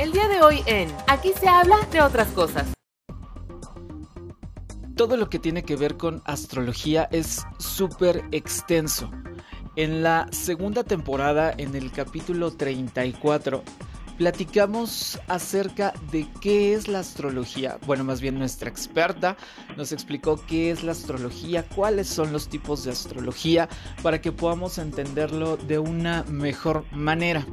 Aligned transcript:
El 0.00 0.12
día 0.12 0.28
de 0.28 0.40
hoy 0.40 0.62
en 0.64 0.88
Aquí 1.08 1.30
se 1.38 1.46
habla 1.46 1.76
de 1.92 2.00
otras 2.00 2.28
cosas. 2.28 2.72
Todo 4.96 5.18
lo 5.18 5.28
que 5.28 5.38
tiene 5.38 5.62
que 5.62 5.76
ver 5.76 5.98
con 5.98 6.22
astrología 6.24 7.06
es 7.12 7.44
súper 7.58 8.24
extenso. 8.32 9.10
En 9.76 10.02
la 10.02 10.26
segunda 10.32 10.84
temporada, 10.84 11.52
en 11.54 11.74
el 11.74 11.92
capítulo 11.92 12.50
34, 12.50 13.62
platicamos 14.20 15.18
acerca 15.28 15.94
de 16.12 16.28
qué 16.42 16.74
es 16.74 16.88
la 16.88 16.98
astrología. 16.98 17.78
Bueno, 17.86 18.04
más 18.04 18.20
bien 18.20 18.38
nuestra 18.38 18.68
experta 18.68 19.34
nos 19.78 19.92
explicó 19.92 20.36
qué 20.46 20.70
es 20.70 20.84
la 20.84 20.92
astrología, 20.92 21.62
cuáles 21.74 22.08
son 22.08 22.30
los 22.30 22.46
tipos 22.50 22.84
de 22.84 22.90
astrología, 22.90 23.70
para 24.02 24.20
que 24.20 24.30
podamos 24.30 24.76
entenderlo 24.76 25.56
de 25.56 25.78
una 25.78 26.24
mejor 26.24 26.84
manera. 26.92 27.46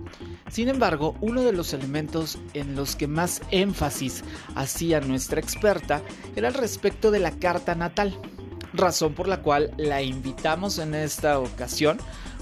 Sin 0.52 0.68
embargo, 0.68 1.16
uno 1.21 1.42
de 1.42 1.54
los 1.54 1.71
elementos 1.71 2.38
en 2.54 2.75
los 2.75 2.97
que 2.97 3.07
más 3.07 3.42
énfasis 3.52 4.25
hacía 4.54 5.00
nuestra 5.00 5.39
experta 5.39 6.02
era 6.36 6.50
al 6.50 6.54
respecto 6.54 7.11
de 7.11 7.20
la 7.20 7.32
carta 7.32 7.75
natal, 7.75 8.20
razón 8.74 9.14
por 9.14 9.29
la 9.29 9.42
cual 9.42 9.71
la 9.78 10.02
invitamos 10.02 10.79
en 10.79 10.96
esta 10.96 11.39
ocasión 11.39 11.97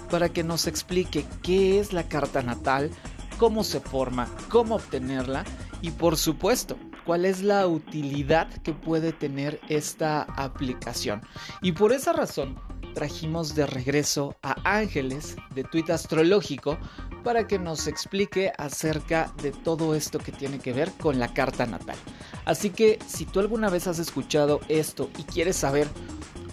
para 0.09 0.29
que 0.29 0.43
nos 0.43 0.65
explique 0.65 1.25
qué 1.41 1.79
es 1.79 1.93
la 1.93 2.07
carta 2.07 2.41
natal, 2.41 2.89
cómo 3.37 3.63
se 3.63 3.79
forma, 3.79 4.27
cómo 4.49 4.75
obtenerla 4.75 5.43
y 5.81 5.91
por 5.91 6.17
supuesto 6.17 6.77
cuál 7.05 7.25
es 7.25 7.41
la 7.41 7.67
utilidad 7.67 8.49
que 8.63 8.73
puede 8.73 9.13
tener 9.13 9.59
esta 9.69 10.23
aplicación. 10.23 11.21
Y 11.61 11.73
por 11.73 11.93
esa 11.93 12.13
razón 12.13 12.59
trajimos 12.93 13.53
de 13.55 13.67
regreso 13.67 14.35
a 14.41 14.55
Ángeles 14.63 15.35
de 15.53 15.63
Tweet 15.63 15.91
Astrológico 15.91 16.77
para 17.23 17.45
que 17.45 17.59
nos 17.59 17.87
explique 17.87 18.51
acerca 18.57 19.31
de 19.41 19.51
todo 19.51 19.93
esto 19.95 20.17
que 20.17 20.31
tiene 20.31 20.59
que 20.59 20.73
ver 20.73 20.91
con 20.93 21.19
la 21.19 21.33
carta 21.33 21.65
natal. 21.65 21.97
Así 22.45 22.69
que 22.69 22.97
si 23.05 23.25
tú 23.25 23.39
alguna 23.39 23.69
vez 23.69 23.87
has 23.87 23.99
escuchado 23.99 24.61
esto 24.69 25.09
y 25.17 25.23
quieres 25.23 25.57
saber 25.57 25.87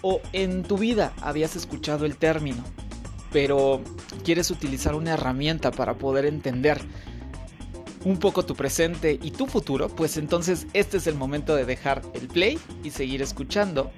o 0.01 0.21
en 0.33 0.63
tu 0.63 0.77
vida 0.77 1.13
habías 1.21 1.55
escuchado 1.55 2.05
el 2.05 2.17
término 2.17 2.63
pero 3.33 3.81
quieres 4.23 4.51
utilizar 4.51 4.95
una 4.95 5.15
herramienta 5.15 5.71
para 5.71 5.95
poder 5.95 6.25
entender 6.25 6.79
un 8.05 8.19
poco 8.19 8.45
tu 8.45 8.55
presente 8.55 9.17
y 9.21 9.31
tu 9.31 9.47
futuro, 9.47 9.89
pues 9.89 10.17
entonces 10.17 10.67
este 10.73 10.97
es 10.97 11.07
el 11.07 11.15
momento 11.15 11.55
de 11.55 11.65
dejar 11.65 12.03
el 12.13 12.27
play 12.27 12.59
y 12.83 12.91
seguir 12.91 13.21
escuchando 13.21 13.91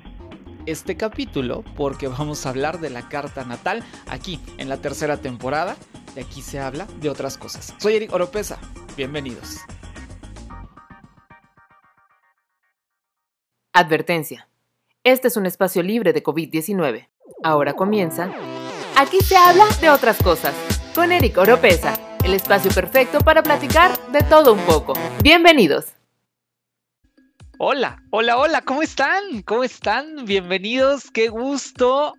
este 0.65 0.95
capítulo 0.95 1.63
porque 1.75 2.07
vamos 2.07 2.45
a 2.45 2.49
hablar 2.49 2.79
de 2.79 2.89
la 2.89 3.09
carta 3.09 3.43
natal 3.43 3.83
aquí 4.07 4.39
en 4.57 4.69
la 4.69 4.77
tercera 4.77 5.17
temporada. 5.17 5.75
De 6.15 6.21
aquí 6.21 6.41
se 6.41 6.59
habla 6.59 6.87
de 7.01 7.09
otras 7.09 7.37
cosas. 7.37 7.73
Soy 7.77 7.95
Eric 7.95 8.13
Oropesa. 8.13 8.57
Bienvenidos. 8.95 9.57
Advertencia. 13.73 14.47
Este 15.03 15.27
es 15.27 15.35
un 15.35 15.45
espacio 15.45 15.83
libre 15.83 16.13
de 16.13 16.23
COVID-19. 16.23 17.09
Ahora 17.43 17.73
comienza 17.73 18.31
Aquí 18.97 19.19
se 19.19 19.35
habla 19.35 19.65
de 19.81 19.89
otras 19.89 20.17
cosas, 20.23 20.55
con 20.95 21.11
Eric 21.11 21.37
Oropesa, 21.37 21.99
el 22.23 22.33
espacio 22.33 22.71
perfecto 22.71 23.19
para 23.19 23.43
platicar 23.43 23.99
de 24.13 24.21
todo 24.21 24.53
un 24.53 24.61
poco. 24.61 24.93
Bienvenidos. 25.21 25.87
Hola, 27.57 28.01
hola, 28.09 28.37
hola, 28.37 28.61
¿cómo 28.61 28.81
están? 28.81 29.41
¿Cómo 29.43 29.65
están? 29.65 30.23
Bienvenidos, 30.23 31.11
qué 31.11 31.27
gusto, 31.27 32.13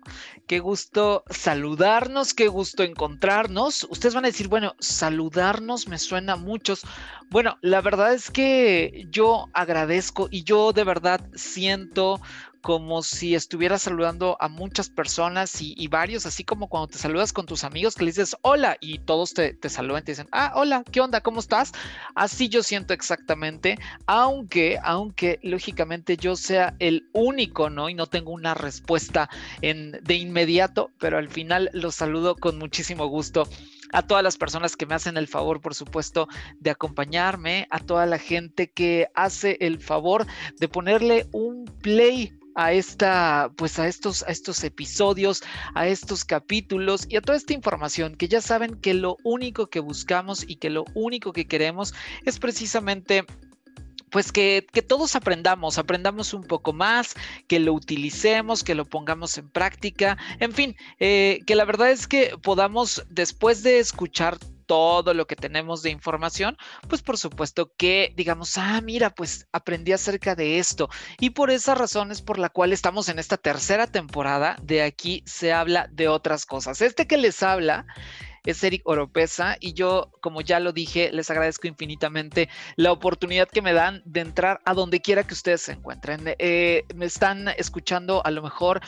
qué 0.47 0.59
gusto 0.59 1.23
saludarnos, 1.29 2.35
qué 2.35 2.47
gusto 2.47 2.83
encontrarnos. 2.83 3.87
Ustedes 3.89 4.13
van 4.13 4.25
a 4.25 4.29
decir, 4.29 4.47
bueno, 4.47 4.75
saludarnos 4.79 5.87
me 5.87 5.97
suena 5.97 6.33
a 6.33 6.37
muchos. 6.37 6.81
Bueno, 7.29 7.57
la 7.61 7.81
verdad 7.81 8.13
es 8.13 8.31
que 8.31 9.05
yo 9.09 9.47
agradezco 9.53 10.27
y 10.31 10.43
yo 10.43 10.73
de 10.73 10.83
verdad 10.83 11.21
siento 11.35 12.21
como 12.61 13.03
si 13.03 13.35
estuvieras 13.35 13.83
saludando 13.83 14.37
a 14.39 14.47
muchas 14.47 14.89
personas 14.89 15.61
y, 15.61 15.87
varios, 15.87 16.25
así 16.25 16.43
como 16.43 16.67
cuando 16.67 16.87
te 16.87 16.97
saludas 16.97 17.33
con 17.33 17.45
tus 17.45 17.63
amigos 17.63 17.95
que 17.95 18.03
le 18.03 18.11
dices 18.11 18.35
hola 18.41 18.77
y 18.81 18.99
todos 18.99 19.33
te, 19.33 19.53
te 19.53 19.69
saludan 19.69 20.03
te 20.03 20.11
dicen, 20.11 20.27
ah, 20.31 20.51
hola, 20.55 20.83
¿qué 20.91 21.01
onda? 21.01 21.21
¿Cómo 21.21 21.39
estás? 21.39 21.71
Así 22.15 22.49
yo 22.49 22.63
siento 22.63 22.93
exactamente, 22.93 23.77
aunque, 24.05 24.79
aunque 24.83 25.39
lógicamente 25.43 26.17
yo 26.17 26.35
sea 26.35 26.75
el 26.79 27.09
único, 27.13 27.69
¿no? 27.69 27.89
Y 27.89 27.93
no 27.93 28.07
tengo 28.07 28.31
una 28.31 28.53
respuesta 28.53 29.29
en, 29.61 29.91
de 30.03 30.15
inmediato, 30.15 30.91
pero 30.99 31.17
al 31.17 31.29
final 31.29 31.69
los 31.73 31.95
saludo 31.95 32.35
con 32.35 32.57
muchísimo 32.57 33.07
gusto 33.07 33.47
a 33.93 34.01
todas 34.01 34.23
las 34.23 34.37
personas 34.37 34.75
que 34.75 34.85
me 34.85 34.95
hacen 34.95 35.17
el 35.17 35.27
favor, 35.27 35.61
por 35.61 35.73
supuesto, 35.73 36.27
de 36.59 36.71
acompañarme, 36.71 37.67
a 37.69 37.79
toda 37.79 38.05
la 38.05 38.19
gente 38.19 38.69
que 38.69 39.07
hace 39.15 39.57
el 39.61 39.79
favor 39.79 40.25
de 40.59 40.67
ponerle 40.67 41.27
un 41.31 41.65
play 41.81 42.37
a 42.57 42.73
esta, 42.73 43.51
pues 43.55 43.77
a 43.77 43.87
estos, 43.87 44.23
a 44.23 44.31
estos 44.31 44.63
episodios, 44.63 45.43
a 45.75 45.87
estos 45.87 46.25
capítulos 46.25 47.05
y 47.07 47.15
a 47.15 47.21
toda 47.21 47.37
esta 47.37 47.53
información 47.53 48.15
que 48.15 48.27
ya 48.27 48.41
saben 48.41 48.81
que 48.81 48.95
lo 48.95 49.15
único 49.23 49.67
que 49.67 49.79
buscamos 49.79 50.43
y 50.45 50.55
que 50.55 50.71
lo 50.71 50.83
único 50.95 51.33
que 51.33 51.47
queremos 51.47 51.93
es 52.25 52.39
precisamente 52.39 53.25
pues 54.09 54.31
que, 54.31 54.65
todos 54.87 55.15
aprendamos, 55.15 55.77
aprendamos 55.77 56.33
un 56.33 56.43
poco 56.43 56.73
más, 56.73 57.13
que 57.47 57.59
lo 57.59 57.73
utilicemos, 57.73 58.63
que 58.63 58.73
lo 58.73 58.85
pongamos 58.85 59.37
en 59.37 59.49
práctica, 59.49 60.17
en 60.39 60.53
fin, 60.53 60.75
eh, 60.99 61.41
que 61.45 61.55
la 61.55 61.65
verdad 61.65 61.91
es 61.91 62.07
que 62.07 62.31
podamos, 62.41 63.05
después 63.09 63.61
de 63.61 63.79
escuchar 63.79 64.37
todo 64.67 65.15
lo 65.15 65.25
que 65.25 65.35
tenemos 65.35 65.81
de 65.81 65.89
información, 65.89 66.57
pues 66.87 67.01
por 67.01 67.17
supuesto 67.17 67.71
que 67.75 68.13
digamos, 68.15 68.57
ah, 68.57 68.79
mira, 68.81 69.09
pues 69.09 69.47
aprendí 69.51 69.93
acerca 69.93 70.35
de 70.35 70.59
esto. 70.59 70.89
Y 71.19 71.31
por 71.31 71.49
esa 71.49 71.73
razón 71.73 72.11
es 72.11 72.21
por 72.21 72.37
la 72.37 72.49
cual 72.49 72.73
estamos 72.73 73.09
en 73.09 73.17
esta 73.17 73.37
tercera 73.37 73.87
temporada 73.87 74.57
de 74.61 74.83
aquí 74.83 75.23
se 75.25 75.53
habla 75.53 75.87
de 75.91 76.07
otras 76.07 76.45
cosas. 76.45 76.81
Este 76.81 77.07
que 77.07 77.17
les 77.17 77.41
habla 77.41 77.85
es 78.45 78.63
Eric 78.63 78.81
Oropesa 78.85 79.57
y 79.59 79.73
yo, 79.73 80.09
como 80.21 80.41
ya 80.41 80.59
lo 80.59 80.71
dije, 80.71 81.11
les 81.11 81.29
agradezco 81.29 81.67
infinitamente 81.67 82.47
la 82.77 82.93
oportunidad 82.93 83.49
que 83.49 83.61
me 83.61 83.73
dan 83.73 84.01
de 84.05 84.21
entrar 84.21 84.61
a 84.63 84.73
donde 84.73 85.01
quiera 85.01 85.25
que 85.25 85.33
ustedes 85.33 85.61
se 85.61 85.73
encuentren. 85.73 86.35
Eh, 86.39 86.83
me 86.95 87.05
están 87.05 87.49
escuchando 87.49 88.25
a 88.25 88.31
lo 88.31 88.41
mejor 88.41 88.81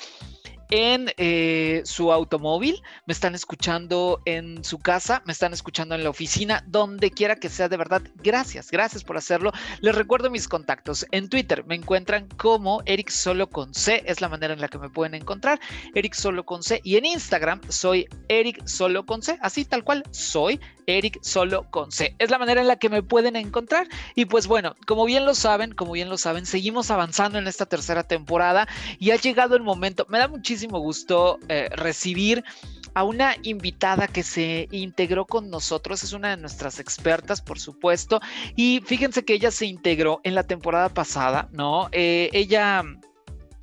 en 0.70 1.12
eh, 1.18 1.82
su 1.84 2.12
automóvil, 2.12 2.82
me 3.06 3.14
están 3.14 3.34
escuchando 3.34 4.22
en 4.26 4.64
su 4.64 4.80
casa, 4.80 5.24
me 5.26 5.34
están 5.34 5.54
escuchando 5.54 5.96
en 5.96 6.04
la 6.04 6.10
oficina, 6.10 6.64
donde 6.68 7.12
quiera 7.12 7.36
que 7.36 7.50
sea, 7.50 7.70
de 7.70 7.78
verdad, 7.78 8.04
gracias, 8.16 8.70
gracias 8.70 9.04
por 9.04 9.18
hacerlo. 9.18 9.52
Les 9.82 9.96
recuerdo 9.96 10.30
mis 10.30 10.48
contactos. 10.48 11.06
En 11.12 11.30
Twitter 11.30 11.66
me 11.66 11.76
encuentran 11.76 12.28
como 12.38 12.82
Eric 12.86 13.10
Solo 13.10 13.50
con 13.50 13.74
C, 13.74 14.04
es 14.06 14.22
la 14.22 14.30
manera 14.30 14.54
en 14.54 14.62
la 14.62 14.68
que 14.68 14.78
me 14.78 14.90
pueden 14.90 15.16
encontrar, 15.16 15.60
Eric 15.96 16.14
Solo 16.14 16.46
con 16.46 16.62
C. 16.62 16.82
Y 16.84 16.98
en 16.98 17.06
Instagram 17.06 17.62
soy 17.70 18.08
Eric 18.28 18.66
Solo 18.66 19.06
con 19.06 19.24
C, 19.24 19.38
así 19.42 19.66
tal 19.66 19.84
cual, 19.84 20.04
soy 20.12 20.60
Eric 20.86 21.20
Solo 21.22 21.70
con 21.72 21.92
C. 21.92 22.16
Es 22.20 22.30
la 22.30 22.38
manera 22.38 22.62
en 22.62 22.68
la 22.68 22.78
que 22.78 22.90
me 22.90 23.02
pueden 23.02 23.36
encontrar. 23.36 23.88
Y 24.16 24.26
pues 24.26 24.48
bueno, 24.48 24.76
como 24.86 25.06
bien 25.06 25.26
lo 25.26 25.34
saben, 25.34 25.74
como 25.74 25.94
bien 25.94 26.10
lo 26.10 26.18
saben, 26.18 26.46
seguimos 26.46 26.92
avanzando 26.92 27.40
en 27.40 27.48
esta 27.48 27.66
tercera 27.66 28.04
temporada 28.04 28.68
y 29.00 29.12
ha 29.12 29.16
llegado 29.16 29.56
el 29.56 29.64
momento. 29.64 30.06
Me 30.10 30.20
da 30.20 30.28
muchísimo 30.28 30.59
gusto 30.68 31.40
eh, 31.48 31.70
recibir 31.72 32.44
a 32.94 33.04
una 33.04 33.36
invitada 33.44 34.08
que 34.08 34.24
se 34.24 34.68
integró 34.72 35.26
con 35.26 35.50
nosotros, 35.50 36.04
es 36.04 36.14
una 36.14 36.30
de 36.30 36.38
nuestras 36.38 36.80
expertas, 36.80 37.42
por 37.42 37.60
supuesto, 37.60 38.20
y 38.56 38.82
fíjense 38.86 39.24
que 39.24 39.34
ella 39.34 39.52
se 39.52 39.66
integró 39.66 40.22
en 40.24 40.36
la 40.36 40.44
temporada 40.44 40.90
pasada, 40.90 41.50
¿no? 41.52 41.90
Eh, 41.92 42.30
ella 42.34 42.84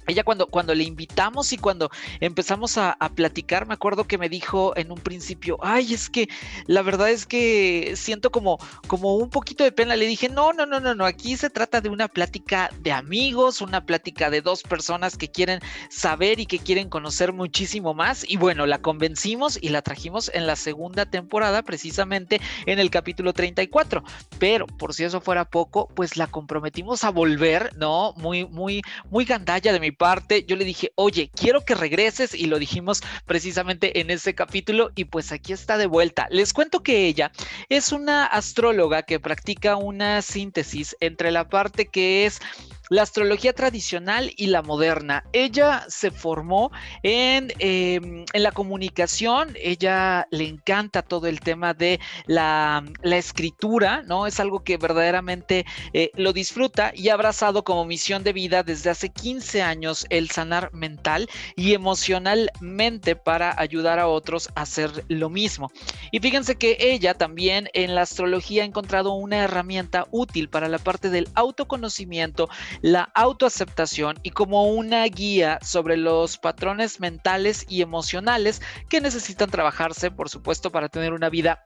ella 0.06 0.24
cuando, 0.24 0.46
cuando 0.46 0.74
le 0.74 0.84
invitamos 0.84 1.52
y 1.52 1.58
cuando 1.58 1.90
empezamos 2.20 2.78
a, 2.78 2.96
platicar, 3.14 3.66
me 3.66 3.74
acuerdo 3.74 4.04
que 4.04 4.18
me 4.18 4.28
dijo 4.28 4.76
en 4.76 4.90
un 4.90 4.98
principio, 4.98 5.58
ay, 5.62 5.94
es 5.94 6.10
que 6.10 6.28
la 6.66 6.82
verdad 6.82 7.10
es 7.10 7.24
que 7.24 7.94
siento 7.96 8.30
como, 8.30 8.58
como 8.88 9.16
un 9.16 9.30
poquito 9.30 9.64
de 9.64 9.72
pena. 9.72 9.96
Le 9.96 10.06
dije, 10.06 10.28
no, 10.28 10.52
no, 10.52 10.66
no, 10.66 10.80
no, 10.80 10.94
no, 10.94 11.04
aquí 11.04 11.36
se 11.36 11.50
trata 11.50 11.80
de 11.80 11.88
una 11.88 12.08
plática 12.08 12.70
de 12.80 12.92
amigos, 12.92 13.60
una 13.60 13.84
plática 13.84 14.28
de 14.28 14.42
dos 14.42 14.62
personas 14.62 15.16
que 15.16 15.30
quieren 15.30 15.60
saber 15.88 16.40
y 16.40 16.46
que 16.46 16.58
quieren 16.58 16.88
conocer 16.88 17.32
muchísimo 17.32 17.94
más. 17.94 18.28
Y 18.28 18.36
bueno, 18.36 18.66
la 18.66 18.78
convencimos 18.78 19.58
y 19.60 19.68
la 19.70 19.82
trajimos 19.82 20.30
en 20.34 20.46
la 20.46 20.56
segunda 20.56 21.06
temporada, 21.06 21.62
precisamente 21.62 22.40
en 22.66 22.78
el 22.78 22.90
capítulo 22.90 23.32
34. 23.32 24.02
Pero 24.38 24.66
por 24.66 24.94
si 24.94 25.04
eso 25.04 25.20
fuera 25.20 25.44
poco, 25.44 25.88
pues 25.94 26.16
la 26.16 26.26
comprometimos 26.26 27.04
a 27.04 27.10
volver, 27.10 27.76
¿no? 27.76 28.12
Muy, 28.16 28.46
muy, 28.46 28.82
muy 29.10 29.24
gandalla 29.24 29.72
de 29.72 29.80
mi 29.80 29.90
parte, 29.96 30.44
yo 30.44 30.56
le 30.56 30.64
dije, 30.64 30.92
oye, 30.94 31.30
quiero 31.34 31.64
que 31.64 31.74
regreses 31.74 32.34
y 32.34 32.46
lo 32.46 32.58
dijimos 32.58 33.02
precisamente 33.26 34.00
en 34.00 34.10
ese 34.10 34.34
capítulo 34.34 34.90
y 34.94 35.04
pues 35.04 35.32
aquí 35.32 35.52
está 35.52 35.78
de 35.78 35.86
vuelta. 35.86 36.26
Les 36.30 36.52
cuento 36.52 36.82
que 36.82 37.06
ella 37.06 37.32
es 37.68 37.92
una 37.92 38.26
astróloga 38.26 39.02
que 39.02 39.20
practica 39.20 39.76
una 39.76 40.22
síntesis 40.22 40.96
entre 41.00 41.30
la 41.30 41.48
parte 41.48 41.86
que 41.86 42.26
es 42.26 42.40
la 42.90 43.02
astrología 43.02 43.52
tradicional 43.52 44.32
y 44.36 44.46
la 44.46 44.62
moderna. 44.62 45.24
Ella 45.32 45.84
se 45.88 46.10
formó 46.10 46.70
en, 47.02 47.52
em, 47.58 48.24
en 48.32 48.42
la 48.42 48.52
comunicación, 48.52 49.54
ella 49.60 50.26
le 50.30 50.46
encanta 50.46 51.02
todo 51.02 51.26
el 51.26 51.40
tema 51.40 51.74
de 51.74 52.00
la, 52.26 52.84
escritura, 53.02 54.02
¿no? 54.02 54.26
Es 54.26 54.40
algo 54.40 54.62
que 54.62 54.76
verdaderamente 54.76 55.64
eh, 55.94 56.10
lo 56.16 56.34
disfruta 56.34 56.92
y 56.94 57.08
ha 57.08 57.14
abrazado 57.14 57.64
como 57.64 57.86
misión 57.86 58.24
de 58.24 58.34
vida 58.34 58.62
desde 58.62 58.90
hace 58.90 59.08
15 59.08 59.62
años 59.62 60.06
el 60.10 60.30
sanar 60.30 60.72
mental 60.74 61.28
y 61.56 61.72
emocionalmente 61.72 63.16
para 63.16 63.58
ayudar 63.58 63.98
a 63.98 64.06
otros 64.06 64.50
a 64.54 64.62
hacer 64.62 65.04
lo 65.08 65.30
mismo. 65.30 65.70
Y 66.10 66.20
fíjense 66.20 66.56
que 66.56 66.76
ella 66.78 67.14
también 67.14 67.68
en 67.72 67.94
la 67.94 68.02
astrología 68.02 68.62
ha 68.62 68.66
encontrado 68.66 69.14
una 69.14 69.38
herramienta 69.38 70.06
útil 70.10 70.48
para 70.48 70.68
la 70.68 70.78
parte 70.78 71.10
del 71.10 71.28
autoconocimiento, 71.34 72.48
la 72.82 73.10
autoaceptación 73.14 74.16
y 74.22 74.30
como 74.30 74.64
una 74.64 75.04
guía 75.04 75.58
sobre 75.62 75.96
los 75.96 76.38
patrones 76.38 77.00
mentales 77.00 77.64
y 77.68 77.82
emocionales 77.82 78.62
que 78.88 79.00
necesitan 79.00 79.50
trabajarse, 79.50 80.10
por 80.10 80.28
supuesto, 80.28 80.70
para 80.70 80.88
tener 80.88 81.12
una 81.12 81.28
vida 81.30 81.62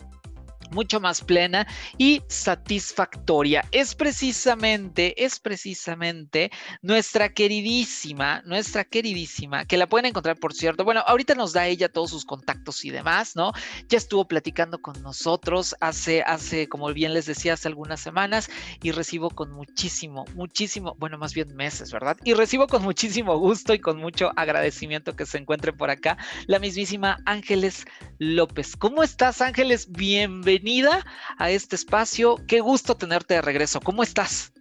mucho 0.70 1.00
más 1.00 1.22
plena 1.22 1.66
y 1.98 2.22
satisfactoria. 2.28 3.64
Es 3.72 3.94
precisamente, 3.94 5.24
es 5.24 5.40
precisamente 5.40 6.50
nuestra 6.82 7.32
queridísima, 7.32 8.42
nuestra 8.46 8.84
queridísima, 8.84 9.64
que 9.64 9.76
la 9.76 9.86
pueden 9.86 10.06
encontrar, 10.06 10.38
por 10.38 10.54
cierto. 10.54 10.84
Bueno, 10.84 11.02
ahorita 11.06 11.34
nos 11.34 11.52
da 11.52 11.66
ella 11.66 11.88
todos 11.88 12.10
sus 12.10 12.24
contactos 12.24 12.84
y 12.84 12.90
demás, 12.90 13.36
¿no? 13.36 13.52
Ya 13.88 13.98
estuvo 13.98 14.26
platicando 14.26 14.78
con 14.78 15.02
nosotros 15.02 15.74
hace, 15.80 16.22
hace, 16.22 16.68
como 16.68 16.92
bien 16.92 17.14
les 17.14 17.26
decía, 17.26 17.54
hace 17.54 17.68
algunas 17.68 18.00
semanas 18.00 18.50
y 18.82 18.92
recibo 18.92 19.30
con 19.30 19.50
muchísimo, 19.50 20.24
muchísimo, 20.34 20.94
bueno, 20.98 21.18
más 21.18 21.34
bien 21.34 21.54
meses, 21.54 21.92
¿verdad? 21.92 22.16
Y 22.24 22.34
recibo 22.34 22.66
con 22.66 22.82
muchísimo 22.82 23.38
gusto 23.38 23.74
y 23.74 23.80
con 23.80 23.98
mucho 23.98 24.30
agradecimiento 24.36 25.16
que 25.16 25.26
se 25.26 25.38
encuentre 25.38 25.72
por 25.72 25.90
acá 25.90 26.16
la 26.46 26.58
mismísima 26.58 27.18
Ángeles 27.26 27.84
López. 28.18 28.76
¿Cómo 28.76 29.02
estás, 29.02 29.40
Ángeles? 29.40 29.90
Bienvenido 29.90 30.59
bienvenida 30.60 31.04
a 31.38 31.50
este 31.50 31.76
espacio. 31.76 32.36
Qué 32.46 32.60
gusto 32.60 32.94
tenerte 32.94 33.34
de 33.34 33.42
regreso. 33.42 33.80
¿Cómo 33.80 34.02
estás? 34.02 34.52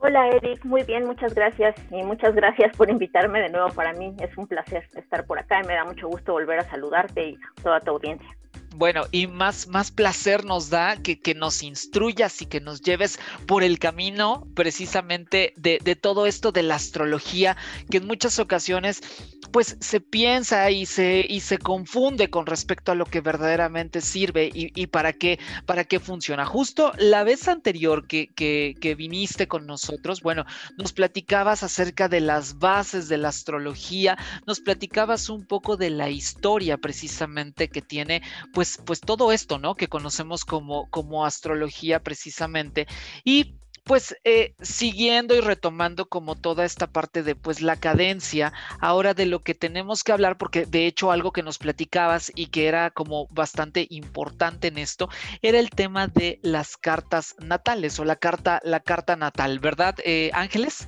Hola 0.00 0.28
Eric, 0.28 0.64
muy 0.64 0.84
bien, 0.84 1.04
muchas 1.06 1.34
gracias 1.34 1.74
y 1.90 2.02
muchas 2.04 2.34
gracias 2.34 2.76
por 2.76 2.88
invitarme 2.88 3.40
de 3.40 3.48
nuevo. 3.48 3.68
Para 3.70 3.92
mí 3.94 4.14
es 4.20 4.36
un 4.36 4.46
placer 4.46 4.88
estar 4.94 5.26
por 5.26 5.38
acá 5.38 5.60
y 5.62 5.66
me 5.66 5.74
da 5.74 5.84
mucho 5.84 6.06
gusto 6.06 6.32
volver 6.32 6.60
a 6.60 6.70
saludarte 6.70 7.30
y 7.30 7.38
toda 7.62 7.80
tu 7.80 7.90
audiencia. 7.92 8.28
Bueno, 8.78 9.06
y 9.10 9.26
más, 9.26 9.66
más 9.66 9.90
placer 9.90 10.44
nos 10.44 10.70
da 10.70 11.02
que, 11.02 11.18
que, 11.18 11.34
nos 11.34 11.64
instruyas 11.64 12.40
y 12.42 12.46
que 12.46 12.60
nos 12.60 12.80
lleves 12.80 13.18
por 13.48 13.64
el 13.64 13.80
camino 13.80 14.46
precisamente 14.54 15.52
de, 15.56 15.80
de, 15.82 15.96
todo 15.96 16.26
esto 16.26 16.52
de 16.52 16.62
la 16.62 16.76
astrología, 16.76 17.56
que 17.90 17.96
en 17.96 18.06
muchas 18.06 18.38
ocasiones 18.38 19.02
pues 19.50 19.76
se 19.80 20.00
piensa 20.00 20.70
y 20.70 20.86
se, 20.86 21.24
y 21.28 21.40
se 21.40 21.58
confunde 21.58 22.30
con 22.30 22.46
respecto 22.46 22.92
a 22.92 22.94
lo 22.94 23.06
que 23.06 23.20
verdaderamente 23.20 24.00
sirve 24.00 24.50
y, 24.52 24.86
para, 24.88 25.12
qué, 25.12 25.38
para 25.66 25.84
qué 25.84 26.00
funciona. 26.00 26.44
Justo 26.44 26.92
la 26.98 27.24
vez 27.24 27.48
anterior 27.48 28.06
que, 28.06 28.28
que, 28.28 28.94
viniste 28.94 29.46
con 29.46 29.66
nosotros, 29.66 30.22
bueno, 30.22 30.44
nos 30.76 30.92
platicabas 30.92 31.62
acerca 31.62 32.08
de 32.08 32.20
las 32.20 32.58
bases 32.58 33.08
de 33.08 33.18
la 33.18 33.28
astrología, 33.28 34.18
nos 34.46 34.60
platicabas 34.60 35.28
un 35.28 35.46
poco 35.46 35.76
de 35.76 35.90
la 35.90 36.10
historia 36.10 36.78
precisamente 36.78 37.68
que 37.68 37.82
tiene, 37.82 38.22
pues, 38.52 38.67
pues 38.84 39.00
todo 39.00 39.32
esto, 39.32 39.58
¿no? 39.58 39.74
Que 39.74 39.88
conocemos 39.88 40.44
como, 40.44 40.90
como 40.90 41.24
astrología 41.24 42.00
precisamente. 42.00 42.86
Y 43.24 43.54
pues 43.88 44.14
eh, 44.24 44.54
siguiendo 44.60 45.34
y 45.34 45.40
retomando 45.40 46.10
como 46.10 46.36
toda 46.36 46.66
esta 46.66 46.86
parte 46.86 47.22
de 47.22 47.34
pues 47.34 47.62
la 47.62 47.76
cadencia, 47.76 48.52
ahora 48.80 49.14
de 49.14 49.24
lo 49.24 49.40
que 49.40 49.54
tenemos 49.54 50.04
que 50.04 50.12
hablar, 50.12 50.36
porque 50.36 50.66
de 50.66 50.86
hecho 50.86 51.10
algo 51.10 51.32
que 51.32 51.42
nos 51.42 51.56
platicabas 51.56 52.30
y 52.34 52.48
que 52.48 52.66
era 52.66 52.90
como 52.90 53.26
bastante 53.28 53.86
importante 53.88 54.68
en 54.68 54.76
esto, 54.76 55.08
era 55.40 55.58
el 55.58 55.70
tema 55.70 56.06
de 56.06 56.38
las 56.42 56.76
cartas 56.76 57.34
natales 57.38 57.98
o 57.98 58.04
la 58.04 58.16
carta, 58.16 58.60
la 58.62 58.80
carta 58.80 59.16
natal, 59.16 59.58
¿verdad, 59.58 59.94
eh, 60.04 60.30
Ángeles? 60.34 60.86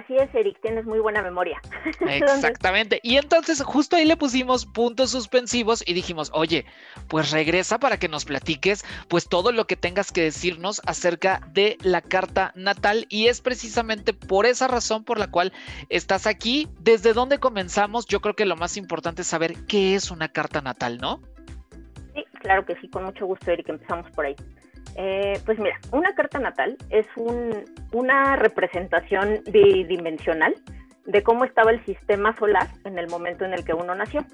Así 0.00 0.16
es, 0.16 0.34
Eric, 0.34 0.58
tienes 0.62 0.86
muy 0.86 0.98
buena 0.98 1.20
memoria. 1.20 1.60
Exactamente. 2.00 3.00
Y 3.02 3.16
entonces 3.16 3.62
justo 3.62 3.96
ahí 3.96 4.06
le 4.06 4.16
pusimos 4.16 4.64
puntos 4.64 5.10
suspensivos 5.10 5.84
y 5.86 5.92
dijimos, 5.92 6.30
oye, 6.32 6.64
pues 7.08 7.30
regresa 7.32 7.78
para 7.78 7.98
que 7.98 8.08
nos 8.08 8.24
platiques 8.24 8.84
pues 9.08 9.28
todo 9.28 9.52
lo 9.52 9.66
que 9.66 9.76
tengas 9.76 10.10
que 10.10 10.22
decirnos 10.22 10.80
acerca 10.86 11.40
de 11.52 11.76
la 11.82 12.00
carta 12.00 12.52
natal. 12.54 13.06
Y 13.10 13.26
es 13.26 13.42
precisamente 13.42 14.14
por 14.14 14.46
esa 14.46 14.68
razón 14.68 15.04
por 15.04 15.18
la 15.18 15.30
cual 15.30 15.52
estás 15.90 16.26
aquí. 16.26 16.68
¿Desde 16.80 17.12
dónde 17.12 17.38
comenzamos? 17.38 18.06
Yo 18.06 18.20
creo 18.20 18.34
que 18.34 18.46
lo 18.46 18.56
más 18.56 18.78
importante 18.78 19.20
es 19.22 19.28
saber 19.28 19.54
qué 19.66 19.94
es 19.96 20.10
una 20.10 20.28
carta 20.28 20.62
natal, 20.62 20.96
¿no? 20.98 21.20
Sí, 22.14 22.24
claro 22.40 22.64
que 22.64 22.74
sí, 22.76 22.88
con 22.88 23.04
mucho 23.04 23.26
gusto, 23.26 23.50
Eric, 23.50 23.68
empezamos 23.68 24.10
por 24.12 24.24
ahí. 24.24 24.36
Eh, 24.96 25.40
pues 25.46 25.58
mira, 25.58 25.78
una 25.92 26.14
carta 26.14 26.38
natal 26.38 26.76
es 26.90 27.06
una 27.92 28.36
representación 28.36 29.40
bidimensional 29.50 30.54
de 31.06 31.22
cómo 31.22 31.44
estaba 31.44 31.70
el 31.70 31.84
sistema 31.84 32.36
solar 32.38 32.68
en 32.84 32.98
el 32.98 33.08
momento 33.08 33.44
en 33.44 33.52
el 33.52 33.64
que 33.64 33.74
uno 33.74 33.94
nació. 33.94 34.24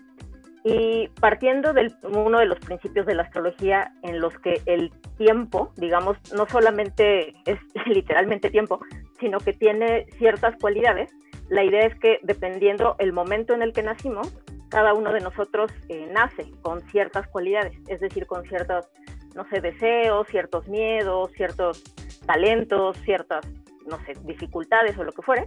Y 0.65 1.09
partiendo 1.21 1.73
de 1.73 1.93
uno 2.03 2.41
de 2.41 2.47
los 2.47 2.59
principios 2.59 3.07
de 3.07 3.15
la 3.15 3.23
astrología 3.23 3.93
en 4.03 4.21
los 4.21 4.37
que 4.41 4.61
el 4.67 4.91
tiempo, 5.17 5.73
digamos, 5.77 6.17
no 6.35 6.47
solamente 6.49 7.35
es 7.45 7.61
literalmente 7.87 8.51
tiempo, 8.51 8.81
sino 9.21 9.39
que 9.39 9.53
tiene 9.53 10.07
ciertas 10.19 10.57
cualidades, 10.61 11.11
la 11.49 11.63
idea 11.63 11.87
es 11.87 11.95
que 12.01 12.19
dependiendo 12.25 12.97
el 12.99 13.13
momento 13.13 13.55
en 13.55 13.63
el 13.63 13.73
que 13.73 13.83
nacimos, 13.83 14.37
cada 14.69 14.95
uno 14.95 15.13
de 15.13 15.21
nosotros 15.21 15.71
eh, 15.89 16.09
nace 16.13 16.51
con 16.63 16.81
ciertas 16.91 17.29
cualidades, 17.29 17.79
es 17.87 18.01
decir, 18.01 18.27
con 18.27 18.43
ciertas 18.45 18.91
no 19.37 19.47
sé, 19.49 19.61
deseos, 19.61 20.27
ciertos 20.29 20.67
miedos, 20.67 21.31
ciertos 21.33 21.85
talentos, 22.27 22.97
ciertas, 23.05 23.47
no 23.87 23.99
sé, 24.05 24.15
dificultades 24.25 24.99
o 24.99 25.05
lo 25.05 25.13
que 25.13 25.23
fuere. 25.23 25.47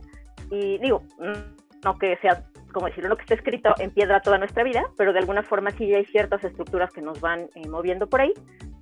Y 0.51 0.77
digo, 0.77 1.03
no 1.83 1.97
que 1.97 2.15
sea, 2.17 2.45
como 2.71 2.87
decirlo, 2.87 3.09
no 3.09 3.17
que 3.17 3.23
esté 3.23 3.33
escrito 3.33 3.73
en 3.79 3.91
piedra 3.91 4.21
toda 4.21 4.37
nuestra 4.37 4.63
vida, 4.63 4.83
pero 4.97 5.11
de 5.11 5.19
alguna 5.19 5.43
forma 5.43 5.71
sí 5.71 5.93
hay 5.93 6.05
ciertas 6.05 6.43
estructuras 6.43 6.91
que 6.91 7.01
nos 7.01 7.19
van 7.19 7.49
eh, 7.55 7.67
moviendo 7.67 8.07
por 8.07 8.21
ahí. 8.21 8.33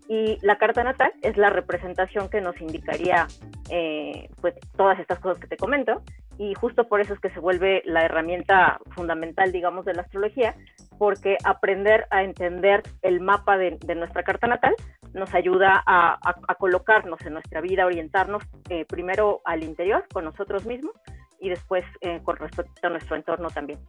Y 0.09 0.37
la 0.41 0.57
carta 0.57 0.83
natal 0.83 1.11
es 1.21 1.35
la 1.35 1.49
representación 1.49 2.29
que 2.29 2.39
nos 2.39 2.59
indicaría 2.61 3.27
eh, 3.69 4.29
pues 4.39 4.55
todas 4.77 4.99
estas 4.99 5.19
cosas 5.19 5.39
que 5.39 5.47
te 5.47 5.57
comento. 5.57 6.01
Y 6.37 6.53
justo 6.53 6.87
por 6.87 7.01
eso 7.01 7.13
es 7.13 7.19
que 7.19 7.31
se 7.31 7.39
vuelve 7.39 7.81
la 7.85 8.05
herramienta 8.05 8.79
fundamental, 8.91 9.51
digamos, 9.51 9.85
de 9.85 9.93
la 9.93 10.03
astrología, 10.03 10.55
porque 10.99 11.37
aprender 11.43 12.05
a 12.11 12.23
entender 12.23 12.83
el 13.01 13.21
mapa 13.21 13.57
de, 13.57 13.77
nuestra 13.95 14.23
carta 14.23 14.47
natal 14.47 14.75
nos 15.13 15.33
ayuda 15.33 15.83
a, 15.85 16.19
colocarnos 16.59 17.21
en 17.21 17.33
nuestra 17.33 17.61
vida, 17.61 17.85
orientarnos 17.85 18.43
eh, 18.69 18.85
primero 18.85 19.41
al 19.45 19.63
interior, 19.63 20.05
con 20.13 20.25
nosotros 20.25 20.65
mismos, 20.65 20.93
y 21.39 21.49
después 21.49 21.83
eh, 22.01 22.19
con 22.23 22.35
respecto 22.37 22.87
a 22.87 22.89
nuestro 22.89 23.15
entorno 23.15 23.49
también. 23.49 23.79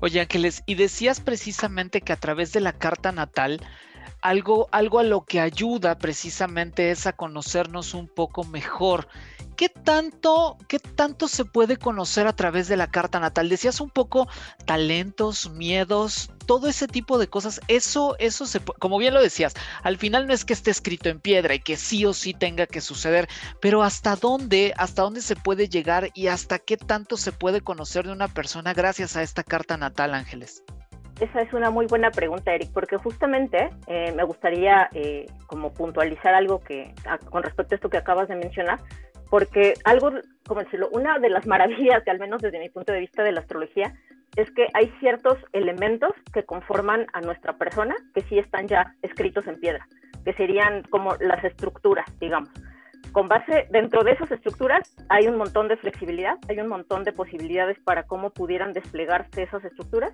Oye 0.00 0.20
Ángeles, 0.20 0.62
y 0.66 0.74
decías 0.74 1.20
precisamente 1.20 2.00
que 2.00 2.12
a 2.12 2.16
través 2.16 2.52
de 2.52 2.60
la 2.60 2.72
carta 2.72 3.12
natal, 3.12 3.60
algo, 4.20 4.68
algo 4.72 4.98
a 4.98 5.04
lo 5.04 5.24
que 5.24 5.40
ayuda 5.40 5.98
precisamente 5.98 6.90
es 6.90 7.06
a 7.06 7.12
conocernos 7.12 7.94
un 7.94 8.08
poco 8.08 8.44
mejor. 8.44 9.06
¿Qué 9.56 9.68
tanto, 9.68 10.58
¿Qué 10.68 10.78
tanto 10.78 11.28
se 11.28 11.44
puede 11.44 11.76
conocer 11.76 12.26
a 12.26 12.32
través 12.32 12.66
de 12.66 12.76
la 12.76 12.88
carta 12.88 13.20
natal? 13.20 13.48
Decías 13.48 13.80
un 13.80 13.90
poco 13.90 14.26
talentos, 14.64 15.50
miedos, 15.50 16.30
todo 16.46 16.68
ese 16.68 16.88
tipo 16.88 17.18
de 17.18 17.28
cosas. 17.28 17.60
Eso, 17.68 18.16
eso 18.18 18.46
se, 18.46 18.60
como 18.60 18.98
bien 18.98 19.14
lo 19.14 19.22
decías, 19.22 19.54
al 19.82 19.96
final 19.96 20.26
no 20.26 20.32
es 20.32 20.44
que 20.44 20.52
esté 20.52 20.70
escrito 20.70 21.08
en 21.08 21.20
piedra 21.20 21.54
y 21.54 21.60
que 21.60 21.76
sí 21.76 22.04
o 22.04 22.12
sí 22.12 22.34
tenga 22.34 22.66
que 22.66 22.80
suceder, 22.80 23.28
pero 23.60 23.82
hasta 23.82 24.16
dónde, 24.16 24.74
hasta 24.76 25.02
dónde 25.02 25.20
se 25.20 25.36
puede 25.36 25.68
llegar 25.68 26.10
y 26.14 26.26
hasta 26.26 26.58
qué 26.58 26.76
tanto 26.76 27.16
se 27.16 27.32
puede 27.32 27.60
conocer 27.60 28.06
de 28.06 28.12
una 28.12 28.28
persona 28.28 28.74
gracias 28.74 29.16
a 29.16 29.22
esta 29.22 29.44
carta 29.44 29.76
natal, 29.76 30.14
Ángeles. 30.14 30.64
Esa 31.20 31.42
es 31.42 31.52
una 31.52 31.70
muy 31.70 31.86
buena 31.86 32.10
pregunta, 32.10 32.52
Eric, 32.52 32.72
porque 32.72 32.96
justamente 32.96 33.70
eh, 33.86 34.12
me 34.16 34.24
gustaría 34.24 34.88
eh, 34.94 35.26
como 35.46 35.72
puntualizar 35.72 36.34
algo 36.34 36.58
que 36.58 36.92
con 37.30 37.44
respecto 37.44 37.74
a 37.74 37.76
esto 37.76 37.88
que 37.88 37.98
acabas 37.98 38.26
de 38.26 38.34
mencionar, 38.34 38.80
porque 39.34 39.74
algo, 39.82 40.12
como 40.46 40.60
decirlo, 40.60 40.88
una 40.92 41.18
de 41.18 41.28
las 41.28 41.44
maravillas, 41.44 42.04
que 42.04 42.12
al 42.12 42.20
menos 42.20 42.40
desde 42.40 42.60
mi 42.60 42.68
punto 42.68 42.92
de 42.92 43.00
vista 43.00 43.24
de 43.24 43.32
la 43.32 43.40
astrología, 43.40 43.92
es 44.36 44.48
que 44.52 44.68
hay 44.74 44.94
ciertos 45.00 45.38
elementos 45.52 46.12
que 46.32 46.44
conforman 46.44 47.06
a 47.14 47.20
nuestra 47.20 47.54
persona 47.54 47.96
que 48.14 48.20
sí 48.20 48.38
están 48.38 48.68
ya 48.68 48.94
escritos 49.02 49.48
en 49.48 49.58
piedra, 49.58 49.88
que 50.24 50.34
serían 50.34 50.84
como 50.84 51.16
las 51.16 51.42
estructuras, 51.42 52.06
digamos. 52.20 52.48
Con 53.10 53.26
base 53.26 53.66
dentro 53.72 54.04
de 54.04 54.12
esas 54.12 54.30
estructuras 54.30 54.94
hay 55.08 55.26
un 55.26 55.36
montón 55.36 55.66
de 55.66 55.78
flexibilidad, 55.78 56.36
hay 56.48 56.60
un 56.60 56.68
montón 56.68 57.02
de 57.02 57.10
posibilidades 57.10 57.76
para 57.80 58.04
cómo 58.04 58.30
pudieran 58.30 58.72
desplegarse 58.72 59.42
esas 59.42 59.64
estructuras, 59.64 60.12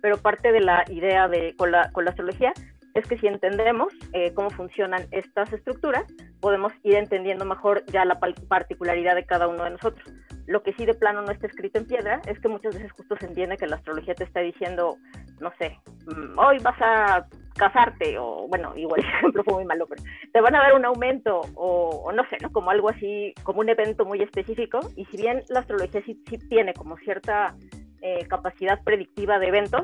pero 0.00 0.16
parte 0.18 0.52
de 0.52 0.60
la 0.60 0.84
idea 0.90 1.26
de, 1.26 1.56
con, 1.56 1.72
la, 1.72 1.90
con 1.90 2.04
la 2.04 2.12
astrología 2.12 2.52
es 2.94 3.04
que 3.08 3.18
si 3.18 3.26
entendemos 3.26 3.92
eh, 4.12 4.32
cómo 4.32 4.50
funcionan 4.50 5.06
estas 5.10 5.52
estructuras, 5.52 6.04
podemos 6.40 6.72
ir 6.82 6.94
entendiendo 6.94 7.44
mejor 7.44 7.84
ya 7.86 8.04
la 8.04 8.18
particularidad 8.18 9.14
de 9.14 9.26
cada 9.26 9.48
uno 9.48 9.64
de 9.64 9.70
nosotros. 9.70 10.08
Lo 10.46 10.62
que 10.62 10.72
sí 10.72 10.84
de 10.84 10.94
plano 10.94 11.22
no 11.22 11.30
está 11.30 11.46
escrito 11.46 11.78
en 11.78 11.86
piedra 11.86 12.20
es 12.26 12.38
que 12.40 12.48
muchas 12.48 12.74
veces 12.74 12.90
justo 12.92 13.16
se 13.16 13.26
entiende 13.26 13.56
que 13.56 13.66
la 13.66 13.76
astrología 13.76 14.14
te 14.14 14.24
está 14.24 14.40
diciendo, 14.40 14.96
no 15.38 15.52
sé, 15.58 15.78
mm, 16.06 16.38
hoy 16.38 16.58
vas 16.58 16.80
a 16.80 17.26
casarte 17.56 18.18
o 18.18 18.48
bueno, 18.48 18.74
igual 18.76 19.00
el 19.04 19.06
ejemplo 19.06 19.44
fue 19.44 19.54
muy 19.54 19.64
malo, 19.64 19.86
pero 19.86 20.02
te 20.32 20.40
van 20.40 20.54
a 20.54 20.60
dar 20.60 20.74
un 20.74 20.84
aumento 20.84 21.42
o, 21.54 22.10
no 22.12 22.24
sé, 22.30 22.38
¿no? 22.42 22.50
Como 22.50 22.70
algo 22.70 22.88
así, 22.88 23.34
como 23.42 23.60
un 23.60 23.68
evento 23.68 24.04
muy 24.04 24.22
específico 24.22 24.80
y 24.96 25.04
si 25.06 25.18
bien 25.18 25.42
la 25.48 25.60
astrología 25.60 26.02
sí, 26.04 26.20
sí 26.28 26.38
tiene 26.48 26.72
como 26.72 26.96
cierta 26.98 27.54
eh, 28.02 28.26
capacidad 28.28 28.82
predictiva 28.82 29.38
de 29.38 29.48
eventos, 29.48 29.82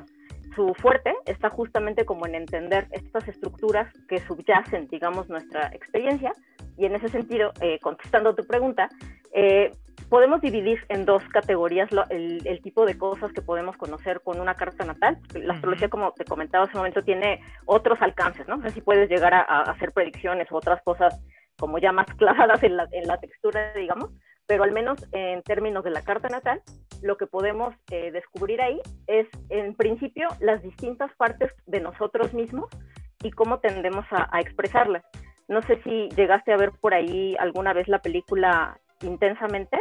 su 0.55 0.75
fuerte 0.75 1.15
está 1.27 1.51
justamente 1.51 2.05
como 2.05 2.27
en 2.27 2.35
entender 2.35 2.87
estas 2.91 3.29
estructuras 3.29 3.93
que 4.09 4.21
subyacen, 4.21 4.89
digamos, 4.89 5.29
nuestra 5.29 5.69
experiencia. 5.75 6.33
Y 6.79 6.87
en 6.87 6.95
ese 6.95 7.09
sentido, 7.09 7.53
eh, 7.61 7.79
contestando 7.81 8.35
tu 8.35 8.47
pregunta, 8.47 8.89
eh, 9.33 9.73
podemos 10.09 10.41
dividir 10.41 10.85
en 10.89 11.05
dos 11.05 11.23
categorías 11.29 11.91
el, 12.11 12.61
tipo 12.63 12.87
de 12.87 12.97
cosas 12.97 13.33
que 13.33 13.43
podemos 13.43 13.77
conocer 13.77 14.21
con 14.23 14.41
una 14.41 14.55
carta 14.55 14.85
natal. 14.85 15.19
La 15.35 15.55
astrología, 15.55 15.89
como 15.89 16.13
te 16.13 16.25
comentaba 16.25 16.65
hace 16.65 16.75
un 16.75 16.81
momento, 16.81 17.03
tiene 17.03 17.41
otros 17.65 18.01
alcances, 18.01 18.47
¿no? 18.49 18.57
O 18.57 18.63
sea, 18.63 18.71
si 18.71 18.81
puedes 18.81 19.09
llegar 19.09 19.35
a, 19.35 19.41
hacer 19.63 19.93
predicciones 19.93 20.51
u 20.51 20.57
otras 20.57 20.83
cosas 20.83 21.21
como 21.59 21.79
ya 21.79 21.93
más 21.93 22.07
clavadas 22.19 22.63
en 22.63 22.77
la, 22.77 22.87
en 22.93 23.07
la 23.07 23.19
textura, 23.19 23.73
digamos, 23.75 24.11
pero 24.47 24.65
al 24.65 24.73
menos 24.73 24.99
en 25.13 25.43
términos 25.43 25.85
de 25.85 25.91
la 25.91 26.03
carta 26.03 26.29
natal, 26.29 26.63
lo 27.03 27.17
que 27.17 27.27
podemos 27.27 27.75
eh, 27.91 28.11
descubrir 28.11 28.61
ahí 28.61 28.81
es, 29.07 29.27
en 29.51 29.75
principio, 29.75 30.29
las 30.41 30.63
distintas 30.63 31.15
partes 31.17 31.53
de 31.67 31.81
nosotros 31.81 32.33
mismos 32.33 32.69
y 33.23 33.31
cómo 33.31 33.61
tendemos 33.61 34.05
a 34.11 34.41
expresarlas. 34.41 35.05
No 35.49 35.63
sé 35.63 35.81
si 35.83 36.09
llegaste 36.17 36.53
a 36.53 36.57
ver 36.57 36.73
por 36.81 36.95
ahí 36.95 37.37
alguna 37.39 37.73
vez 37.73 37.89
la 37.89 38.01
película 38.01 38.81
Intensamente, 39.03 39.79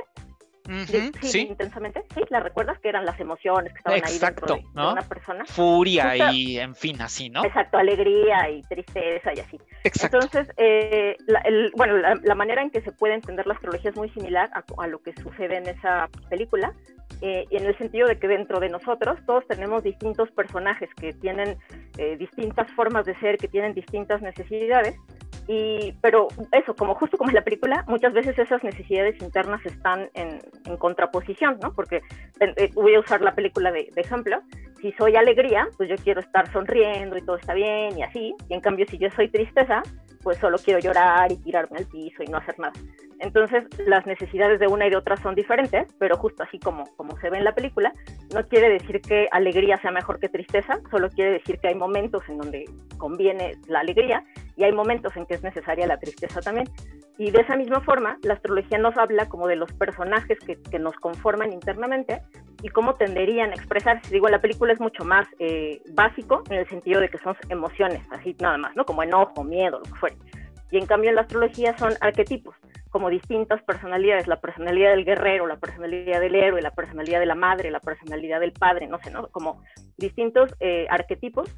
sí, 1.22 1.39
intensamente. 1.41 2.03
Sí, 2.13 2.22
¿la 2.29 2.39
recuerdas? 2.39 2.79
Que 2.79 2.89
eran 2.89 3.05
las 3.05 3.19
emociones 3.19 3.72
que 3.74 3.77
estaban 3.77 4.01
ahí 4.03 4.17
dentro 4.17 4.55
de, 4.55 4.65
una 4.74 5.01
persona. 5.01 5.45
Furia 5.45 6.34
y, 6.34 6.57
en 6.57 6.75
fin, 6.75 7.01
así, 7.01 7.29
¿no? 7.29 7.43
Exacto, 7.45 7.77
alegría 7.77 8.50
y 8.50 8.62
tristeza 8.63 9.31
y 9.36 9.39
así. 9.39 9.60
Exacto. 9.84 10.17
Entonces, 10.17 10.53
eh, 10.57 11.15
bueno, 11.75 11.98
la, 11.98 12.36
manera 12.36 12.62
en 12.62 12.72
que 12.72 12.81
se 12.81 12.91
puede 12.91 13.13
entender 13.13 13.48
la 13.48 13.53
astrología 13.53 13.91
es 13.91 13.98
muy 13.98 14.10
similar 14.10 14.50
a, 14.53 14.88
lo 14.88 15.01
que 15.01 15.13
sucede 15.13 15.57
en 15.57 15.67
esa 15.67 16.10
película. 16.29 16.74
Eh, 17.22 17.45
en 17.51 17.65
el 17.65 17.77
sentido 17.77 18.07
de 18.07 18.19
que 18.19 18.27
dentro 18.27 18.60
de 18.60 18.67
nosotros 18.67 19.17
todos 19.25 19.48
tenemos 19.48 19.84
distintos 19.84 20.29
personajes 20.31 20.89
que 20.95 21.13
tienen 21.13 21.57
eh, 21.98 22.17
distintas 22.17 22.69
formas 22.72 23.05
de 23.05 23.17
ser, 23.19 23.38
que 23.38 23.48
tienen 23.48 23.74
distintas 23.74 24.22
necesidades, 24.22 24.95
y, 25.47 25.93
pero 26.01 26.27
eso, 26.51 26.75
como 26.75 26.95
justo 26.95 27.17
como 27.17 27.29
en 27.29 27.35
la 27.35 27.43
película, 27.43 27.85
muchas 27.87 28.13
veces 28.13 28.37
esas 28.37 28.63
necesidades 28.63 29.21
internas 29.21 29.63
están 29.65 30.09
en, 30.13 30.39
contraposición, 30.77 31.59
¿no? 31.61 31.73
Porque 31.73 32.01
eh, 32.39 32.71
voy 32.73 32.95
a 32.95 32.99
usar 32.99 33.21
la 33.21 33.35
película 33.35 33.71
de, 33.71 33.89
de, 33.93 34.01
ejemplo. 34.01 34.41
Si 34.81 34.91
soy 34.93 35.15
alegría, 35.15 35.67
pues 35.77 35.89
yo 35.89 35.95
quiero 35.97 36.19
estar 36.19 36.51
sonriendo 36.51 37.17
y 37.17 37.21
todo 37.21 37.37
está 37.37 37.53
bien 37.53 37.97
y 37.97 38.03
así. 38.03 38.35
Y 38.49 38.53
en 38.53 38.61
cambio, 38.61 38.85
si 38.89 38.97
yo 38.97 39.09
soy 39.11 39.29
tristeza, 39.29 39.83
pues 40.25 40.39
solo 40.39 40.57
quiero 40.57 40.79
llorar 40.79 41.31
y 41.31 41.37
tirarme 41.37 41.77
al 41.77 41.85
piso 41.85 42.23
y 42.23 42.27
no 42.27 42.39
hacer 42.39 42.57
nada. 42.57 42.73
Entonces, 43.19 43.63
las 43.85 44.05
necesidades 44.07 44.59
de 44.59 44.67
una 44.67 44.87
y 44.87 44.89
de 44.89 44.97
otra 44.97 45.15
son 45.17 45.35
diferentes, 45.35 45.87
pero 45.99 46.17
justo 46.17 46.41
así 46.43 46.59
como, 46.59 46.83
como 46.97 47.15
se 47.19 47.29
ve 47.29 47.37
en 47.37 47.43
la 47.43 47.53
película, 47.53 47.93
no 48.33 48.45
quiere 48.47 48.69
decir 48.69 49.01
que 49.01 49.27
alegría 49.31 49.79
sea 49.81 49.91
mejor 49.91 50.19
que 50.19 50.27
tristeza, 50.27 50.79
solo 50.89 51.09
quiere 51.09 51.31
decir 51.31 51.59
que 51.59 51.67
hay 51.67 51.75
momentos 51.75 52.23
en 52.27 52.39
donde 52.39 52.65
conviene 52.97 53.53
la 53.67 53.81
alegría 53.81 54.23
y 54.55 54.63
hay 54.63 54.71
momentos 54.71 55.15
en 55.15 55.25
que 55.25 55.35
es 55.35 55.43
necesaria 55.43 55.88
la 55.88 55.97
tristeza 55.97 56.41
también. 56.41 56.67
Y 57.17 57.31
de 57.31 57.41
esa 57.41 57.55
misma 57.55 57.81
forma, 57.81 58.17
la 58.24 58.33
astrología 58.33 58.77
nos 58.77 58.97
habla 58.97 59.29
como 59.29 59.47
de 59.47 59.55
los 59.55 59.71
personajes 59.74 60.38
que, 60.39 60.62
que 60.62 60.79
nos 60.79 60.95
conforman 60.95 61.53
internamente 61.53 62.21
y 62.62 62.69
cómo 62.69 62.95
tenderían 62.95 63.51
a 63.51 63.55
expresarse. 63.55 64.12
Digo, 64.12 64.27
la 64.27 64.41
película 64.41 64.74
es 64.74 64.79
mucho 64.79 65.05
más 65.05 65.27
eh, 65.39 65.81
básico 65.93 66.43
en 66.50 66.57
el 66.57 66.67
sentido 66.67 67.00
de 67.00 67.09
que 67.09 67.17
son 67.19 67.35
emociones, 67.50 68.01
así 68.12 68.35
nada 68.39 68.57
más, 68.57 68.75
¿no? 68.75 68.85
Como 68.85 69.03
enojo, 69.03 69.43
miedo, 69.43 69.79
lo 69.79 69.85
que 69.85 70.00
fuera. 70.00 70.15
Y 70.71 70.77
en 70.77 70.88
cambio 70.88 71.09
en 71.09 71.15
la 71.15 71.21
astrología 71.21 71.77
son 71.77 71.93
arquetipos, 72.01 72.55
como 72.89 73.09
distintas 73.09 73.62
personalidades, 73.63 74.27
la 74.27 74.41
personalidad 74.41 74.91
del 74.91 75.05
guerrero, 75.05 75.47
la 75.47 75.57
personalidad 75.57 76.19
del 76.19 76.35
héroe, 76.35 76.62
la 76.62 76.71
personalidad 76.71 77.19
de 77.19 77.25
la 77.27 77.35
madre, 77.35 77.69
la 77.71 77.79
personalidad 77.79 78.39
del 78.39 78.51
padre, 78.51 78.88
no 78.88 79.00
sé, 79.00 79.12
¿no? 79.12 79.27
Como 79.27 79.62
distintos 79.97 80.53
eh, 80.59 80.88
arquetipos 80.89 81.50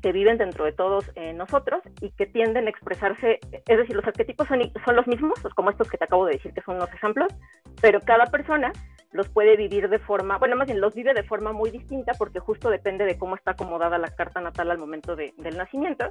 que 0.00 0.12
viven 0.12 0.38
dentro 0.38 0.64
de 0.64 0.72
todos 0.72 1.10
eh, 1.14 1.32
nosotros 1.32 1.82
y 2.00 2.10
que 2.10 2.26
tienden 2.26 2.66
a 2.66 2.70
expresarse, 2.70 3.38
es 3.52 3.78
decir, 3.78 3.96
los 3.96 4.06
arquetipos 4.06 4.48
son, 4.48 4.60
son 4.84 4.96
los 4.96 5.06
mismos, 5.06 5.38
como 5.54 5.70
estos 5.70 5.90
que 5.90 5.98
te 5.98 6.04
acabo 6.04 6.26
de 6.26 6.34
decir 6.34 6.52
que 6.52 6.62
son 6.62 6.76
unos 6.76 6.92
ejemplos, 6.92 7.32
pero 7.80 8.00
cada 8.00 8.26
persona 8.26 8.72
los 9.12 9.28
puede 9.28 9.56
vivir 9.56 9.88
de 9.88 9.98
forma, 9.98 10.38
bueno, 10.38 10.56
más 10.56 10.66
bien 10.66 10.80
los 10.80 10.94
vive 10.94 11.14
de 11.14 11.22
forma 11.22 11.52
muy 11.52 11.70
distinta 11.70 12.12
porque 12.18 12.38
justo 12.38 12.70
depende 12.70 13.04
de 13.04 13.18
cómo 13.18 13.34
está 13.34 13.52
acomodada 13.52 13.98
la 13.98 14.08
carta 14.08 14.40
natal 14.40 14.70
al 14.70 14.78
momento 14.78 15.16
de, 15.16 15.32
del 15.38 15.56
nacimiento. 15.56 16.10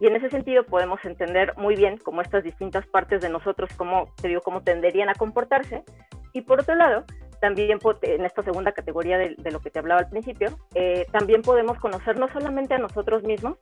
Y 0.00 0.06
en 0.06 0.16
ese 0.16 0.30
sentido 0.30 0.64
podemos 0.64 1.04
entender 1.04 1.54
muy 1.56 1.76
bien 1.76 1.98
cómo 1.98 2.22
estas 2.22 2.42
distintas 2.42 2.86
partes 2.86 3.20
de 3.20 3.28
nosotros, 3.28 3.70
cómo, 3.76 4.12
te 4.20 4.28
digo, 4.28 4.40
cómo 4.40 4.62
tenderían 4.62 5.08
a 5.08 5.14
comportarse. 5.14 5.84
Y 6.32 6.42
por 6.42 6.60
otro 6.60 6.74
lado, 6.74 7.04
también 7.40 7.78
en 8.02 8.24
esta 8.24 8.42
segunda 8.42 8.72
categoría 8.72 9.18
de, 9.18 9.50
lo 9.50 9.60
que 9.60 9.70
te 9.70 9.78
hablaba 9.78 10.00
al 10.00 10.10
principio, 10.10 10.48
eh, 10.74 11.06
también 11.10 11.42
podemos 11.42 11.78
conocer 11.78 12.18
no 12.18 12.28
solamente 12.28 12.74
a 12.74 12.78
nosotros 12.78 13.22
mismos, 13.22 13.56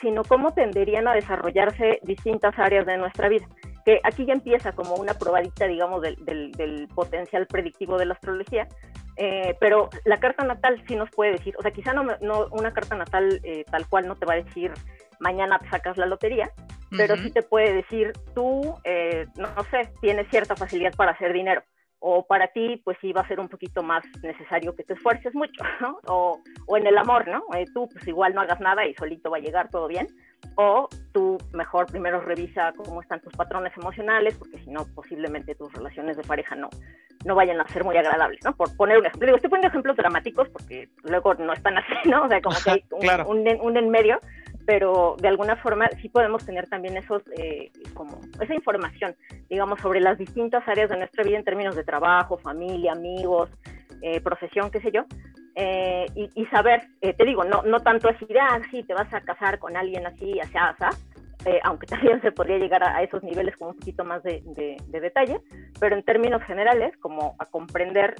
sino 0.00 0.22
cómo 0.24 0.52
tenderían 0.52 1.08
a 1.08 1.14
desarrollarse 1.14 2.00
distintas 2.02 2.58
áreas 2.58 2.86
de 2.86 2.96
nuestra 2.96 3.28
vida 3.28 3.46
que 3.84 4.00
aquí 4.04 4.26
ya 4.26 4.34
empieza 4.34 4.72
como 4.72 4.94
una 4.94 5.14
probadita, 5.14 5.66
digamos, 5.66 6.02
del, 6.02 6.16
del, 6.52 6.88
potencial 6.94 7.46
predictivo 7.46 7.98
de 7.98 8.06
la 8.06 8.14
astrología, 8.14 8.68
eh, 9.16 9.56
pero 9.58 9.88
la 10.04 10.18
carta 10.18 10.44
natal 10.44 10.82
sí 10.86 10.96
nos 10.96 11.10
puede 11.10 11.32
decir, 11.32 11.54
o 11.58 11.62
sea, 11.62 11.70
quizá 11.70 11.92
no, 11.92 12.04
no 12.20 12.46
una 12.52 12.72
carta 12.72 12.96
natal 12.96 13.40
eh, 13.42 13.64
tal 13.70 13.88
cual 13.88 14.06
no 14.06 14.16
te 14.16 14.26
va 14.26 14.34
a 14.34 14.42
decir 14.42 14.72
mañana 15.18 15.58
te 15.58 15.68
sacas 15.68 15.96
la 15.98 16.06
lotería, 16.06 16.50
pero 16.96 17.16
sí 17.16 17.30
te 17.30 17.42
puede 17.42 17.74
decir 17.74 18.12
tú, 18.34 18.74
eh, 18.84 19.26
no, 19.36 19.48
sé, 19.70 19.92
tienes 20.00 20.28
cierta 20.28 20.56
facilidad 20.56 20.94
para 20.94 21.12
hacer 21.12 21.32
dinero 21.32 21.62
o 22.00 22.26
para 22.26 22.48
ti, 22.48 22.80
pues 22.84 22.96
sí 23.00 23.12
va 23.12 23.20
a 23.20 23.28
ser 23.28 23.38
un 23.40 23.48
poquito 23.48 23.82
más 23.82 24.02
necesario 24.22 24.74
que 24.74 24.84
te 24.84 24.94
esfuerces 24.94 25.34
mucho, 25.34 25.62
¿no? 25.80 25.98
O, 26.06 26.40
o 26.66 26.76
en 26.76 26.86
el 26.86 26.98
amor, 26.98 27.28
¿no? 27.28 27.44
tú, 27.74 27.88
pues 27.92 28.06
igual 28.08 28.34
no 28.34 28.40
hagas 28.40 28.60
nada 28.60 28.86
y 28.86 28.94
solito 28.94 29.30
va 29.30 29.36
a 29.36 29.40
llegar 29.40 29.68
todo 29.70 29.86
bien 29.86 30.08
o 30.56 30.88
tú 31.12 31.38
mejor 31.52 31.86
primero 31.86 32.20
revisa 32.20 32.72
cómo 32.76 33.00
están 33.00 33.20
tus 33.20 33.32
patrones 33.34 33.72
emocionales, 33.76 34.36
porque 34.36 34.58
si 34.58 34.70
no, 34.70 34.86
posiblemente 34.94 35.54
tus 35.54 35.72
relaciones 35.72 36.16
de 36.16 36.22
pareja 36.22 36.54
no, 36.54 36.68
no 37.24 37.34
vayan 37.34 37.60
a 37.60 37.68
ser 37.68 37.84
muy 37.84 37.96
agradables, 37.96 38.40
¿no? 38.44 38.54
Por 38.54 38.74
poner 38.76 38.98
un 38.98 39.06
ejemplo, 39.06 39.26
digo, 39.26 39.36
estoy 39.36 39.50
poniendo 39.50 39.68
ejemplos 39.68 39.96
dramáticos 39.96 40.48
porque 40.48 40.88
luego 41.04 41.34
no 41.34 41.52
están 41.52 41.78
así, 41.78 42.08
¿no? 42.08 42.24
O 42.24 42.28
sea, 42.28 42.40
como 42.40 42.56
que 42.62 42.70
hay 42.70 42.84
un, 43.26 43.48
un, 43.60 43.76
en 43.76 43.90
medio, 43.90 44.20
pero 44.66 45.16
de 45.20 45.28
alguna 45.28 45.56
forma 45.56 45.88
sí 46.00 46.08
podemos 46.08 46.44
tener 46.44 46.68
también 46.68 46.96
esos, 46.96 47.22
eh, 47.36 47.70
como 47.94 48.20
esa 48.40 48.54
información, 48.54 49.14
digamos, 49.48 49.80
sobre 49.80 50.00
las 50.00 50.18
distintas 50.18 50.66
áreas 50.68 50.90
de 50.90 50.96
nuestra 50.96 51.24
vida 51.24 51.38
en 51.38 51.44
términos 51.44 51.76
de 51.76 51.84
trabajo, 51.84 52.38
familia, 52.38 52.92
amigos, 52.92 53.50
eh, 54.02 54.20
profesión, 54.20 54.70
qué 54.70 54.80
sé 54.80 54.90
yo, 54.92 55.04
eh, 55.54 56.06
y, 56.14 56.46
saber, 56.46 56.80
eh, 57.02 57.12
te 57.12 57.26
digo, 57.26 57.44
no, 57.44 57.62
no 57.62 57.80
tanto 57.80 58.08
así, 58.08 58.26
ah, 58.40 58.58
sí, 58.70 58.82
te 58.82 58.94
vas 58.94 59.12
a 59.12 59.20
casar 59.20 59.58
con 59.58 59.76
alguien 59.76 60.06
así, 60.06 60.40
así, 60.40 60.56
así, 60.56 60.96
aunque 61.64 61.86
también 61.86 62.18
se 62.22 62.32
podría 62.32 62.56
llegar 62.56 62.82
a, 62.82 63.02
esos 63.02 63.22
niveles 63.22 63.54
con 63.58 63.68
un 63.68 63.76
poquito 63.76 64.02
más 64.02 64.22
de, 64.22 64.42
de, 64.56 65.00
detalle, 65.00 65.38
pero 65.78 65.96
en 65.96 66.02
términos 66.02 66.42
generales, 66.44 66.96
como 66.98 67.34
a 67.38 67.44
comprender 67.44 68.14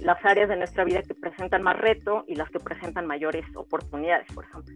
las 0.00 0.24
áreas 0.24 0.48
de 0.48 0.56
nuestra 0.56 0.84
vida 0.84 1.02
que 1.02 1.14
presentan 1.14 1.62
más 1.62 1.76
reto 1.76 2.24
y 2.26 2.34
las 2.34 2.48
que 2.48 2.60
presentan 2.60 3.06
mayores 3.06 3.44
oportunidades, 3.54 4.32
por 4.32 4.44
ejemplo. 4.44 4.74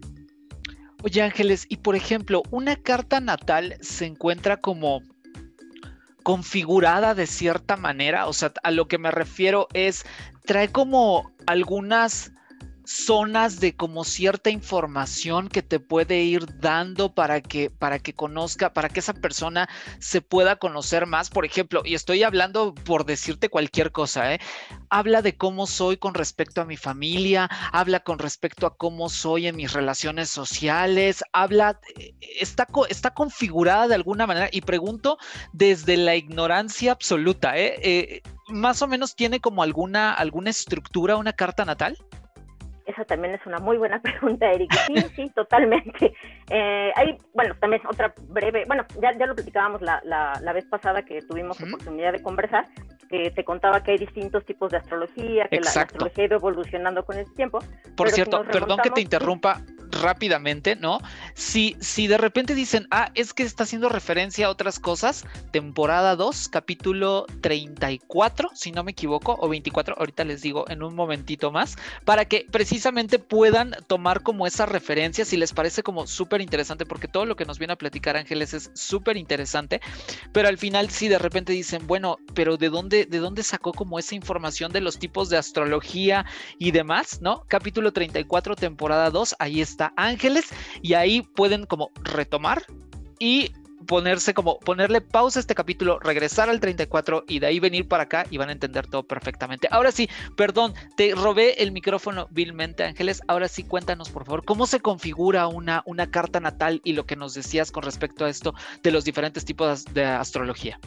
Oye 1.03 1.21
Ángeles, 1.21 1.65
y 1.67 1.77
por 1.77 1.97
ejemplo, 1.97 2.43
una 2.49 2.77
carta 2.77 3.19
natal 3.19 3.75
se 3.81 4.05
encuentra 4.05 4.55
como 4.55 5.01
configurada 6.23 7.13
de 7.13 7.27
cierta 7.27 7.75
manera, 7.75 8.27
o 8.27 8.31
sea, 8.31 8.53
a 8.63 8.71
lo 8.71 8.87
que 8.87 8.97
me 8.97 9.11
refiero 9.11 9.67
es, 9.73 10.05
trae 10.45 10.69
como 10.69 11.29
algunas 11.45 12.31
zonas 12.85 13.59
de 13.59 13.75
como 13.75 14.03
cierta 14.03 14.49
información 14.49 15.49
que 15.49 15.61
te 15.61 15.79
puede 15.79 16.23
ir 16.23 16.59
dando 16.59 17.13
para 17.13 17.41
que 17.41 17.69
para 17.69 17.99
que 17.99 18.13
conozca, 18.13 18.73
para 18.73 18.89
que 18.89 18.99
esa 18.99 19.13
persona 19.13 19.69
se 19.99 20.21
pueda 20.21 20.57
conocer 20.57 21.05
más, 21.05 21.29
por 21.29 21.45
ejemplo, 21.45 21.81
y 21.85 21.95
estoy 21.95 22.23
hablando 22.23 22.73
por 22.73 23.05
decirte 23.05 23.49
cualquier 23.49 23.91
cosa, 23.91 24.33
¿eh? 24.33 24.39
habla 24.89 25.21
de 25.21 25.35
cómo 25.37 25.67
soy 25.67 25.97
con 25.97 26.13
respecto 26.13 26.61
a 26.61 26.65
mi 26.65 26.77
familia, 26.77 27.49
habla 27.71 28.01
con 28.01 28.19
respecto 28.19 28.67
a 28.67 28.75
cómo 28.75 29.09
soy 29.09 29.47
en 29.47 29.55
mis 29.55 29.73
relaciones 29.73 30.29
sociales, 30.29 31.23
habla, 31.31 31.79
está, 32.19 32.67
está 32.89 33.13
configurada 33.13 33.87
de 33.87 33.95
alguna 33.95 34.27
manera 34.27 34.49
y 34.51 34.61
pregunto 34.61 35.17
desde 35.51 35.97
la 35.97 36.15
ignorancia 36.15 36.91
absoluta, 36.91 37.57
¿eh? 37.57 37.75
eh 37.81 38.21
más 38.49 38.81
o 38.81 38.87
menos 38.87 39.15
tiene 39.15 39.39
como 39.39 39.63
alguna, 39.63 40.13
alguna 40.13 40.49
estructura, 40.49 41.15
una 41.15 41.33
carta 41.33 41.63
natal? 41.63 41.97
Esa 42.85 43.05
también 43.05 43.33
es 43.33 43.45
una 43.45 43.59
muy 43.59 43.77
buena 43.77 44.01
pregunta, 44.01 44.51
Eric. 44.51 44.71
Sí, 44.87 44.95
sí, 45.15 45.31
totalmente. 45.35 46.13
Eh, 46.49 46.91
hay, 46.95 47.17
bueno, 47.33 47.55
también 47.59 47.81
otra 47.87 48.13
breve, 48.29 48.65
bueno, 48.67 48.85
ya, 49.01 49.17
ya 49.17 49.25
lo 49.25 49.35
platicábamos 49.35 49.81
la, 49.81 50.01
la, 50.03 50.53
vez 50.53 50.65
pasada 50.65 51.03
que 51.03 51.21
tuvimos 51.21 51.59
oportunidad 51.61 52.11
de 52.11 52.21
conversar, 52.21 52.67
que 53.09 53.31
te 53.31 53.43
contaba 53.43 53.83
que 53.83 53.91
hay 53.91 53.97
distintos 53.97 54.45
tipos 54.45 54.71
de 54.71 54.77
astrología, 54.77 55.47
que 55.47 55.59
la, 55.59 55.69
astrología 55.69 56.23
ha 56.23 56.27
ido 56.27 56.37
evolucionando 56.37 57.03
con 57.05 57.17
el 57.17 57.31
tiempo. 57.33 57.59
Por 57.95 58.09
cierto, 58.09 58.43
perdón 58.43 58.79
que 58.83 58.89
te 58.91 59.01
interrumpa 59.01 59.61
rápidamente, 60.01 60.75
¿no? 60.75 60.99
Si, 61.33 61.75
si 61.79 62.07
de 62.07 62.17
repente 62.17 62.55
dicen, 62.55 62.87
ah, 62.91 63.11
es 63.15 63.33
que 63.33 63.43
está 63.43 63.63
haciendo 63.63 63.89
referencia 63.89 64.47
a 64.47 64.49
otras 64.49 64.79
cosas, 64.79 65.25
temporada 65.51 66.15
2, 66.15 66.49
capítulo 66.49 67.25
34, 67.41 68.49
si 68.53 68.71
no 68.71 68.83
me 68.83 68.91
equivoco, 68.91 69.35
o 69.39 69.49
24, 69.49 69.95
ahorita 69.97 70.23
les 70.23 70.41
digo 70.41 70.65
en 70.69 70.83
un 70.83 70.95
momentito 70.95 71.51
más, 71.51 71.75
para 72.05 72.25
que 72.25 72.45
precisamente 72.51 73.19
puedan 73.19 73.75
tomar 73.87 74.23
como 74.23 74.47
esa 74.47 74.65
referencia, 74.65 75.25
si 75.25 75.37
les 75.37 75.53
parece 75.53 75.83
como 75.83 76.07
súper 76.07 76.41
interesante, 76.41 76.85
porque 76.85 77.07
todo 77.07 77.25
lo 77.25 77.35
que 77.35 77.45
nos 77.45 77.59
viene 77.59 77.73
a 77.73 77.77
platicar 77.77 78.17
Ángeles 78.17 78.53
es 78.53 78.71
súper 78.73 79.17
interesante, 79.17 79.81
pero 80.31 80.47
al 80.47 80.57
final 80.57 80.89
si 80.89 81.07
de 81.07 81.19
repente 81.19 81.53
dicen, 81.53 81.87
bueno, 81.87 82.17
pero 82.33 82.57
¿de 82.57 82.69
dónde, 82.69 83.05
¿de 83.05 83.19
dónde 83.19 83.43
sacó 83.43 83.73
como 83.73 83.99
esa 83.99 84.15
información 84.15 84.71
de 84.71 84.81
los 84.81 84.99
tipos 84.99 85.29
de 85.29 85.37
astrología 85.37 86.25
y 86.57 86.71
demás, 86.71 87.21
¿no? 87.21 87.43
Capítulo 87.47 87.91
34, 87.91 88.55
temporada 88.55 89.09
2, 89.09 89.35
ahí 89.39 89.61
está 89.61 89.82
Ángeles, 89.97 90.45
y 90.81 90.93
ahí 90.93 91.21
pueden 91.21 91.65
como 91.65 91.91
retomar 92.03 92.63
y 93.19 93.51
ponerse 93.83 94.33
como 94.33 94.59
ponerle 94.59 95.01
pausa 95.01 95.39
a 95.39 95.41
este 95.41 95.55
capítulo, 95.55 95.99
regresar 95.99 96.49
al 96.49 96.59
34 96.59 97.25
y 97.27 97.39
de 97.39 97.47
ahí 97.47 97.59
venir 97.59 97.87
para 97.87 98.03
acá 98.03 98.25
y 98.29 98.37
van 98.37 98.49
a 98.49 98.53
entender 98.53 98.87
todo 98.87 99.03
perfectamente. 99.03 99.67
Ahora 99.71 99.91
sí, 99.91 100.09
perdón, 100.35 100.73
te 100.95 101.13
robé 101.15 101.61
el 101.61 101.71
micrófono 101.71 102.27
vilmente, 102.31 102.83
Ángeles. 102.83 103.21
Ahora 103.27 103.47
sí, 103.47 103.63
cuéntanos, 103.63 104.09
por 104.09 104.25
favor, 104.25 104.45
cómo 104.45 104.65
se 104.65 104.79
configura 104.79 105.47
una, 105.47 105.83
una 105.85 106.09
carta 106.09 106.39
natal 106.39 106.81
y 106.83 106.93
lo 106.93 107.05
que 107.05 107.15
nos 107.15 107.33
decías 107.33 107.71
con 107.71 107.83
respecto 107.83 108.25
a 108.25 108.29
esto 108.29 108.53
de 108.81 108.91
los 108.91 109.03
diferentes 109.03 109.45
tipos 109.45 109.85
de 109.93 110.05
astrología. 110.05 110.79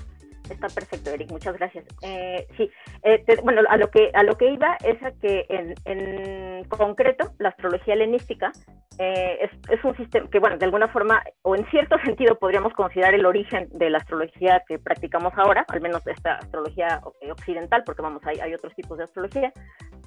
Está 0.50 0.68
perfecto, 0.68 1.10
Eric, 1.10 1.30
muchas 1.30 1.56
gracias. 1.56 1.84
Eh, 2.02 2.46
sí, 2.56 2.70
eh, 3.02 3.24
bueno, 3.42 3.62
a 3.68 3.76
lo 3.76 3.90
que 3.90 4.10
a 4.14 4.22
lo 4.22 4.36
que 4.36 4.50
iba 4.50 4.76
es 4.84 5.02
a 5.02 5.10
que 5.12 5.46
en, 5.48 5.74
en 5.84 6.64
concreto 6.64 7.32
la 7.38 7.48
astrología 7.48 7.94
helenística 7.94 8.52
eh, 8.98 9.38
es, 9.42 9.50
es, 9.70 9.84
un 9.84 9.96
sistema 9.96 10.28
que, 10.30 10.38
bueno, 10.38 10.56
de 10.56 10.64
alguna 10.64 10.88
forma 10.88 11.22
o 11.42 11.56
en 11.56 11.68
cierto 11.70 11.98
sentido 12.04 12.38
podríamos 12.38 12.72
considerar 12.74 13.14
el 13.14 13.26
origen 13.26 13.68
de 13.72 13.90
la 13.90 13.98
astrología 13.98 14.62
que 14.68 14.78
practicamos 14.78 15.32
ahora, 15.36 15.64
al 15.68 15.80
menos 15.80 16.06
esta 16.06 16.36
astrología 16.36 17.00
occidental, 17.30 17.82
porque 17.84 18.02
vamos, 18.02 18.22
hay, 18.26 18.38
hay 18.38 18.54
otros 18.54 18.74
tipos 18.74 18.98
de 18.98 19.04
astrología. 19.04 19.52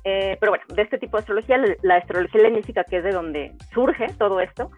pero 0.03 0.51
bueno, 0.51 0.63
de 0.69 0.81
este 0.81 0.97
tipo 0.97 1.17
de 1.17 1.21
astrología, 1.21 1.61
la 1.83 1.95
astrología 1.95 2.41
helenística, 2.41 2.83
que 2.83 2.97
es 2.97 3.03
de 3.03 3.11
donde 3.11 3.51
surge 3.73 4.07
todo 4.17 4.39
esto, 4.39 4.71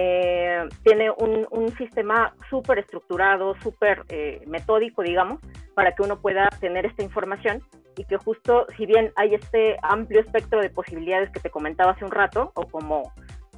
eh, 0.00 0.68
tiene 0.84 1.10
un, 1.10 1.76
sistema 1.76 2.32
súper 2.48 2.78
estructurado, 2.78 3.56
súper 3.56 4.04
eh, 4.08 4.40
metódico, 4.46 5.02
digamos, 5.02 5.40
para 5.74 5.92
que 5.92 6.04
uno 6.04 6.20
pueda 6.20 6.48
tener 6.60 6.86
esta 6.86 7.02
información 7.02 7.64
y 7.96 8.04
que 8.04 8.16
justo, 8.16 8.66
si 8.76 8.86
bien 8.86 9.12
hay 9.16 9.34
este 9.34 9.76
amplio 9.82 10.20
espectro 10.20 10.60
de 10.60 10.70
posibilidades 10.70 11.30
que 11.30 11.40
te 11.40 11.50
comentaba 11.50 11.92
hace 11.92 12.04
un 12.04 12.12
rato, 12.12 12.52
o 12.54 12.62
como 12.68 13.12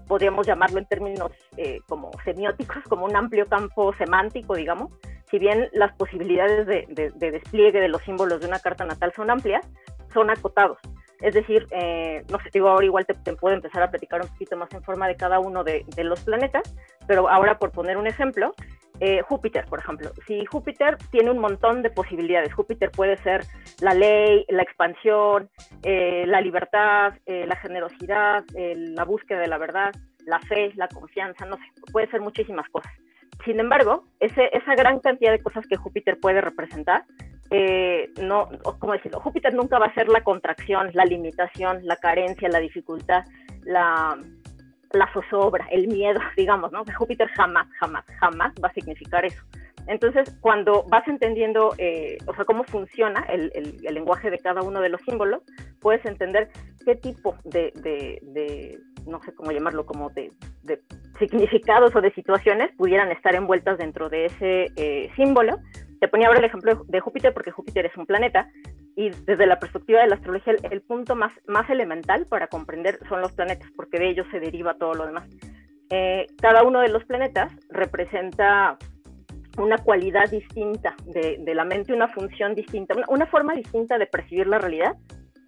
podríamos 0.09 0.47
llamarlo 0.47 0.79
en 0.79 0.87
términos 0.87 1.31
eh, 1.59 1.81
como 1.87 2.11
semióticos, 2.25 2.85
como 2.89 3.05
un 3.05 3.17
amplio 3.17 3.47
campo 3.47 3.93
semántico, 3.99 4.55
digamos, 4.55 4.91
si 5.31 5.39
bien 5.39 5.69
las 5.73 5.95
posibilidades 5.97 6.67
de, 6.67 7.13
de 7.15 7.31
despliegue 7.33 7.81
de 7.81 7.89
los 7.89 8.01
símbolos 8.03 8.41
de 8.41 8.47
una 8.47 8.61
carta 8.61 8.87
natal 8.87 9.13
son 9.15 9.31
amplias, 9.31 9.69
son 10.15 10.31
acotados. 10.31 10.79
Es 11.21 11.35
decir, 11.35 11.67
eh, 11.71 12.25
no 12.31 12.39
sé, 12.39 12.51
digo, 12.53 12.69
ahora 12.69 12.85
igual 12.85 13.07
te, 13.07 13.15
puedo 13.37 13.55
empezar 13.55 13.83
a 13.83 13.91
platicar 13.91 14.23
un 14.23 14.29
poquito 14.29 14.57
más 14.57 14.73
en 14.73 14.83
forma 14.83 15.07
de 15.07 15.17
cada 15.17 15.39
uno 15.39 15.65
de, 15.65 15.85
los 15.99 16.25
planetas, 16.25 16.75
pero 17.07 17.29
ahora 17.29 17.59
por 17.59 17.73
poner 17.73 17.97
un 17.97 18.07
ejemplo, 18.07 18.55
eh, 19.01 19.21
Júpiter, 19.23 19.65
por 19.67 19.81
ejemplo. 19.81 20.13
Si 20.27 20.45
Júpiter 20.47 20.97
tiene 21.11 21.31
un 21.31 21.39
montón 21.39 21.83
de 21.83 21.91
posibilidades, 21.91 22.55
Júpiter 22.55 22.91
puede 22.91 23.17
ser 23.19 23.45
la 23.81 23.95
ley, 23.95 24.45
la 24.49 24.63
expansión, 24.63 25.51
eh, 25.83 26.25
la 26.27 26.41
libertad, 26.41 27.15
la 27.27 27.57
generosidad, 27.57 28.45
la 28.55 29.05
búsqueda 29.05 29.41
de 29.41 29.49
la 29.49 29.59
verdad, 29.59 29.93
la 30.27 30.39
fe, 30.41 30.73
la 30.77 30.89
confianza, 30.89 31.45
no 31.47 31.57
sé, 31.57 31.63
puede 31.93 32.11
ser 32.11 32.21
muchísimas 32.21 32.69
cosas. 32.71 32.93
Sin 33.45 33.59
embargo, 33.59 34.05
esa 34.21 34.75
gran 34.75 35.01
cantidad 35.01 35.33
de 35.33 35.43
cosas 35.43 35.67
que 35.67 35.77
Júpiter 35.77 36.19
puede 36.21 36.43
representar 36.43 37.05
eh, 37.51 38.11
no, 38.23 38.49
¿cómo 38.79 38.93
decirlo? 38.93 39.21
Júpiter 39.21 39.53
nunca 39.55 39.79
va 39.79 39.87
a 39.87 39.95
ser 39.95 40.09
la 40.09 40.23
contracción, 40.23 40.91
la 40.95 41.05
limitación, 41.05 41.81
la 41.85 41.97
carencia, 41.97 42.49
la 42.49 42.61
dificultad, 42.61 43.25
la, 43.63 44.17
la 44.93 45.13
zozobra, 45.13 45.67
el 45.71 45.89
miedo, 45.89 46.21
digamos, 46.37 46.71
¿no? 46.73 46.85
Júpiter 46.97 47.29
jamás, 47.29 47.67
jamás, 47.79 48.05
jamás 48.21 48.53
va 48.63 48.69
a 48.69 48.73
significar 48.73 49.25
eso. 49.25 49.43
Entonces, 49.87 50.37
cuando 50.41 50.85
vas 50.89 51.07
entendiendo, 51.09 51.75
eh, 51.79 52.19
o 52.27 52.35
sea, 52.35 52.45
cómo 52.45 52.63
funciona 52.65 53.25
el, 53.29 53.51
el, 53.55 53.95
lenguaje 53.95 54.31
de 54.31 54.39
cada 54.39 54.63
uno 54.63 54.81
de 54.81 54.89
los 54.89 55.01
símbolos, 55.03 55.43
puedes 55.81 56.05
entender 56.05 56.49
qué 56.85 56.95
tipo 56.95 57.35
de, 57.45 57.73
de, 57.75 58.79
no 59.07 59.21
sé 59.23 59.35
cómo 59.35 59.51
llamarlo, 59.51 59.87
como 59.87 60.11
de, 60.11 60.31
de, 60.63 60.81
significados 61.19 61.97
o 61.97 62.01
de 62.01 62.13
situaciones 62.13 62.71
pudieran 62.77 63.11
estar 63.11 63.35
envueltas 63.35 63.79
dentro 63.79 64.09
de 64.09 64.27
ese 64.27 64.67
eh, 64.77 65.11
símbolo 65.17 65.59
te 66.01 66.09
ponía 66.09 66.29
ahora 66.29 66.41
el 66.41 66.47
ejemplo 66.47 66.85
de 66.89 67.01
Júpiter 67.01 67.33
porque 67.33 67.51
Júpiter 67.51 67.87
es 67.87 67.97
un 67.97 68.07
planeta 68.07 68.51
y 68.97 69.11
desde 69.11 69.47
la 69.47 69.59
perspectiva 69.59 70.01
de 70.01 70.09
la 70.09 70.17
astrología 70.17 70.55
el, 70.71 70.81
punto 70.81 71.15
más, 71.15 71.33
más 71.47 71.69
elemental 71.71 72.27
para 72.27 72.49
comprender 72.49 72.99
son 73.09 73.21
los 73.21 73.33
planetas 73.33 73.71
porque 73.77 73.99
de 73.99 74.09
ellos 74.09 74.27
se 74.31 74.41
deriva 74.41 74.75
todo 74.75 74.95
lo 74.95 75.07
demás. 75.07 75.29
Eh, 75.91 76.27
cada 76.41 76.63
uno 76.63 76.81
de 76.81 76.89
los 76.89 77.05
planetas 77.05 77.53
representa 77.69 78.79
una 79.59 79.79
cualidad 79.79 80.31
distinta 80.31 80.95
de, 81.05 81.55
la 81.55 81.65
mente, 81.65 81.93
una 81.93 82.09
función 82.09 82.55
distinta, 82.55 82.95
una, 82.95 83.07
una, 83.09 83.27
forma 83.27 83.55
distinta 83.55 83.99
de 83.99 84.07
percibir 84.07 84.47
la 84.47 84.59
realidad. 84.59 84.97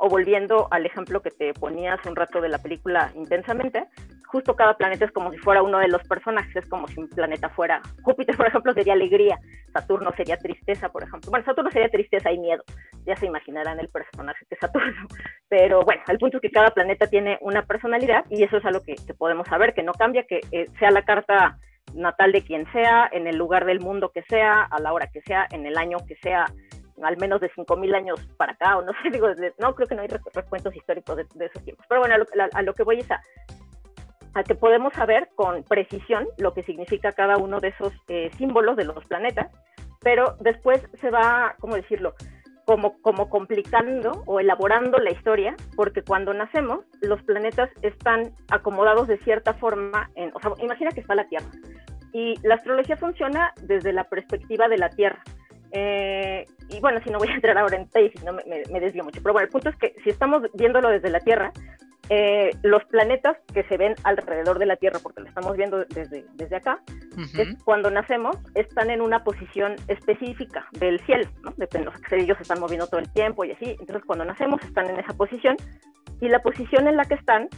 O 0.04 0.08
volviendo 0.08 0.66
al 0.72 0.84
ejemplo 0.84 1.22
que 1.22 1.30
te 1.30 1.54
ponía 1.54 1.94
hace 1.94 2.08
un 2.08 2.16
rato 2.16 2.40
de 2.40 2.48
la 2.48 2.58
película 2.58 3.12
Intensamente, 3.14 3.86
justo 4.26 4.56
cada 4.56 4.74
planeta 4.76 5.04
es 5.04 5.12
como 5.12 5.30
si 5.30 5.38
fuera 5.38 5.62
uno 5.62 5.78
de 5.78 5.86
los 5.86 6.02
personajes, 6.08 6.56
es 6.56 6.68
como 6.68 6.88
si 6.88 6.98
un 6.98 7.08
planeta 7.08 7.50
fuera, 7.50 7.80
Júpiter 8.02 8.36
por 8.36 8.48
ejemplo 8.48 8.72
sería 8.72 8.94
alegría, 8.94 9.38
Saturno 9.72 10.10
sería 10.16 10.36
tristeza, 10.38 10.88
por 10.88 11.04
ejemplo. 11.04 11.30
Bueno, 11.30 11.44
Saturno 11.44 11.70
sería 11.70 11.88
tristeza 11.88 12.32
y 12.32 12.38
miedo, 12.40 12.64
ya 13.06 13.14
se 13.14 13.26
imaginarán 13.26 13.78
el 13.78 13.90
personaje 13.90 14.44
que 14.48 14.56
es 14.56 14.60
Saturno. 14.60 15.06
Pero 15.48 15.82
bueno, 15.84 16.02
el 16.08 16.18
punto 16.18 16.38
es 16.38 16.40
que 16.40 16.50
cada 16.50 16.70
planeta 16.70 17.06
tiene 17.06 17.38
una 17.40 17.64
personalidad 17.64 18.24
y 18.28 18.42
eso 18.42 18.56
es 18.56 18.64
algo 18.64 18.82
que, 18.82 18.96
podemos 19.16 19.46
saber, 19.46 19.72
que 19.72 19.84
no 19.84 19.92
cambia, 19.92 20.24
que 20.24 20.40
eh, 20.50 20.66
sea 20.80 20.90
la 20.90 21.02
carta 21.02 21.58
natal 21.94 22.32
de 22.32 22.42
quien 22.42 22.66
sea, 22.72 23.08
en 23.12 23.28
el 23.28 23.36
lugar 23.36 23.66
del 23.66 23.78
mundo 23.78 24.10
que 24.12 24.22
sea, 24.22 24.62
a 24.62 24.80
la 24.80 24.92
hora 24.92 25.06
que 25.12 25.20
sea, 25.22 25.46
en 25.52 25.64
el 25.64 25.78
año 25.78 25.98
que 26.08 26.16
sea, 26.16 26.46
al 27.02 27.16
menos 27.16 27.40
de 27.40 27.50
5.000 27.50 27.94
años 27.94 28.20
para 28.36 28.52
acá, 28.52 28.78
o 28.78 28.82
no 28.82 28.92
sé, 29.02 29.10
digo, 29.12 29.28
no 29.58 29.74
creo 29.74 29.88
que 29.88 29.94
no 29.94 30.02
hay 30.02 30.08
recuentos 30.08 30.74
históricos 30.74 31.16
de, 31.16 31.46
esos 31.46 31.64
tiempos. 31.64 31.86
Pero 31.88 32.00
bueno, 32.00 32.14
a 32.14 32.18
lo, 32.18 32.26
a 32.52 32.62
lo, 32.62 32.74
que 32.74 32.82
voy 32.82 32.98
es 32.98 33.10
a, 33.10 33.20
a 34.34 34.42
que 34.42 34.54
podemos 34.54 34.92
saber 34.94 35.28
con 35.34 35.62
precisión 35.64 36.26
lo 36.38 36.54
que 36.54 36.62
significa 36.62 37.12
cada 37.12 37.36
uno 37.36 37.60
de 37.60 37.68
esos 37.68 37.92
eh, 38.08 38.30
símbolos 38.36 38.76
de 38.76 38.84
los 38.84 39.04
planetas, 39.06 39.50
pero 40.00 40.36
después 40.40 40.80
se 41.00 41.10
va, 41.10 41.54
¿cómo 41.60 41.76
decirlo? 41.76 42.14
Como, 42.64 43.00
como 43.02 43.28
complicando 43.28 44.22
o 44.26 44.38
elaborando 44.38 44.98
la 44.98 45.10
historia, 45.10 45.56
porque 45.76 46.02
cuando 46.02 46.32
nacemos, 46.32 46.84
los 47.00 47.22
planetas 47.22 47.70
están 47.82 48.34
acomodados 48.50 49.08
de 49.08 49.18
cierta 49.18 49.54
forma, 49.54 50.10
en, 50.14 50.30
o 50.34 50.40
sea, 50.40 50.52
imagina 50.58 50.90
que 50.92 51.00
está 51.00 51.14
la 51.14 51.28
Tierra, 51.28 51.50
y 52.12 52.34
la 52.46 52.56
astrología 52.56 52.96
funciona 52.96 53.52
desde 53.62 53.92
la 53.92 54.04
perspectiva 54.04 54.68
de 54.68 54.78
la 54.78 54.90
Tierra. 54.90 55.22
Eh, 55.72 56.46
y 56.68 56.80
bueno, 56.80 57.00
si 57.02 57.10
no 57.10 57.18
voy 57.18 57.28
a 57.28 57.34
entrar 57.34 57.56
ahora 57.56 57.76
en 57.76 57.84
detalles, 57.84 58.12
si 58.18 58.24
no 58.24 58.32
me, 58.32 58.42
me, 58.70 58.80
desvío 58.80 59.04
mucho, 59.04 59.20
pero 59.22 59.32
bueno, 59.32 59.46
el 59.46 59.52
punto 59.52 59.70
es 59.70 59.76
que 59.76 59.94
si 60.04 60.10
estamos 60.10 60.42
viéndolo 60.54 60.88
desde 60.90 61.10
la 61.10 61.20
Tierra, 61.20 61.52
eh, 62.08 62.50
los 62.62 62.84
planetas 62.84 63.36
que 63.54 63.62
se 63.64 63.76
ven 63.76 63.94
alrededor 64.04 64.58
de 64.58 64.66
la 64.66 64.76
Tierra, 64.76 64.98
porque 65.02 65.22
lo 65.22 65.28
estamos 65.28 65.56
viendo 65.56 65.84
desde, 65.84 66.24
desde 66.34 66.56
acá, 66.56 66.80
es 67.38 67.56
cuando 67.64 67.90
nacemos, 67.90 68.36
están 68.54 68.90
en 68.90 69.00
una 69.00 69.22
posición 69.24 69.76
específica 69.88 70.66
del 70.72 71.00
cielo, 71.06 71.28
¿no? 71.42 71.54
Depende, 71.56 71.86
los 71.86 72.12
ellos 72.12 72.36
se 72.36 72.42
están 72.42 72.60
moviendo 72.60 72.86
todo 72.86 73.00
el 73.00 73.10
tiempo 73.12 73.44
y 73.44 73.52
así, 73.52 73.76
entonces 73.80 74.02
cuando 74.04 74.24
nacemos 74.24 74.62
están 74.62 74.90
en 74.90 74.98
esa 74.98 75.14
posición, 75.14 75.56
y 76.20 76.28
la 76.28 76.40
posición 76.40 76.86
en 76.86 76.96
la 76.96 77.04
que 77.04 77.14
están 77.14 77.48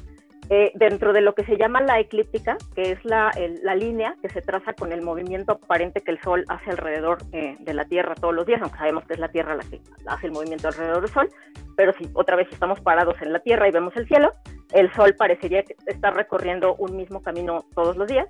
eh, 0.51 0.73
dentro 0.75 1.13
de 1.13 1.23
lo 1.23 1.35
que 1.35 1.45
se 1.45 1.57
llama 1.57 1.81
la 1.81 1.99
eclíptica, 1.99 2.59
que 2.75 2.93
es 2.93 3.05
la, 3.05 3.31
la, 3.63 3.75
línea 3.75 4.15
que 4.21 4.29
se 4.29 4.43
traza 4.43 4.75
con 4.75 4.93
el 4.93 5.01
movimiento 5.01 5.53
aparente 5.53 6.03
que 6.03 6.11
el 6.11 6.21
Sol 6.21 6.45
hace 6.49 6.71
alrededor 6.71 7.19
eh, 7.33 7.57
de 7.61 7.75
la 7.75 7.85
Tierra 7.87 8.15
todos 8.15 8.35
los 8.35 8.45
días, 8.45 8.61
aunque 8.61 8.79
sabemos 8.79 9.05
que 9.07 9.15
es 9.15 9.19
la 9.19 9.29
Tierra 9.29 9.55
la 9.55 9.65
que 9.65 9.81
hace 10.07 10.27
el 10.27 10.33
movimiento 10.33 10.69
alrededor 10.69 11.01
del 11.01 11.11
Sol, 11.11 11.29
pero 11.77 11.93
si 11.95 12.11
otra 12.13 12.37
vez 12.37 12.49
estamos 12.53 12.81
parados 12.81 13.17
en 13.23 13.33
la 13.33 13.39
Tierra 13.41 13.69
y 13.69 13.73
vemos 13.73 13.97
el 13.97 14.07
cielo, 14.07 14.35
el 14.73 14.93
Sol 14.93 15.15
parecería 15.17 15.65
estar 15.87 16.15
recorriendo 16.15 16.75
un 16.77 16.97
mismo 16.97 17.23
camino 17.23 17.65
todos 17.75 17.97
los 17.97 18.07
días, 18.07 18.29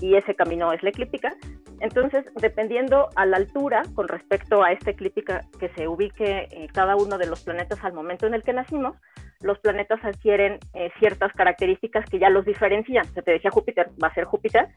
y 0.00 0.14
ese 0.14 0.34
camino 0.34 0.72
es 0.72 0.82
la 0.82 0.90
eclíptica. 0.90 1.36
Entonces, 1.80 2.24
dependiendo 2.36 3.08
a 3.16 3.26
la 3.26 3.36
altura 3.36 3.82
con 3.94 4.08
respecto 4.08 4.62
a 4.62 4.72
esta 4.72 4.90
eclíptica 4.90 5.42
que 5.58 5.68
se 5.70 5.88
ubique 5.88 6.48
eh, 6.50 6.68
cada 6.72 6.96
uno 6.96 7.18
de 7.18 7.26
los 7.26 7.42
planetas 7.42 7.82
al 7.84 7.92
momento 7.92 8.26
en 8.26 8.34
el 8.34 8.42
que 8.42 8.52
nacimos, 8.52 8.96
los 9.42 9.58
planetas 9.58 10.04
adquieren 10.04 10.58
eh, 10.74 10.90
ciertas 10.98 11.32
características 11.32 12.04
que 12.08 12.18
ya 12.18 12.30
los 12.30 12.44
diferencian. 12.44 13.04
Se 13.06 13.22
te 13.22 13.32
decía 13.32 13.50
Júpiter 13.50 13.90
va 14.02 14.08
a 14.08 14.14
ser 14.14 14.24
Júpiter, 14.24 14.68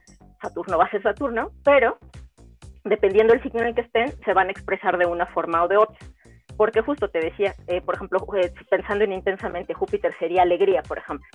Saturno 0.41 0.77
va 0.77 0.85
a 0.85 0.91
ser 0.91 1.01
Saturno, 1.01 1.51
pero 1.63 1.97
dependiendo 2.83 3.33
del 3.33 3.43
signo 3.43 3.61
en 3.61 3.67
el 3.67 3.75
que 3.75 3.81
estén, 3.81 4.11
se 4.23 4.33
van 4.33 4.47
a 4.47 4.51
expresar 4.51 4.97
de 4.97 5.05
una 5.05 5.25
forma 5.27 5.63
o 5.63 5.67
de 5.67 5.77
otra. 5.77 5.97
Porque 6.57 6.81
justo 6.81 7.09
te 7.09 7.19
decía, 7.19 7.53
eh, 7.67 7.81
por 7.81 7.95
ejemplo, 7.95 8.19
eh, 8.37 8.53
pensando 8.69 9.03
en 9.03 9.13
intensamente, 9.13 9.73
Júpiter 9.73 10.13
sería 10.19 10.43
alegría, 10.43 10.83
por 10.83 10.99
ejemplo. 10.99 11.27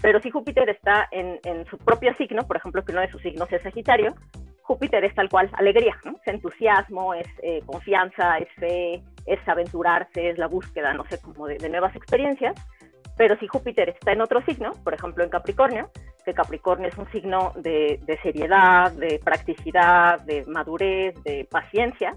Pero 0.00 0.20
si 0.20 0.30
Júpiter 0.30 0.68
está 0.70 1.08
en, 1.10 1.38
en, 1.44 1.66
su 1.66 1.76
propio 1.76 2.14
signo, 2.14 2.46
por 2.46 2.56
ejemplo, 2.56 2.84
que 2.84 2.92
uno 2.92 3.00
de 3.00 3.10
sus 3.10 3.20
signos 3.20 3.52
es 3.52 3.62
Sagitario, 3.62 4.14
Júpiter 4.62 5.04
es 5.04 5.14
tal 5.14 5.28
cual 5.28 5.50
alegría, 5.54 5.96
¿no? 6.04 6.12
Es 6.12 6.32
entusiasmo, 6.32 7.12
es 7.12 7.26
eh, 7.42 7.60
confianza, 7.66 8.38
es 8.38 8.48
fe, 8.54 9.02
es 9.32 9.48
aventurarse, 9.48 10.30
es 10.30 10.38
la 10.38 10.46
búsqueda, 10.46 10.92
no 10.94 11.04
sé, 11.06 11.20
como 11.20 11.46
de, 11.46 11.56
de, 11.56 11.68
nuevas 11.68 11.94
experiencias. 11.96 12.54
Pero 13.16 13.36
si 13.38 13.46
Júpiter 13.46 13.88
está 13.90 14.12
en 14.12 14.22
otro 14.22 14.40
signo, 14.42 14.72
por 14.82 14.94
ejemplo 14.94 15.24
en 15.24 15.30
Capricornio, 15.30 15.90
que 16.24 16.32
Capricornio 16.32 16.88
es 16.88 16.96
un 16.96 17.10
signo 17.10 17.52
de, 17.56 18.00
de 18.04 18.18
seriedad, 18.22 18.92
de 18.92 19.20
practicidad, 19.22 20.20
de 20.20 20.44
madurez, 20.46 21.14
de 21.22 21.46
paciencia, 21.50 22.16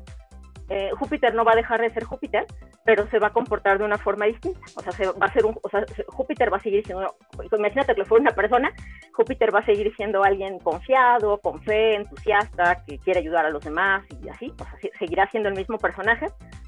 eh, 0.69 0.91
Júpiter 0.97 1.35
no 1.35 1.43
va 1.43 1.53
a 1.53 1.55
dejar 1.55 1.81
de 1.81 1.93
ser 1.93 2.03
Júpiter, 2.03 2.45
pero 2.85 3.07
se 3.09 3.19
va 3.19 3.27
a 3.27 3.33
comportar 3.33 3.77
de 3.77 3.85
una 3.85 3.97
forma 3.97 4.25
distinta. 4.25 4.59
O 4.75 4.81
sea, 4.81 4.91
se 4.91 5.05
va 5.05 5.27
a 5.27 5.33
ser 5.33 5.45
un, 5.45 5.57
o 5.61 5.69
sea, 5.69 5.83
Júpiter 6.07 6.51
va 6.51 6.57
a 6.57 6.61
seguir 6.61 6.85
siendo, 6.85 7.15
imagínate 7.57 7.95
que 7.95 8.05
fuera 8.05 8.21
una 8.21 8.31
persona, 8.31 8.71
Júpiter 9.13 9.53
va 9.53 9.59
a 9.59 9.65
seguir 9.65 9.93
siendo 9.95 10.23
alguien 10.23 10.59
confiado, 10.59 11.37
con 11.39 11.61
fe, 11.63 11.95
entusiasta, 11.95 12.83
que 12.85 12.97
quiere 12.99 13.19
ayudar 13.19 13.45
a 13.45 13.49
los 13.49 13.63
demás 13.63 14.03
y 14.23 14.29
así. 14.29 14.53
O 14.59 14.63
sea, 14.63 14.91
seguirá 14.97 15.29
siendo 15.29 15.49
el 15.49 15.55
mismo 15.55 15.77
personaje, 15.77 16.27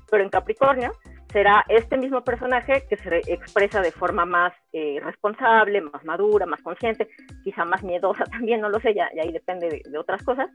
pero 0.09 0.23
en 0.23 0.29
Capricornio 0.29 0.91
será 1.31 1.65
este 1.67 1.97
mismo 1.97 2.23
personaje 2.23 2.85
que 2.89 2.97
se 2.97 3.17
expresa 3.31 3.81
de 3.81 3.91
forma 3.91 4.25
más 4.25 4.53
eh, 4.71 4.99
responsable, 5.03 5.81
más 5.81 6.03
madura, 6.05 6.45
más 6.45 6.61
consciente, 6.61 7.09
quizá 7.43 7.65
más 7.65 7.83
miedosa 7.83 8.23
también, 8.31 8.61
no 8.61 8.69
lo 8.69 8.79
sé, 8.79 8.93
ya, 8.93 9.09
ya 9.15 9.23
ahí 9.23 9.31
depende 9.31 9.69
de, 9.69 9.81
de 9.89 9.97
otras 9.97 10.23
cosas. 10.23 10.49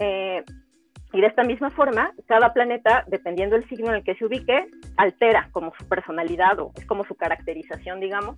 Eh, 0.00 0.42
y 1.12 1.20
de 1.20 1.26
esta 1.26 1.42
misma 1.42 1.70
forma, 1.70 2.12
cada 2.26 2.52
planeta, 2.52 3.04
dependiendo 3.06 3.56
del 3.56 3.68
signo 3.68 3.88
en 3.88 3.96
el 3.96 4.04
que 4.04 4.14
se 4.16 4.26
ubique, 4.26 4.66
altera 4.96 5.48
como 5.52 5.72
su 5.78 5.88
personalidad 5.88 6.58
o 6.58 6.72
es 6.76 6.84
como 6.84 7.04
su 7.04 7.14
caracterización, 7.14 8.00
digamos. 8.00 8.36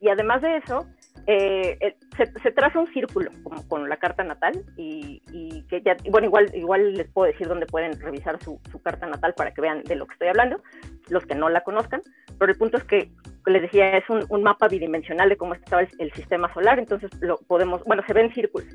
Y 0.00 0.08
además 0.08 0.40
de 0.40 0.56
eso, 0.56 0.86
eh, 1.26 1.76
eh 1.80 1.96
se, 2.42 2.50
traza 2.52 2.80
un 2.80 2.92
círculo 2.92 3.30
con 3.68 3.88
la 3.88 3.96
carta 3.96 4.24
natal 4.24 4.64
y, 4.76 5.22
y, 5.32 5.62
que 5.68 5.80
ya, 5.82 5.96
bueno, 6.10 6.30
igual, 6.52 6.94
les 6.94 7.08
puedo 7.08 7.30
decir 7.30 7.46
dónde 7.46 7.66
pueden 7.66 7.98
revisar 8.00 8.42
su, 8.42 8.60
carta 8.82 9.06
natal 9.06 9.34
para 9.36 9.52
que 9.52 9.60
vean 9.60 9.82
de 9.84 9.94
lo 9.94 10.06
que 10.06 10.14
estoy 10.14 10.28
hablando, 10.28 10.60
los 11.08 11.24
que 11.26 11.34
no 11.34 11.48
la 11.48 11.60
conozcan, 11.60 12.02
pero 12.38 12.50
el 12.50 12.58
punto 12.58 12.76
es 12.78 12.84
que, 12.84 13.10
les 13.46 13.62
decía, 13.62 13.96
es 13.96 14.04
un, 14.10 14.42
mapa 14.42 14.68
bidimensional 14.68 15.28
de 15.28 15.36
cómo 15.36 15.54
estaba 15.54 15.82
el, 15.98 16.12
sistema 16.12 16.52
solar, 16.54 16.78
entonces 16.78 17.10
lo 17.20 17.36
podemos, 17.46 17.84
bueno, 17.84 18.02
se 18.06 18.14
ven 18.14 18.32
círculos. 18.34 18.68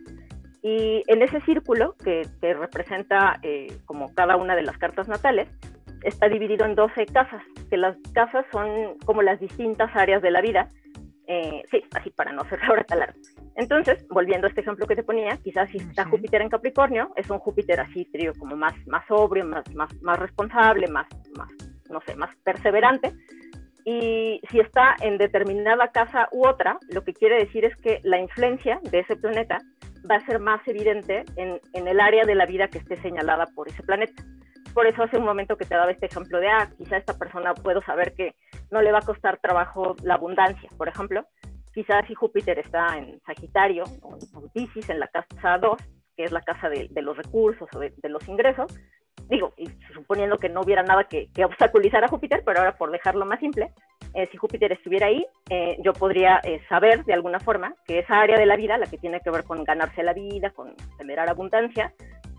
Y 0.62 1.04
en 1.08 1.22
ese 1.22 1.42
círculo, 1.42 1.96
que, 2.04 2.26
que 2.40 2.54
representa 2.54 3.40
eh, 3.42 3.68
como 3.86 4.14
cada 4.14 4.38
una 4.38 4.56
de 4.56 4.62
las 4.62 4.78
cartas 4.78 5.10
natales, 5.10 5.50
está 6.04 6.28
dividido 6.28 6.66
en 6.66 6.76
12 6.76 7.06
casas, 7.08 7.42
que 7.70 7.78
las 7.78 7.98
casas 8.14 8.46
son 8.52 8.98
como 9.06 9.22
las 9.22 9.40
distintas 9.40 9.90
áreas 9.96 10.22
de 10.22 10.32
la 10.32 10.42
vida. 10.42 10.70
Eh, 11.28 11.64
sí, 11.72 11.82
así 11.94 12.10
para 12.10 12.34
no 12.34 12.44
ser 12.50 12.60
ahora 12.64 12.84
tan 12.84 13.00
largo. 13.00 13.20
Entonces, 13.56 14.06
volviendo 14.10 14.48
a 14.48 14.50
este 14.50 14.62
ejemplo 14.62 14.88
que 14.88 14.96
te 14.96 15.04
ponía, 15.04 15.38
quizás 15.38 15.70
si 15.70 15.78
está 15.78 16.06
Júpiter 16.06 16.42
en 16.42 16.50
Capricornio, 16.50 17.12
es 17.16 17.30
un 17.30 17.40
Júpiter 17.40 17.80
así, 17.80 18.06
trío, 18.06 18.34
como 18.38 18.56
más, 18.56 18.74
más 18.88 19.06
sobrio, 19.08 19.46
más, 19.46 19.64
más, 19.74 19.90
más 20.02 20.20
responsable, 20.20 20.88
más, 20.88 21.08
más, 21.38 21.50
no 21.90 22.02
sé, 22.06 22.16
más 22.16 22.36
perseverante. 22.44 23.14
Y 23.86 24.42
si 24.50 24.60
está 24.60 24.96
en 25.02 25.18
determinada 25.18 25.90
casa 25.90 26.30
u 26.32 26.48
otra, 26.48 26.78
lo 26.90 27.04
que 27.04 27.14
quiere 27.14 27.36
decir 27.36 27.66
es 27.66 27.76
que 27.78 28.00
la 28.04 28.18
influencia 28.18 28.80
de 28.92 29.00
ese 29.00 29.16
planeta 29.16 29.60
va 30.10 30.16
a 30.16 30.26
ser 30.26 30.40
más 30.40 30.66
evidente 30.68 31.24
en, 31.36 31.60
en, 31.74 31.88
el 31.88 32.00
área 32.00 32.26
de 32.26 32.36
la 32.36 32.46
vida 32.46 32.68
que 32.68 32.78
esté 32.78 33.02
señalada 33.02 33.46
por 33.56 33.68
ese 33.68 33.84
planeta. 33.84 34.24
Por 34.74 34.88
eso 34.88 35.04
hace 35.04 35.18
un 35.18 35.26
momento 35.26 35.58
que 35.58 35.66
te 35.66 35.76
daba 35.76 35.92
este 35.92 36.08
ejemplo 36.08 36.40
de, 36.40 36.48
ah, 36.48 36.70
quizá 36.78 36.98
esta 36.98 37.18
persona 37.18 37.54
puedo 37.54 37.82
saber 37.84 38.14
que 38.14 38.36
no 38.72 38.82
le 38.82 38.92
va 38.92 39.00
a 39.00 39.06
costar 39.06 39.40
trabajo 39.40 39.96
la 40.04 40.16
abundancia, 40.16 40.70
por 40.78 40.88
ejemplo. 40.88 41.26
Quizás 41.74 42.06
si 42.08 42.16
Júpiter 42.16 42.60
está 42.60 42.98
en 42.98 43.20
Sagitario 43.22 43.84
o 44.02 44.16
en 44.16 44.50
Pisces, 44.50 44.90
en 44.90 45.00
la 45.00 45.08
casa 45.08 45.58
2, 45.58 45.78
que 46.16 46.24
es 46.24 46.32
la 46.32 46.42
casa 46.42 46.70
de, 46.70 46.88
de 46.90 47.02
los 47.02 47.18
recursos 47.18 47.68
o 47.74 47.80
de, 47.80 47.94
de, 47.98 48.10
los 48.10 48.28
ingresos, 48.28 48.72
digo, 49.30 49.54
y 49.58 49.70
suponiendo 49.94 50.38
que 50.38 50.50
no 50.50 50.62
hubiera 50.62 50.84
nada 50.84 51.06
que, 51.06 51.30
que 51.34 51.46
obstaculizar 51.46 52.04
a 52.04 52.08
Júpiter, 52.08 52.44
pero 52.46 52.60
ahora 52.60 52.78
por 52.78 52.92
dejarlo 52.92 53.26
más 53.26 53.40
simple, 53.40 53.72
eh, 54.14 54.28
si 54.32 54.38
Júpiter 54.38 54.72
estuviera 54.72 55.08
ahí, 55.08 55.26
eh, 55.50 55.78
yo 55.84 55.94
podría 55.94 56.40
eh, 56.44 56.62
saber 56.70 57.04
de 57.06 57.14
alguna 57.14 57.40
forma 57.40 57.74
que 57.86 58.00
esa 58.00 58.20
área 58.20 58.38
de 58.38 58.46
la 58.46 58.56
vida, 58.56 58.78
la 58.78 58.86
que 58.86 58.98
tiene 58.98 59.22
que 59.22 59.32
ver 59.32 59.44
con 59.44 59.64
ganarse 59.64 60.04
la 60.04 60.14
vida, 60.14 60.52
con 60.52 60.76
generar 60.98 61.30
abundancia, 61.30 61.94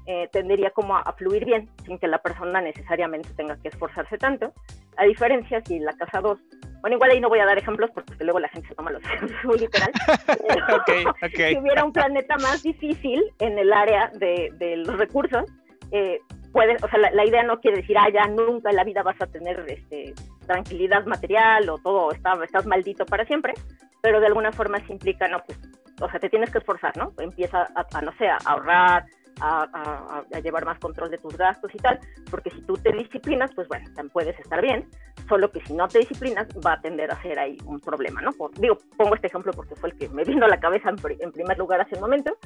eh, 0.07 0.29
tendería 0.33 0.71
como 0.71 0.97
a, 0.97 1.01
a, 1.01 1.13
fluir 1.15 1.45
bien, 1.45 1.69
sin 1.85 1.99
que 1.99 2.09
la 2.09 2.19
persona 2.19 2.61
necesariamente 2.61 3.31
tenga 3.37 3.57
que 3.57 3.69
esforzarse 3.69 4.19
tanto. 4.19 4.53
A 4.97 5.05
diferencia 5.05 5.63
si 5.65 5.79
la 5.79 5.93
casa 5.95 6.21
2, 6.21 6.39
bueno, 6.85 6.97
igual 6.97 7.13
ahí 7.13 7.21
no 7.21 7.31
voy 7.31 7.39
a 7.39 7.47
dar 7.47 7.57
ejemplos 7.57 7.91
porque 7.95 8.23
luego 8.25 8.39
la 8.41 8.49
gente 8.49 8.69
se 8.69 8.75
toma 8.75 8.91
los 8.91 9.03
ejemplos 9.11 9.59
literal. 9.59 9.91
okay, 10.83 11.05
okay. 11.23 11.55
Si 11.55 11.59
hubiera 11.59 11.83
un 11.83 11.93
planeta 11.93 12.37
más 12.37 12.63
difícil 12.63 13.25
en 13.39 13.59
el 13.59 13.73
área 13.73 14.11
de, 14.15 14.53
de 14.59 14.77
los 14.77 14.99
recursos, 14.99 15.45
eh, 15.93 16.21
puede, 16.53 16.77
o 16.83 16.89
sea, 16.89 16.99
la, 16.99 17.11
la, 17.13 17.25
idea 17.25 17.43
no 17.43 17.59
quiere 17.61 17.79
decir, 17.79 17.97
ah, 17.97 18.11
ya 18.13 18.27
nunca 18.27 18.69
en 18.69 18.77
la 18.77 18.85
vida 18.85 19.03
vas 19.03 19.21
a 19.21 19.27
tener 19.27 19.65
este, 19.67 20.13
tranquilidad 20.47 21.07
material 21.07 21.69
o 21.71 21.79
todo, 21.79 22.13
está, 22.13 22.35
estás 22.45 22.67
maldito 22.67 23.07
para 23.07 23.25
siempre, 23.25 23.55
pero 24.03 24.21
de 24.21 24.27
alguna 24.27 24.53
forma 24.53 24.79
se 24.87 24.93
implica, 24.93 25.27
no, 25.29 25.39
pues, 25.47 25.59
o 26.03 26.11
sea, 26.11 26.21
te 26.21 26.29
tienes 26.29 26.51
que 26.51 26.59
esforzar, 26.59 26.95
¿no? 26.99 27.15
Empieza 27.19 27.63
a, 27.75 27.87
a 27.97 28.03
no 28.03 28.13
sé, 28.19 28.29
a 28.29 28.37
ahorrar, 28.45 29.07
a, 29.41 29.69
a, 29.73 30.25
a, 30.33 30.41
llevar 30.41 30.65
más 30.65 30.79
control 30.79 31.11
de 31.11 31.19
tus 31.19 31.37
gastos 31.37 31.71
y 31.75 31.79
tal, 31.79 31.99
porque 32.31 32.51
si 32.51 32.63
tú 32.63 32.75
te 32.75 32.93
disciplinas, 32.93 33.51
pues 33.55 33.69
bueno, 33.69 33.85
también 33.95 34.11
puedes 34.11 34.39
estar 34.39 34.61
bien, 34.63 34.89
solo 35.29 35.51
que 35.51 35.61
si 35.61 35.73
no 35.73 35.89
te 35.89 36.01
disciplinas 36.01 36.49
va 36.65 36.75
a 36.75 36.81
tender 36.81 37.11
a 37.11 37.21
ser 37.23 37.39
ahí 37.39 37.57
un 37.67 37.81
problema, 37.81 38.21
¿no? 38.21 38.33
Por, 38.33 38.53
digo, 38.59 38.79
pongo 38.97 39.15
este 39.15 39.29
ejemplo 39.29 39.53
porque 39.53 39.75
fue 39.77 39.91
el 39.91 39.99
que 39.99 40.09
me 40.09 40.25
vino 40.25 40.47
a 40.47 40.49
la 40.49 40.61
cabeza 40.61 40.91
en, 40.91 40.97
en 41.21 41.33
primer 41.33 41.59
lugar 41.59 41.81
hace 41.81 41.95
un 41.97 42.03
momento, 42.03 42.37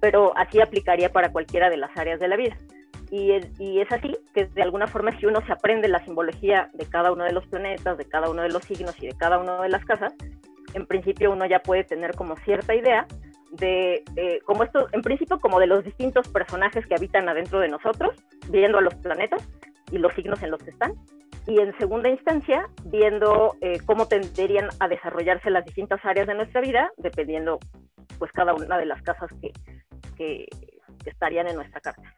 pero 0.00 0.36
así 0.36 0.60
aplicaría 0.60 1.10
para 1.10 1.32
cualquiera 1.32 1.70
de 1.70 1.76
las 1.76 1.96
áreas 1.96 2.20
de 2.20 2.28
la 2.28 2.36
vida. 2.36 2.56
Y, 3.10 3.32
y, 3.58 3.80
es 3.80 3.90
así 3.92 4.16
que 4.34 4.46
de 4.46 4.62
alguna 4.62 4.88
forma 4.88 5.16
si 5.18 5.26
uno 5.26 5.40
se 5.46 5.52
aprende 5.52 5.86
la 5.86 6.04
simbología 6.04 6.70
de 6.74 6.86
cada 6.86 7.12
uno 7.12 7.22
de 7.22 7.32
los 7.32 7.46
planetas, 7.46 7.96
de 7.96 8.04
cada 8.04 8.28
uno 8.28 8.42
de 8.42 8.48
los 8.48 8.64
signos 8.64 9.00
y 9.00 9.06
de 9.06 9.16
cada 9.16 9.38
una 9.38 9.62
de 9.62 9.68
las 9.68 9.84
casas, 9.84 10.12
en 10.74 10.86
principio 10.86 11.30
uno 11.30 11.46
ya 11.46 11.60
puede 11.60 11.84
tener 11.84 12.16
como 12.16 12.36
cierta 12.38 12.74
idea 12.74 13.06
de, 13.52 14.02
de 14.12 14.40
como 14.44 14.64
esto, 14.64 14.88
en 14.92 15.02
principio 15.02 15.38
como 15.38 15.60
de 15.60 15.66
los 15.66 15.84
distintos 15.84 16.28
personajes 16.28 16.86
que 16.86 16.94
habitan 16.94 17.28
adentro 17.28 17.60
de 17.60 17.68
nosotros, 17.68 18.16
viendo 18.48 18.78
a 18.78 18.82
los 18.82 18.94
planetas 18.96 19.48
y 19.90 19.98
los 19.98 20.12
signos 20.14 20.42
en 20.42 20.50
los 20.50 20.62
que 20.62 20.70
están, 20.70 20.94
y 21.46 21.60
en 21.60 21.76
segunda 21.78 22.08
instancia 22.08 22.68
viendo 22.84 23.54
eh, 23.60 23.78
cómo 23.86 24.08
tenderían 24.08 24.68
a 24.80 24.88
desarrollarse 24.88 25.50
las 25.50 25.64
distintas 25.64 26.04
áreas 26.04 26.26
de 26.26 26.34
nuestra 26.34 26.60
vida, 26.60 26.90
dependiendo 26.96 27.58
pues 28.18 28.32
cada 28.32 28.54
una 28.54 28.78
de 28.78 28.86
las 28.86 29.00
casas 29.02 29.30
que, 29.40 29.52
que 30.16 30.48
estarían 31.04 31.46
en 31.46 31.56
nuestra 31.56 31.80
carta. 31.80 32.14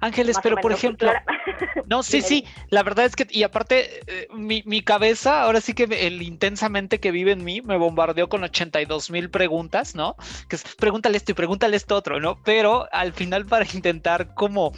Ángeles, 0.00 0.36
Más 0.36 0.42
pero 0.42 0.56
por 0.56 0.72
ejemplo, 0.72 1.10
no, 1.86 2.02
sí, 2.02 2.22
sí, 2.22 2.44
la 2.70 2.82
verdad 2.82 3.06
es 3.06 3.16
que, 3.16 3.26
y 3.30 3.42
aparte, 3.42 4.00
eh, 4.06 4.28
mi, 4.32 4.62
mi, 4.66 4.82
cabeza, 4.82 5.42
ahora 5.42 5.60
sí 5.60 5.74
que 5.74 5.84
el 5.84 6.22
intensamente 6.22 7.00
que 7.00 7.10
vive 7.10 7.32
en 7.32 7.44
mí, 7.44 7.60
me 7.62 7.76
bombardeó 7.76 8.28
con 8.28 8.44
82 8.44 9.10
mil 9.10 9.30
preguntas, 9.30 9.94
¿no? 9.94 10.16
Que 10.48 10.56
es, 10.56 10.64
pregúntale 10.76 11.16
esto 11.16 11.32
y 11.32 11.34
pregúntale 11.34 11.76
esto 11.76 11.96
otro, 11.96 12.20
¿no? 12.20 12.42
Pero 12.44 12.88
al 12.92 13.12
final 13.12 13.46
para 13.46 13.66
intentar 13.72 14.34
como... 14.34 14.72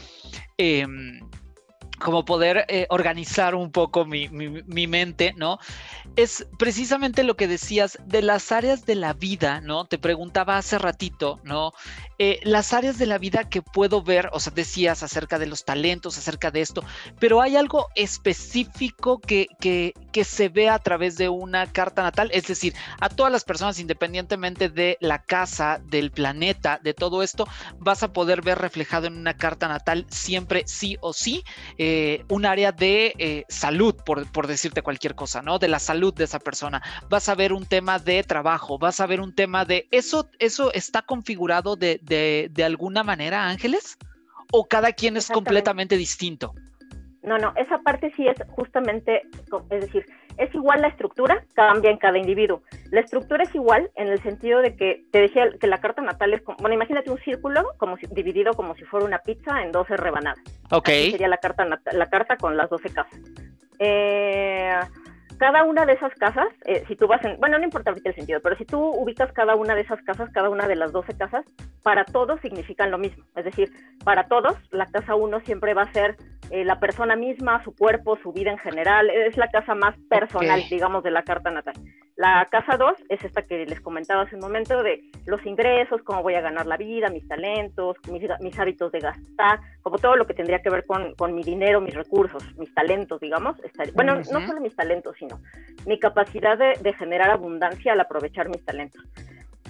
Eh, 0.58 0.86
como 2.00 2.24
poder 2.24 2.64
eh, 2.68 2.86
organizar 2.88 3.54
un 3.54 3.70
poco 3.70 4.04
mi, 4.04 4.28
mi, 4.28 4.48
mi, 4.48 4.86
mente, 4.86 5.34
¿no? 5.36 5.58
Es 6.16 6.46
precisamente 6.58 7.22
lo 7.22 7.36
que 7.36 7.46
decías 7.46 7.98
de 8.04 8.22
las 8.22 8.50
áreas 8.50 8.86
de 8.86 8.96
la 8.96 9.12
vida, 9.12 9.60
¿no? 9.60 9.84
Te 9.84 9.98
preguntaba 9.98 10.56
hace 10.56 10.78
ratito, 10.78 11.38
¿no? 11.44 11.72
Eh, 12.18 12.40
las 12.42 12.72
áreas 12.72 12.98
de 12.98 13.06
la 13.06 13.18
vida 13.18 13.48
que 13.48 13.62
puedo 13.62 14.02
ver, 14.02 14.28
o 14.32 14.40
sea, 14.40 14.52
decías 14.54 15.02
acerca 15.02 15.38
de 15.38 15.46
los 15.46 15.64
talentos, 15.64 16.18
acerca 16.18 16.50
de 16.50 16.60
esto, 16.60 16.84
pero 17.18 17.40
hay 17.40 17.56
algo 17.56 17.88
específico 17.94 19.20
que, 19.20 19.46
que, 19.60 19.94
que 20.12 20.24
se 20.24 20.48
ve 20.48 20.68
a 20.68 20.78
través 20.78 21.16
de 21.16 21.28
una 21.28 21.70
carta 21.72 22.02
natal, 22.02 22.30
es 22.32 22.46
decir, 22.46 22.74
a 23.00 23.08
todas 23.08 23.32
las 23.32 23.44
personas, 23.44 23.78
independientemente 23.78 24.68
de 24.68 24.98
la 25.00 25.22
casa, 25.22 25.80
del 25.86 26.10
planeta, 26.10 26.80
de 26.82 26.94
todo 26.94 27.22
esto, 27.22 27.46
vas 27.78 28.02
a 28.02 28.12
poder 28.12 28.42
ver 28.42 28.58
reflejado 28.58 29.06
en 29.06 29.16
una 29.16 29.34
carta 29.34 29.68
natal 29.68 30.06
siempre 30.08 30.64
sí 30.66 30.96
o 31.00 31.12
sí. 31.12 31.44
Eh, 31.78 31.89
eh, 31.92 32.24
un 32.28 32.46
área 32.46 32.70
de 32.70 33.14
eh, 33.18 33.44
salud, 33.48 33.96
por, 34.06 34.30
por, 34.30 34.46
decirte 34.46 34.80
cualquier 34.80 35.16
cosa, 35.16 35.42
¿no? 35.42 35.58
De 35.58 35.66
la 35.66 35.80
salud 35.80 36.14
de 36.14 36.22
esa 36.22 36.38
persona. 36.38 36.80
Vas 37.08 37.28
a 37.28 37.34
ver 37.34 37.52
un 37.52 37.66
tema 37.66 37.98
de 37.98 38.22
trabajo, 38.22 38.78
vas 38.78 39.00
a 39.00 39.06
ver 39.08 39.20
un 39.20 39.34
tema 39.34 39.64
de... 39.64 39.88
¿Eso, 39.90 40.30
eso 40.38 40.72
está 40.72 41.02
configurado 41.02 41.74
de, 41.74 41.98
de, 42.04 42.48
de 42.52 42.62
alguna 42.62 43.02
manera, 43.02 43.48
Ángeles? 43.48 43.98
¿O 44.52 44.68
cada 44.68 44.92
quien 44.92 45.16
es 45.16 45.28
completamente 45.28 45.96
distinto? 45.96 46.54
No, 47.24 47.38
no, 47.38 47.52
esa 47.56 47.78
parte 47.78 48.12
sí 48.14 48.28
es 48.28 48.36
justamente, 48.50 49.22
es 49.70 49.80
decir, 49.80 50.06
es 50.36 50.54
igual 50.54 50.80
la 50.80 50.88
estructura, 50.88 51.44
cambia 51.54 51.90
en 51.90 51.98
cada 51.98 52.18
individuo. 52.18 52.62
La 52.90 53.00
estructura 53.00 53.44
es 53.44 53.54
igual 53.54 53.90
en 53.96 54.08
el 54.08 54.22
sentido 54.22 54.60
de 54.60 54.76
que 54.76 55.04
te 55.10 55.20
decía 55.20 55.50
que 55.60 55.66
la 55.66 55.78
carta 55.78 56.02
natal 56.02 56.34
es 56.34 56.42
como, 56.42 56.58
bueno, 56.58 56.74
imagínate 56.74 57.10
un 57.10 57.18
círculo 57.18 57.66
como 57.76 57.96
si, 57.96 58.06
dividido 58.08 58.52
como 58.54 58.74
si 58.74 58.84
fuera 58.84 59.06
una 59.06 59.18
pizza 59.18 59.62
en 59.62 59.72
12 59.72 59.96
rebanadas. 59.96 60.42
Ok. 60.70 60.86
sería 60.86 61.28
la 61.28 61.38
carta, 61.38 61.64
la 61.64 62.10
carta 62.10 62.36
con 62.36 62.56
las 62.56 62.70
12 62.70 62.90
casas. 62.90 63.20
Eh, 63.78 64.78
cada 65.40 65.64
una 65.64 65.86
de 65.86 65.94
esas 65.94 66.12
casas, 66.16 66.48
eh, 66.66 66.84
si 66.86 66.96
tú 66.96 67.06
vas 67.06 67.24
en, 67.24 67.40
bueno, 67.40 67.58
no 67.58 67.64
importa 67.64 67.88
ahorita 67.88 68.10
el 68.10 68.14
sentido, 68.14 68.40
pero 68.42 68.56
si 68.56 68.66
tú 68.66 68.78
ubicas 68.78 69.32
cada 69.32 69.54
una 69.56 69.74
de 69.74 69.80
esas 69.80 69.98
casas, 70.02 70.28
cada 70.34 70.50
una 70.50 70.68
de 70.68 70.76
las 70.76 70.92
12 70.92 71.16
casas, 71.16 71.46
para 71.82 72.04
todos 72.04 72.38
significan 72.42 72.90
lo 72.90 72.98
mismo. 72.98 73.24
Es 73.34 73.46
decir, 73.46 73.70
para 74.04 74.28
todos, 74.28 74.54
la 74.70 74.84
casa 74.84 75.14
1 75.14 75.40
siempre 75.40 75.72
va 75.72 75.84
a 75.84 75.92
ser 75.94 76.18
eh, 76.50 76.64
la 76.64 76.80
persona 76.80 77.16
misma, 77.16 77.62
su 77.64 77.74
cuerpo, 77.74 78.18
su 78.22 78.32
vida 78.32 78.50
en 78.50 78.58
general, 78.58 79.08
es 79.08 79.36
la 79.36 79.48
casa 79.48 79.74
más 79.74 79.96
personal, 80.08 80.62
digamos, 80.68 81.04
de 81.04 81.10
la 81.10 81.22
carta 81.22 81.50
natal. 81.50 81.74
La 82.16 82.46
casa 82.50 82.76
2 82.76 82.92
es 83.08 83.24
esta 83.24 83.42
que 83.42 83.64
les 83.66 83.80
comentaba 83.80 84.22
hace 84.22 84.34
un 84.34 84.40
momento 84.40 84.82
de 84.82 85.00
los 85.26 85.44
ingresos, 85.46 86.02
cómo 86.02 86.22
voy 86.22 86.34
a 86.34 86.40
ganar 86.40 86.66
la 86.66 86.76
vida, 86.76 87.08
mis 87.08 87.26
talentos, 87.28 87.96
mis, 88.10 88.58
hábitos 88.58 88.90
de 88.92 88.98
gastar, 88.98 89.60
como 89.82 89.98
todo 89.98 90.16
lo 90.16 90.26
que 90.26 90.34
tendría 90.34 90.60
que 90.60 90.70
ver 90.70 90.84
con, 90.86 91.14
con 91.14 91.34
mi 91.34 91.42
dinero, 91.42 91.80
mis 91.80 91.94
recursos, 91.94 92.42
mis 92.58 92.74
talentos, 92.74 93.20
digamos. 93.20 93.56
bueno, 93.94 94.16
no 94.16 94.46
solo 94.46 94.60
mis 94.60 94.74
talentos, 94.74 95.16
sino 95.18 95.40
mi 95.86 95.98
capacidad 95.98 96.58
de, 96.58 96.74
de 96.80 96.92
generar 96.94 97.30
abundancia 97.30 97.92
al 97.92 98.00
aprovechar 98.00 98.48
mis 98.48 98.64
talentos. 98.64 99.02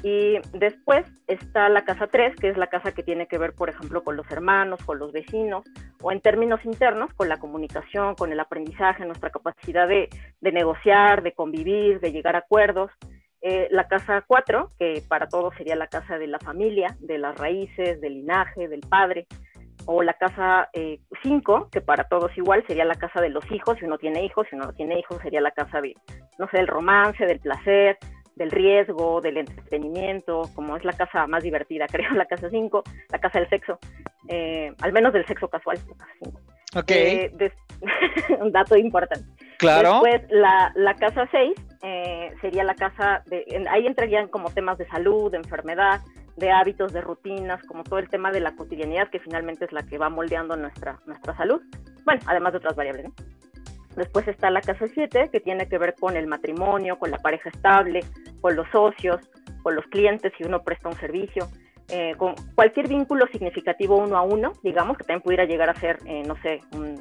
Y 0.03 0.39
después 0.55 1.05
está 1.27 1.69
la 1.69 1.85
casa 1.85 2.07
3, 2.07 2.35
que 2.37 2.49
es 2.49 2.57
la 2.57 2.69
casa 2.69 2.93
que 2.93 3.03
tiene 3.03 3.27
que 3.27 3.37
ver, 3.37 3.53
por 3.53 3.69
ejemplo, 3.69 4.03
con 4.03 4.17
los 4.17 4.31
hermanos, 4.31 4.83
con 4.85 4.99
los 4.99 5.13
vecinos, 5.13 5.65
o 6.01 6.11
en 6.11 6.21
términos 6.21 6.65
internos, 6.65 7.13
con 7.15 7.29
la 7.29 7.39
comunicación, 7.39 8.15
con 8.15 8.33
el 8.33 8.41
aprendizaje, 8.41 9.05
nuestra 9.05 9.31
capacidad 9.31 9.87
de, 9.87 10.09
negociar, 10.41 11.23
de 11.23 11.33
convivir, 11.33 12.01
de 12.01 12.13
llegar 12.13 12.35
a 12.35 12.41
acuerdos. 12.41 12.91
Eh, 13.43 13.69
la 13.71 13.89
casa 13.89 14.25
4, 14.27 14.71
que 14.79 15.03
para 15.07 15.29
todos 15.29 15.55
sería 15.57 15.77
la 15.77 15.87
casa 15.87 16.19
de 16.19 16.27
la 16.27 16.39
familia, 16.39 16.97
de 17.01 17.19
las 17.19 17.37
raíces, 17.39 18.01
del 18.01 18.15
linaje, 18.15 18.69
del 18.69 18.81
padre. 18.81 19.27
O 19.87 20.03
la 20.03 20.15
casa 20.15 20.71
5, 21.23 21.59
eh, 21.59 21.69
que 21.73 21.81
para 21.81 22.05
todos 22.05 22.31
igual 22.37 22.65
sería 22.67 22.85
la 22.85 22.95
casa 22.95 23.21
de 23.21 23.31
los 23.31 23.51
hijos, 23.51 23.79
si 23.79 23.85
uno 23.85 23.99
tiene 23.99 24.25
hijos, 24.25 24.47
si 24.49 24.57
uno 24.57 24.67
no 24.67 24.73
tiene 24.73 24.99
hijos 24.99 25.19
sería 25.23 25.41
la 25.41 25.51
casa 25.51 25.81
de, 25.81 25.95
no 26.39 26.49
sé, 26.49 26.59
del 26.59 26.69
romance, 26.69 27.25
del 27.25 27.41
placer, 27.41 27.99
del 28.37 28.51
riesgo, 28.51 29.21
del 29.21 29.39
entretenimiento, 29.39 30.51
como 30.55 30.77
es 30.77 30.85
la 30.85 30.93
casa 30.93 31.27
más 31.27 31.43
divertida, 31.43 31.87
creo, 31.91 32.13
la 32.13 32.27
casa 32.27 32.49
5, 32.51 32.83
la 33.11 33.19
casa 33.19 33.39
del 33.39 33.49
sexo, 33.49 33.79
eh, 34.29 34.73
al 34.81 34.93
menos 34.93 35.13
del 35.13 35.27
sexo 35.27 35.49
casual, 35.49 35.79
la 35.89 35.97
casa 35.97 36.13
5. 36.25 36.41
Ok. 36.77 36.91
Eh, 36.91 37.53
un 38.41 38.53
dato 38.53 38.77
importante. 38.77 39.27
Claro. 39.59 40.01
Después, 40.03 40.23
la, 40.31 40.73
la 40.75 40.95
casa 40.95 41.29
6 41.31 41.53
eh, 41.83 42.33
sería 42.41 42.65
la 42.65 42.75
casa 42.75 43.23
de. 43.27 43.45
Ahí 43.71 43.87
entrarían 43.87 44.29
como 44.29 44.51
temas 44.51 44.79
de 44.79 44.87
salud, 44.87 45.31
de 45.31 45.39
enfermedad, 45.39 46.01
de 46.37 46.51
hábitos, 46.51 46.93
de 46.93 47.01
rutinas, 47.01 47.63
como 47.65 47.83
todo 47.83 47.99
el 47.99 48.09
tema 48.09 48.31
de 48.31 48.41
la 48.41 48.55
cotidianidad, 48.55 49.11
que 49.11 49.19
finalmente 49.19 49.65
es 49.65 49.73
la 49.73 49.83
que 49.83 49.99
va 49.99 50.09
moldeando 50.09 50.57
nuestra, 50.57 51.01
nuestra 51.07 51.37
salud. 51.37 51.61
Bueno, 52.05 52.21
además 52.27 52.53
de 52.53 52.59
otras 52.59 52.77
variables. 52.77 53.07
¿no? 53.07 53.15
Después 53.97 54.29
está 54.29 54.51
la 54.51 54.61
casa 54.61 54.87
7, 54.87 55.31
que 55.33 55.41
tiene 55.41 55.69
que 55.69 55.79
ver 55.79 55.95
con 55.99 56.17
el 56.17 56.27
matrimonio, 56.27 56.99
con 56.99 57.11
la 57.11 57.19
pareja 57.19 57.51
estable, 57.51 58.05
con 58.41 58.55
los 58.55 58.69
socios, 58.71 59.21
con 59.63 59.75
los 59.75 59.85
clientes 59.87 60.33
si 60.39 60.45
uno 60.45 60.63
presta 60.63 60.89
un 60.89 60.97
servicio, 60.97 61.49
eh, 61.89 62.15
con 62.17 62.35
cualquier 62.55 62.89
vínculo 62.89 63.27
significativo 63.33 63.97
uno 63.97 64.17
a 64.17 64.23
uno, 64.23 64.53
digamos, 64.63 64.97
que 64.97 65.05
también 65.05 65.23
pudiera 65.23 65.45
llegar 65.45 65.71
a 65.71 65.75
ser, 65.75 65.99
eh, 66.07 66.23
no 66.25 66.37
sé, 66.41 66.61
un, 66.73 66.97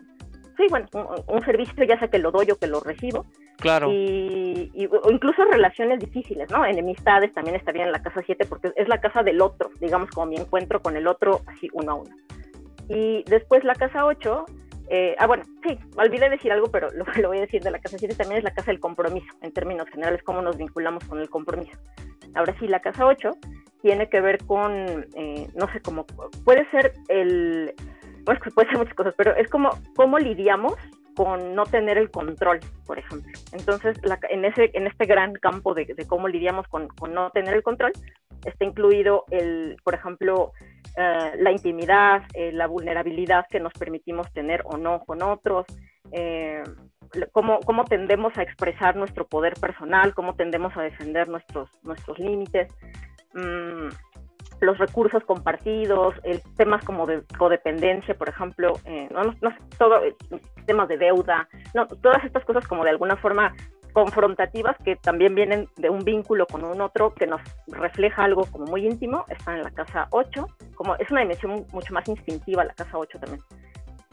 sí, 0.58 0.66
bueno, 0.70 0.88
un, 1.28 1.46
servicio 1.46 1.84
ya 1.84 1.98
sea 2.00 2.10
que 2.10 2.18
lo 2.18 2.32
doy 2.32 2.50
o 2.52 2.58
que 2.58 2.68
lo 2.68 2.80
recibo. 2.80 3.26
Claro. 3.58 3.92
Y, 3.92 4.88
o 5.04 5.12
incluso 5.12 5.44
relaciones 5.46 6.00
difíciles, 6.00 6.50
¿no? 6.50 6.66
Enemistades 6.66 7.34
también 7.34 7.56
estarían 7.56 7.88
en 7.88 7.92
la 7.92 8.02
casa 8.02 8.22
7 8.26 8.46
porque 8.48 8.72
es 8.76 8.88
la 8.88 9.00
casa 9.00 9.22
del 9.22 9.42
otro, 9.42 9.70
digamos, 9.80 10.10
como 10.10 10.28
mi 10.28 10.38
encuentro 10.38 10.82
con 10.82 10.96
el 10.96 11.08
otro 11.08 11.42
así 11.46 11.68
uno 11.74 11.92
a 11.92 11.96
uno. 11.96 12.16
Y 12.88 13.24
después 13.26 13.64
la 13.64 13.76
casa 13.76 14.06
8 14.06 14.46
eh, 14.90 15.16
ah, 15.20 15.28
bueno, 15.28 15.44
sí, 15.64 15.78
olvidé 15.98 16.30
decir 16.30 16.52
algo, 16.52 16.72
pero 16.72 16.90
lo, 16.92 17.06
lo, 17.22 17.28
voy 17.30 17.38
a 17.38 17.42
decir 17.42 17.62
de 17.62 17.72
la 17.72 17.80
casa 17.80 17.98
7 17.98 18.16
también 18.16 18.40
es 18.40 18.44
la 18.44 18.54
casa 18.54 18.72
del 18.72 18.80
compromiso, 18.80 19.28
en 19.42 19.52
términos 19.52 19.88
generales, 19.90 20.24
cómo 20.24 20.42
nos 20.42 20.58
vinculamos 20.58 21.04
con 21.06 21.20
el 21.20 21.30
compromiso. 21.30 21.78
Ahora 22.34 22.56
sí, 22.60 22.68
la 22.68 22.80
casa 22.80 23.06
8 23.06 23.32
tiene 23.82 24.10
que 24.10 24.22
ver 24.22 24.44
con, 24.46 25.08
eh, 25.16 25.48
no 25.56 25.72
sé, 25.72 25.82
cómo, 25.82 26.06
puede 26.44 26.70
ser 26.72 26.94
el, 27.08 27.74
bueno, 28.26 28.42
puede 28.54 28.70
ser 28.70 28.78
muchas 28.78 28.96
cosas, 28.96 29.14
pero 29.16 29.36
es 29.36 29.48
como 29.50 29.70
cómo 29.96 30.20
lidiamos 30.20 30.76
con 31.20 31.54
no 31.54 31.66
tener 31.66 31.98
el 31.98 32.10
control, 32.12 32.62
por 32.86 32.98
ejemplo. 32.98 33.30
Entonces, 33.52 34.00
en, 34.30 34.46
ese, 34.46 34.72
en 34.74 34.88
este 34.88 35.06
gran 35.06 35.34
campo 35.34 35.74
de, 35.74 35.94
cómo 36.08 36.30
lidiamos 36.30 36.66
con, 36.70 36.88
no 37.12 37.30
tener 37.32 37.56
el 37.56 37.62
control, 37.62 37.92
está 38.46 38.64
incluido 38.64 39.26
el, 39.30 39.76
por 39.84 39.96
ejemplo, 39.96 40.54
eh, 40.96 41.32
la 41.38 41.52
intimidad, 41.52 42.22
eh, 42.34 42.54
la 42.54 42.68
vulnerabilidad 42.68 43.48
que 43.50 43.60
nos 43.60 43.74
permitimos 43.74 44.32
tener 44.32 44.62
o 44.64 44.78
no 44.78 45.02
con 45.02 45.22
otros, 45.22 45.66
eh, 46.14 46.64
cómo, 47.34 47.60
cómo, 47.66 47.84
tendemos 47.84 48.38
a 48.38 48.44
expresar 48.44 48.96
nuestro 48.96 49.28
poder 49.28 49.56
personal, 49.56 50.14
cómo 50.14 50.36
tendemos 50.36 50.72
a 50.78 50.84
defender 50.84 51.28
nuestros, 51.28 51.70
nuestros 51.84 52.18
límites, 52.18 52.74
mm, 53.34 53.90
los 54.62 54.78
recursos 54.78 55.24
compartidos, 55.24 56.16
el, 56.24 56.42
temas 56.58 56.84
como 56.84 57.06
de 57.06 57.24
codependencia, 57.38 58.14
por 58.16 58.30
ejemplo, 58.30 58.74
no, 59.12 59.24
no, 59.42 59.54
todo, 59.78 60.02
temas 60.66 60.88
de 60.88 60.98
deuda, 60.98 61.48
no, 61.74 61.88
todas 61.88 62.24
estas 62.24 62.44
cosas 62.46 62.68
como 62.68 62.84
de 62.84 62.92
alguna 62.92 63.16
forma 63.18 63.54
confrontativas 63.94 64.76
que 64.84 64.96
también 64.96 65.36
vienen 65.36 65.68
de 65.78 65.90
un 65.90 66.00
vínculo 66.00 66.46
con 66.46 66.64
un 66.64 66.82
otro 66.82 67.14
que 67.14 67.28
nos 67.28 67.42
refleja 67.68 68.24
algo 68.24 68.46
como 68.46 68.66
muy 68.66 68.86
íntimo, 68.86 69.26
están 69.30 69.58
en 69.58 69.64
la 69.64 69.72
casa 69.72 70.08
8, 70.12 70.46
como 70.76 70.96
es 70.96 71.10
una 71.12 71.22
dimensión 71.22 71.66
mucho 71.72 71.94
más 71.94 72.08
instintiva 72.08 72.64
la 72.64 72.74
casa 72.74 72.98
8 72.98 73.20
también. 73.20 73.42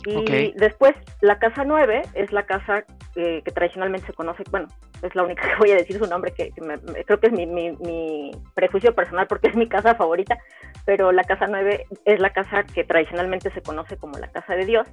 Y 0.06 0.52
después 0.56 0.94
la 1.20 1.38
casa 1.38 1.64
9 1.64 2.02
es 2.14 2.32
la 2.32 2.46
casa 2.46 2.84
eh, 3.16 3.42
que 3.44 3.50
tradicionalmente 3.50 4.06
se 4.06 4.12
conoce, 4.12 4.44
bueno, 4.50 4.68
es 5.02 5.14
la 5.14 5.24
única 5.24 5.42
que 5.48 5.56
voy 5.58 5.72
a 5.72 5.76
decir 5.76 5.98
su 5.98 6.06
nombre, 6.06 6.32
que, 6.32 6.50
creo 6.50 7.20
que 7.20 7.26
es 7.26 7.32
mi, 7.32 7.46
mi, 7.46 8.30
prejuicio 8.54 8.94
personal 8.94 9.26
porque 9.26 9.48
es 9.48 9.56
mi 9.56 9.68
casa 9.68 9.94
favorita, 9.94 10.38
pero 10.84 11.12
la 11.12 11.24
casa 11.24 11.46
9 11.48 11.86
es 12.04 12.20
la 12.20 12.30
casa 12.30 12.62
que 12.62 12.84
tradicionalmente 12.84 13.50
se 13.50 13.62
conoce 13.62 13.96
como 13.96 14.18
la 14.18 14.30
casa 14.30 14.54
de 14.54 14.64
Dios 14.64 14.88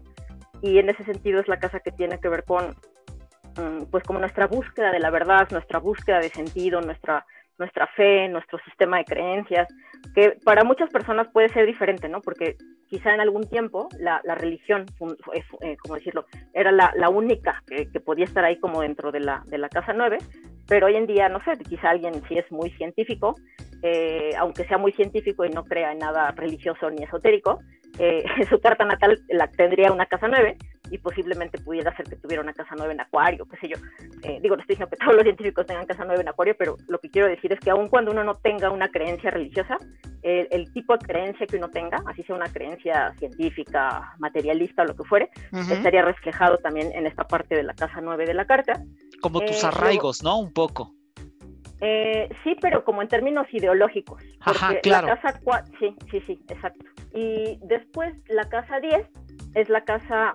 y 0.61 0.79
en 0.79 0.89
ese 0.89 1.03
sentido 1.03 1.39
es 1.39 1.47
la 1.47 1.59
casa 1.59 1.79
que 1.79 1.91
tiene 1.91 2.19
que 2.19 2.29
ver 2.29 2.43
con 2.43 2.75
Mm, 3.57 3.83
pues 3.91 4.03
como 4.03 4.19
nuestra 4.19 4.47
búsqueda 4.47 4.91
de 4.91 4.99
la 4.99 5.11
verdad, 5.11 5.47
nuestra 5.51 5.79
búsqueda 5.79 6.19
de 6.19 6.29
sentido, 6.29 6.81
nuestra, 6.81 7.25
nuestra 7.57 7.87
fe, 7.87 8.27
nuestro 8.29 8.59
sistema 8.59 8.97
de 8.97 9.05
creencias, 9.05 9.67
que 10.15 10.37
para 10.43 10.63
muchas 10.63 10.89
personas 10.89 11.27
puede 11.31 11.49
ser 11.49 11.65
diferente, 11.65 12.09
¿no? 12.09 12.21
Porque 12.21 12.57
quizá 12.87 13.13
en 13.13 13.21
algún 13.21 13.47
tiempo 13.49 13.89
la, 13.99 14.21
religión, 14.35 14.85
eh, 15.61 15.77
como 15.77 15.95
decirlo, 15.95 16.25
era 16.53 16.71
la, 16.71 17.09
única 17.09 17.61
que, 17.67 17.89
que, 17.91 17.99
podía 17.99 18.25
estar 18.25 18.43
ahí 18.43 18.59
como 18.59 18.81
dentro 18.81 19.11
de 19.11 19.19
la, 19.19 19.43
de 19.47 19.57
la 19.57 19.69
Casa 19.69 19.93
9, 19.93 20.17
pero 20.67 20.87
hoy 20.87 20.95
en 20.95 21.07
día, 21.07 21.29
no 21.29 21.39
sé, 21.43 21.57
quizá 21.67 21.89
alguien 21.89 22.21
si 22.27 22.37
es 22.37 22.51
muy 22.51 22.69
científico, 22.71 23.35
eh, 23.81 24.31
aunque 24.37 24.65
sea 24.65 24.77
muy 24.77 24.93
científico 24.93 25.45
y 25.45 25.49
no 25.49 25.63
crea 25.63 25.91
en 25.91 25.99
nada 25.99 26.31
religioso 26.31 26.89
ni 26.89 27.03
esotérico, 27.03 27.59
eh, 27.99 28.23
su 28.49 28.59
carta 28.59 28.85
natal 28.85 29.19
la 29.29 29.47
tendría 29.47 29.91
una 29.91 30.05
casa 30.05 30.27
9 30.27 30.57
y 30.89 30.97
posiblemente 30.97 31.59
pudiera 31.59 31.95
ser 31.95 32.05
que 32.07 32.15
tuviera 32.17 32.41
una 32.41 32.53
casa 32.53 32.75
9 32.77 32.93
en 32.93 33.01
acuario, 33.01 33.45
qué 33.45 33.57
sé 33.57 33.67
yo. 33.69 33.77
Eh, 34.23 34.39
digo, 34.41 34.55
no 34.55 34.61
estoy 34.61 34.75
diciendo 34.75 34.89
que 34.89 34.97
todos 34.97 35.15
los 35.15 35.23
científicos 35.23 35.65
tengan 35.65 35.85
casa 35.85 36.03
9 36.05 36.21
en 36.21 36.27
acuario, 36.27 36.55
pero 36.57 36.77
lo 36.87 36.99
que 36.99 37.09
quiero 37.09 37.27
decir 37.27 37.51
es 37.53 37.59
que 37.59 37.71
aun 37.71 37.87
cuando 37.87 38.11
uno 38.11 38.23
no 38.23 38.35
tenga 38.35 38.69
una 38.69 38.89
creencia 38.89 39.31
religiosa, 39.31 39.77
el 40.21 40.71
tipo 40.71 40.95
de 40.95 41.05
creencia 41.05 41.45
que 41.45 41.57
uno 41.57 41.69
tenga, 41.69 42.01
así 42.05 42.23
sea 42.23 42.35
una 42.35 42.47
creencia 42.47 43.13
científica, 43.19 44.15
materialista 44.19 44.83
o 44.83 44.85
lo 44.85 44.95
que 44.95 45.03
fuere, 45.03 45.29
estaría 45.51 46.01
reflejado 46.01 46.57
también 46.59 46.91
en 46.93 47.07
esta 47.07 47.25
parte 47.25 47.55
de 47.55 47.63
la 47.63 47.73
casa 47.73 47.99
9 48.01 48.25
de 48.25 48.33
la 48.33 48.45
carta. 48.45 48.81
Como 49.21 49.41
tus 49.41 49.63
arraigos, 49.63 50.23
¿no? 50.23 50.39
Un 50.39 50.53
poco. 50.53 50.93
Eh, 51.85 52.29
sí, 52.45 52.55
pero 52.61 52.85
como 52.85 53.01
en 53.01 53.09
términos 53.09 53.45
ideológicos. 53.51 54.23
Ajá, 54.39 54.79
claro. 54.79 55.07
La 55.07 55.19
casa 55.19 55.41
sí, 55.79 55.93
sí, 56.09 56.21
sí, 56.25 56.41
exacto. 56.47 56.85
Y 57.13 57.59
después 57.61 58.15
la 58.29 58.47
casa 58.47 58.79
10 58.79 59.05
es 59.55 59.67
la 59.67 59.83
casa 59.83 60.33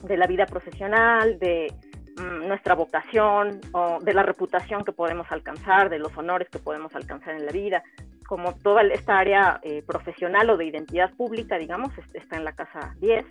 de 0.00 0.16
la 0.16 0.26
vida 0.26 0.46
profesional, 0.46 1.38
de 1.38 1.72
mm, 2.16 2.48
nuestra 2.48 2.74
vocación, 2.74 3.60
o 3.72 4.00
de 4.00 4.14
la 4.14 4.24
reputación 4.24 4.84
que 4.84 4.90
podemos 4.90 5.30
alcanzar, 5.30 5.90
de 5.90 6.00
los 6.00 6.16
honores 6.18 6.48
que 6.50 6.58
podemos 6.58 6.92
alcanzar 6.96 7.36
en 7.36 7.46
la 7.46 7.52
vida. 7.52 7.84
Como 8.26 8.56
toda 8.56 8.82
esta 8.82 9.18
área 9.18 9.60
eh, 9.62 9.84
profesional 9.86 10.50
o 10.50 10.56
de 10.56 10.64
identidad 10.64 11.14
pública, 11.14 11.56
digamos, 11.56 11.92
está 12.14 12.36
en 12.36 12.44
la 12.44 12.52
casa 12.52 12.96
10. 12.98 13.24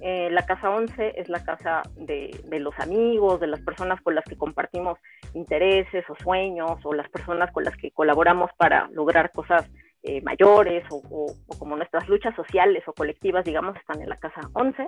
Eh, 0.00 0.28
la 0.30 0.44
casa 0.44 0.70
11 0.70 1.20
es 1.20 1.28
la 1.28 1.42
casa 1.42 1.82
de, 1.96 2.30
los 2.58 2.78
amigos, 2.78 3.40
de 3.40 3.46
las 3.46 3.60
personas 3.60 4.00
con 4.02 4.14
las 4.14 4.24
que 4.24 4.36
compartimos 4.36 4.98
intereses 5.34 6.04
o 6.08 6.16
sueños, 6.22 6.78
o 6.84 6.92
las 6.92 7.08
personas 7.08 7.50
con 7.52 7.64
las 7.64 7.76
que 7.76 7.90
colaboramos 7.90 8.50
para 8.56 8.88
lograr 8.88 9.32
cosas 9.32 9.70
eh, 10.02 10.20
mayores, 10.22 10.84
o, 10.90 11.26
como 11.58 11.76
nuestras 11.76 12.08
luchas 12.08 12.34
sociales 12.36 12.84
o 12.86 12.92
colectivas, 12.92 13.44
digamos, 13.44 13.76
están 13.76 14.02
en 14.02 14.08
la 14.08 14.16
casa 14.16 14.40
11. 14.52 14.86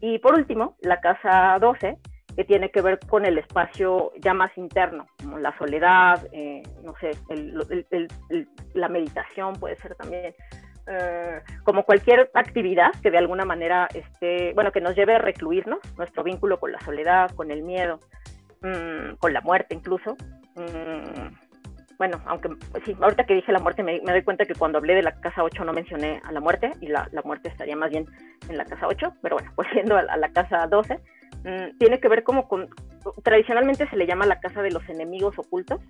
Y 0.00 0.18
por 0.18 0.34
último, 0.34 0.76
la 0.80 1.00
casa 1.00 1.56
12 1.60 1.98
que 2.36 2.44
tiene 2.44 2.70
que 2.70 2.82
ver 2.82 2.98
con 3.08 3.24
el 3.24 3.38
espacio 3.38 4.12
ya 4.20 4.34
más 4.34 4.50
interno, 4.58 5.06
como 5.18 5.38
la 5.38 5.56
soledad, 5.56 6.26
eh, 6.32 6.62
no 6.82 6.94
sé, 7.00 7.10
la 8.74 8.88
meditación 8.88 9.54
puede 9.54 9.76
ser 9.76 9.94
también. 9.94 10.34
Eh, 10.86 11.40
como 11.62 11.84
cualquier 11.84 12.30
actividad 12.34 12.90
que 13.02 13.10
de 13.10 13.16
alguna 13.16 13.46
manera 13.46 13.88
esté, 13.94 14.52
bueno, 14.54 14.70
que 14.70 14.82
nos 14.82 14.94
lleve 14.94 15.14
a 15.14 15.18
recluirnos, 15.18 15.78
nuestro 15.96 16.22
vínculo 16.22 16.60
con 16.60 16.72
la 16.72 16.80
soledad, 16.80 17.30
con 17.30 17.50
el 17.50 17.62
miedo, 17.62 18.00
mm, 18.60 19.14
con 19.18 19.32
la 19.32 19.40
muerte 19.40 19.74
incluso. 19.74 20.16
Mm, 20.56 21.34
bueno, 21.96 22.20
aunque 22.26 22.50
sí, 22.84 22.94
ahorita 23.00 23.24
que 23.24 23.34
dije 23.34 23.52
la 23.52 23.60
muerte 23.60 23.82
me, 23.82 24.00
doy 24.00 24.22
cuenta 24.22 24.44
que 24.44 24.54
cuando 24.54 24.78
hablé 24.78 24.94
de 24.94 25.02
la 25.02 25.18
casa 25.20 25.42
8 25.42 25.64
no 25.64 25.72
mencioné 25.72 26.20
a 26.24 26.32
la 26.32 26.40
muerte 26.40 26.72
y 26.80 26.88
la, 26.88 27.08
la 27.12 27.22
muerte 27.22 27.48
estaría 27.48 27.76
más 27.76 27.90
bien 27.90 28.04
en 28.48 28.58
la 28.58 28.64
casa 28.64 28.86
8, 28.86 29.14
pero 29.22 29.36
bueno, 29.36 29.52
pues 29.56 29.68
yendo 29.72 29.96
a, 29.96 30.16
la 30.16 30.28
casa 30.32 30.66
12, 30.66 30.98
mm, 31.44 31.78
tiene 31.78 31.98
que 31.98 32.08
ver 32.08 32.24
como 32.24 32.46
con, 32.46 32.68
tradicionalmente 33.22 33.88
se 33.88 33.96
le 33.96 34.06
llama 34.06 34.26
la 34.26 34.40
casa 34.40 34.60
de 34.60 34.70
los 34.70 34.86
enemigos 34.90 35.38
ocultos, 35.38 35.80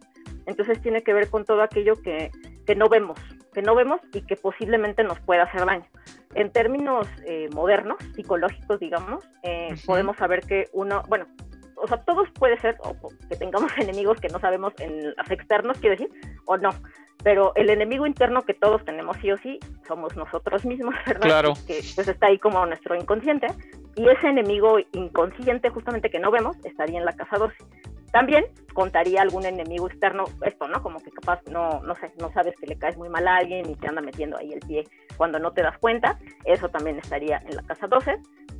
entonces 0.46 0.80
tiene 0.82 1.02
que 1.02 1.14
ver 1.14 1.30
con 1.30 1.44
todo 1.44 1.62
aquello 1.62 1.94
que, 2.00 2.30
que 2.66 2.76
no 2.76 2.88
vemos, 2.88 3.18
que 3.54 3.62
no 3.62 3.74
vemos 3.74 4.00
y 4.12 4.20
que 4.22 4.36
posiblemente 4.36 5.02
nos 5.04 5.18
pueda 5.20 5.44
hacer 5.44 5.64
daño. 5.64 5.86
En 6.34 6.50
términos 6.50 7.06
eh, 7.26 7.48
modernos, 7.54 7.98
psicológicos, 8.14 8.80
digamos, 8.80 9.24
eh, 9.42 9.74
podemos 9.86 10.16
saber 10.16 10.40
que 10.40 10.68
uno, 10.72 11.02
bueno, 11.08 11.26
o 11.76 11.86
sea, 11.86 11.98
todos 11.98 12.28
puede 12.32 12.58
ser 12.60 12.76
o, 12.80 12.94
que 13.28 13.36
tengamos 13.36 13.72
enemigos 13.78 14.20
que 14.20 14.28
no 14.28 14.38
sabemos 14.40 14.72
en 14.78 15.14
los 15.16 15.30
externos, 15.30 15.78
quiero 15.78 15.96
decir, 15.96 16.10
o 16.46 16.56
no. 16.56 16.70
Pero 17.22 17.52
el 17.54 17.70
enemigo 17.70 18.06
interno 18.06 18.42
que 18.42 18.52
todos 18.54 18.84
tenemos 18.84 19.16
sí 19.22 19.30
o 19.30 19.38
sí 19.38 19.58
somos 19.86 20.14
nosotros 20.16 20.64
mismos, 20.66 20.94
¿verdad? 21.06 21.22
Claro. 21.22 21.52
Que 21.66 21.80
pues 21.94 22.08
está 22.08 22.26
ahí 22.26 22.38
como 22.38 22.64
nuestro 22.66 22.94
inconsciente. 22.94 23.46
Y 23.96 24.08
ese 24.08 24.26
enemigo 24.26 24.78
inconsciente, 24.92 25.70
justamente 25.70 26.10
que 26.10 26.18
no 26.18 26.30
vemos, 26.30 26.56
estaría 26.64 26.98
en 26.98 27.04
la 27.04 27.12
casa 27.12 27.38
12. 27.38 27.54
También 28.14 28.44
contaría 28.74 29.22
algún 29.22 29.44
enemigo 29.44 29.88
externo, 29.88 30.22
esto, 30.46 30.68
¿no? 30.68 30.80
Como 30.84 31.00
que 31.00 31.10
capaz, 31.10 31.40
no, 31.50 31.82
no 31.82 31.96
sé, 31.96 32.12
no 32.20 32.30
sabes 32.32 32.54
que 32.54 32.68
le 32.68 32.78
caes 32.78 32.96
muy 32.96 33.08
mal 33.08 33.26
a 33.26 33.38
alguien 33.38 33.68
y 33.68 33.74
te 33.74 33.88
anda 33.88 34.00
metiendo 34.00 34.36
ahí 34.36 34.52
el 34.52 34.60
pie 34.60 34.84
cuando 35.16 35.40
no 35.40 35.52
te 35.52 35.62
das 35.62 35.76
cuenta. 35.78 36.16
Eso 36.44 36.68
también 36.68 36.96
estaría 36.96 37.38
en 37.38 37.56
la 37.56 37.62
casa 37.64 37.88
12 37.88 38.12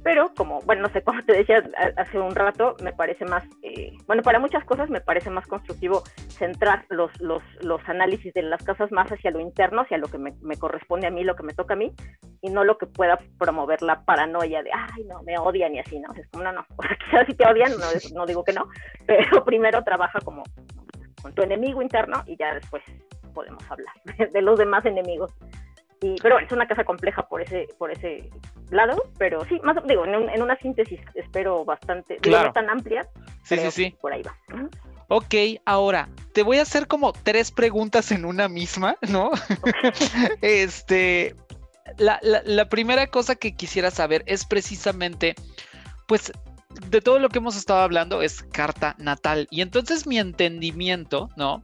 pero 0.04 0.32
como, 0.36 0.60
bueno, 0.60 0.82
no 0.82 0.88
sé, 0.90 1.02
como 1.04 1.24
te 1.24 1.32
decía 1.32 1.64
hace 1.96 2.18
un 2.18 2.34
rato, 2.34 2.76
me 2.82 2.92
parece 2.92 3.24
más, 3.24 3.42
eh, 3.62 3.90
bueno, 4.06 4.22
para 4.22 4.38
muchas 4.38 4.64
cosas 4.64 4.88
me 4.90 5.00
parece 5.00 5.30
más 5.30 5.46
constructivo 5.46 6.04
centrar 6.28 6.84
los, 6.90 7.10
los, 7.20 7.42
los, 7.62 7.80
análisis 7.88 8.32
de 8.34 8.42
las 8.42 8.62
casas 8.62 8.92
más 8.92 9.10
hacia 9.10 9.30
lo 9.30 9.40
interno, 9.40 9.80
hacia 9.80 9.98
lo 9.98 10.06
que 10.08 10.18
me, 10.18 10.34
me, 10.42 10.56
corresponde 10.56 11.06
a 11.06 11.10
mí, 11.10 11.24
lo 11.24 11.34
que 11.34 11.42
me 11.42 11.54
toca 11.54 11.74
a 11.74 11.76
mí, 11.76 11.92
y 12.42 12.50
no 12.50 12.64
lo 12.64 12.76
que 12.76 12.86
pueda 12.86 13.18
promover 13.38 13.82
la 13.82 14.04
paranoia 14.04 14.62
de, 14.62 14.70
ay, 14.72 15.04
no, 15.04 15.22
me 15.22 15.38
odian 15.38 15.74
y 15.74 15.80
así, 15.80 15.98
¿no? 15.98 16.12
Es 16.14 16.28
como, 16.28 16.44
no, 16.44 16.52
no, 16.52 16.66
o 16.76 16.82
sea, 16.82 16.96
quizás 17.10 17.26
si 17.26 17.34
te 17.34 17.46
odian, 17.46 17.72
no, 17.72 17.86
no 18.14 18.26
digo 18.26 18.44
que 18.44 18.52
no, 18.52 18.68
pero 19.06 19.44
primero 19.44 19.82
trabaja 19.82 20.20
como 20.20 20.42
con 21.22 21.34
tu 21.34 21.42
enemigo 21.42 21.80
interno 21.80 22.22
y 22.26 22.36
ya 22.36 22.52
después 22.54 22.82
podemos 23.32 23.62
hablar 23.70 23.94
de 24.32 24.42
los 24.42 24.58
demás 24.58 24.84
enemigos 24.84 25.32
pero 26.22 26.38
es 26.38 26.50
una 26.52 26.66
casa 26.66 26.84
compleja 26.84 27.26
por 27.26 27.40
ese, 27.40 27.68
por 27.78 27.90
ese 27.90 28.30
lado, 28.70 29.02
pero 29.18 29.44
sí, 29.44 29.60
más 29.62 29.76
digo, 29.86 30.04
en, 30.04 30.42
una 30.42 30.56
síntesis 30.56 31.00
espero 31.14 31.64
bastante, 31.64 32.18
no 32.28 32.52
tan 32.52 32.70
amplia. 32.70 33.06
Sí, 33.44 33.56
sí, 33.56 33.70
sí. 33.70 33.96
Por 34.00 34.12
ahí 34.12 34.22
va. 34.22 34.36
Ok, 35.08 35.34
ahora 35.64 36.08
te 36.32 36.42
voy 36.42 36.58
a 36.58 36.62
hacer 36.62 36.86
como 36.86 37.12
tres 37.12 37.50
preguntas 37.50 38.10
en 38.10 38.24
una 38.24 38.48
misma, 38.48 38.96
¿no? 39.08 39.30
este, 40.42 41.36
la, 41.98 42.18
la, 42.22 42.68
primera 42.68 43.06
cosa 43.06 43.34
que 43.36 43.54
quisiera 43.54 43.90
saber 43.90 44.24
es 44.26 44.44
precisamente, 44.44 45.34
pues, 46.06 46.32
de 46.88 47.00
todo 47.00 47.18
lo 47.18 47.28
que 47.28 47.38
hemos 47.38 47.56
estado 47.56 47.80
hablando 47.80 48.22
es 48.22 48.42
carta 48.42 48.96
natal. 48.98 49.46
Y 49.50 49.60
entonces 49.60 50.06
mi 50.06 50.18
entendimiento, 50.18 51.28
¿no? 51.36 51.62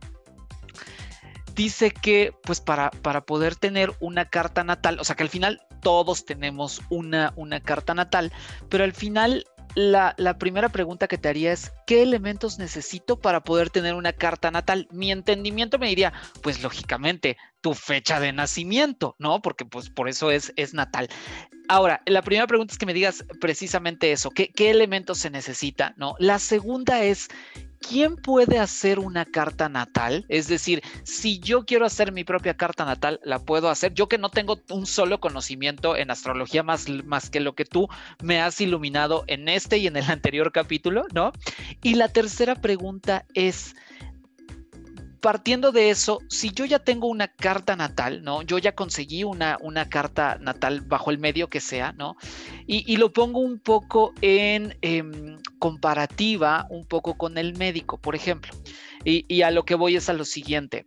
Dice 1.61 1.91
que 1.91 2.33
pues 2.43 2.59
para, 2.59 2.91
para 2.91 3.21
poder 3.27 3.55
tener 3.55 3.93
una 4.01 4.25
carta 4.25 4.65
natal, 4.65 4.99
o 4.99 5.05
sea 5.05 5.15
que 5.15 5.25
al 5.25 5.29
final 5.29 5.61
todos 5.83 6.25
tenemos 6.25 6.81
una, 6.89 7.35
una 7.37 7.61
carta 7.61 7.93
natal, 7.93 8.33
pero 8.71 8.83
al 8.85 8.95
final 8.95 9.45
la, 9.75 10.15
la, 10.17 10.39
primera 10.39 10.71
pregunta 10.71 11.07
que 11.07 11.19
te 11.19 11.29
haría 11.29 11.53
es, 11.53 11.71
¿qué 11.87 12.03
elementos 12.03 12.59
necesito 12.59 13.21
para 13.21 13.45
poder 13.45 13.69
tener 13.69 13.95
una 13.95 14.15
carta 14.15 14.51
natal? 14.51 14.89
Mi 14.91 15.13
entendimiento 15.13 15.79
me 15.79 15.89
diría, 15.89 16.15
pues 16.43 16.63
lógicamente, 16.63 17.37
tu 17.61 17.75
fecha 17.75 18.21
de 18.21 18.33
nacimiento, 18.33 19.15
¿no? 19.19 19.43
Porque 19.43 19.67
pues 19.67 19.91
por 19.91 20.09
eso 20.09 20.31
es, 20.31 20.55
es 20.57 20.73
natal. 20.73 21.09
Ahora, 21.69 22.01
la 22.07 22.23
primera 22.23 22.47
pregunta 22.47 22.73
es 22.73 22.79
que 22.79 22.87
me 22.87 22.95
digas 22.95 23.23
precisamente 23.39 24.13
eso, 24.13 24.31
¿qué, 24.31 24.49
qué 24.49 24.71
elementos 24.71 25.19
se 25.19 25.29
necesita, 25.29 25.93
¿no? 25.99 26.15
La 26.19 26.39
segunda 26.39 27.05
es, 27.05 27.29
¿quién 27.81 28.17
puede 28.17 28.59
hacer 28.59 28.99
una 28.99 29.25
carta 29.25 29.69
natal? 29.69 30.25
Es 30.29 30.47
decir, 30.47 30.83
si 31.03 31.41
yo 31.41 31.65
quiero 31.65 31.87
hacer 31.87 32.13
mi 32.13 32.25
propia 32.25 32.57
carta 32.57 32.85
natal, 32.85 33.21
la 33.25 33.39
puedo 33.39 33.69
hacer. 33.69 33.95
Yo 33.95 34.09
que 34.09 34.19
no 34.19 34.31
tengo 34.31 34.61
un 34.71 34.87
solo 34.87 35.21
conocimiento 35.21 35.97
en 35.97 36.11
astrología 36.11 36.63
más, 36.63 36.89
más 36.89 37.31
que 37.31 37.41
lo 37.41 37.55
que 37.55 37.65
tú 37.65 37.89
me 38.23 38.41
has 38.41 38.61
iluminado 38.61 39.25
en 39.27 39.49
este 39.49 39.79
y 39.79 39.87
en 39.87 39.97
el 39.97 40.05
anterior 40.11 40.53
capítulo, 40.53 41.07
¿no? 41.13 41.33
Y 41.83 41.95
la 41.95 42.09
tercera 42.09 42.55
pregunta 42.55 43.25
es, 43.35 43.75
partiendo 45.21 45.73
de 45.73 45.91
eso, 45.91 46.21
si 46.29 46.51
yo 46.51 46.65
ya 46.65 46.79
tengo 46.79 47.07
una 47.07 47.29
carta 47.29 47.77
natal, 47.77 48.23
¿no? 48.23 48.43
Yo 48.43 48.59
ya 48.59 48.75
conseguí 48.75 49.25
una, 49.25 49.59
una 49.61 49.89
carta 49.89 50.39
natal 50.41 50.81
bajo 50.81 51.11
el 51.11 51.19
medio 51.19 51.49
que 51.49 51.61
sea, 51.61 51.93
¿no? 51.93 52.17
Y, 52.67 52.97
lo 52.97 53.13
pongo 53.13 53.41
un 53.41 53.59
poco 53.59 54.13
en 54.21 54.77
em, 54.83 55.39
comparativa, 55.59 56.67
un 56.71 56.87
poco 56.87 57.17
con 57.17 57.39
el 57.39 57.57
médico, 57.57 57.99
por 57.99 58.15
ejemplo. 58.15 58.53
Y, 59.05 59.25
y 59.29 59.43
a 59.43 59.51
lo 59.51 59.65
que 59.65 59.75
voy 59.75 59.97
es 59.97 60.09
a 60.09 60.13
lo 60.13 60.25
siguiente. 60.25 60.87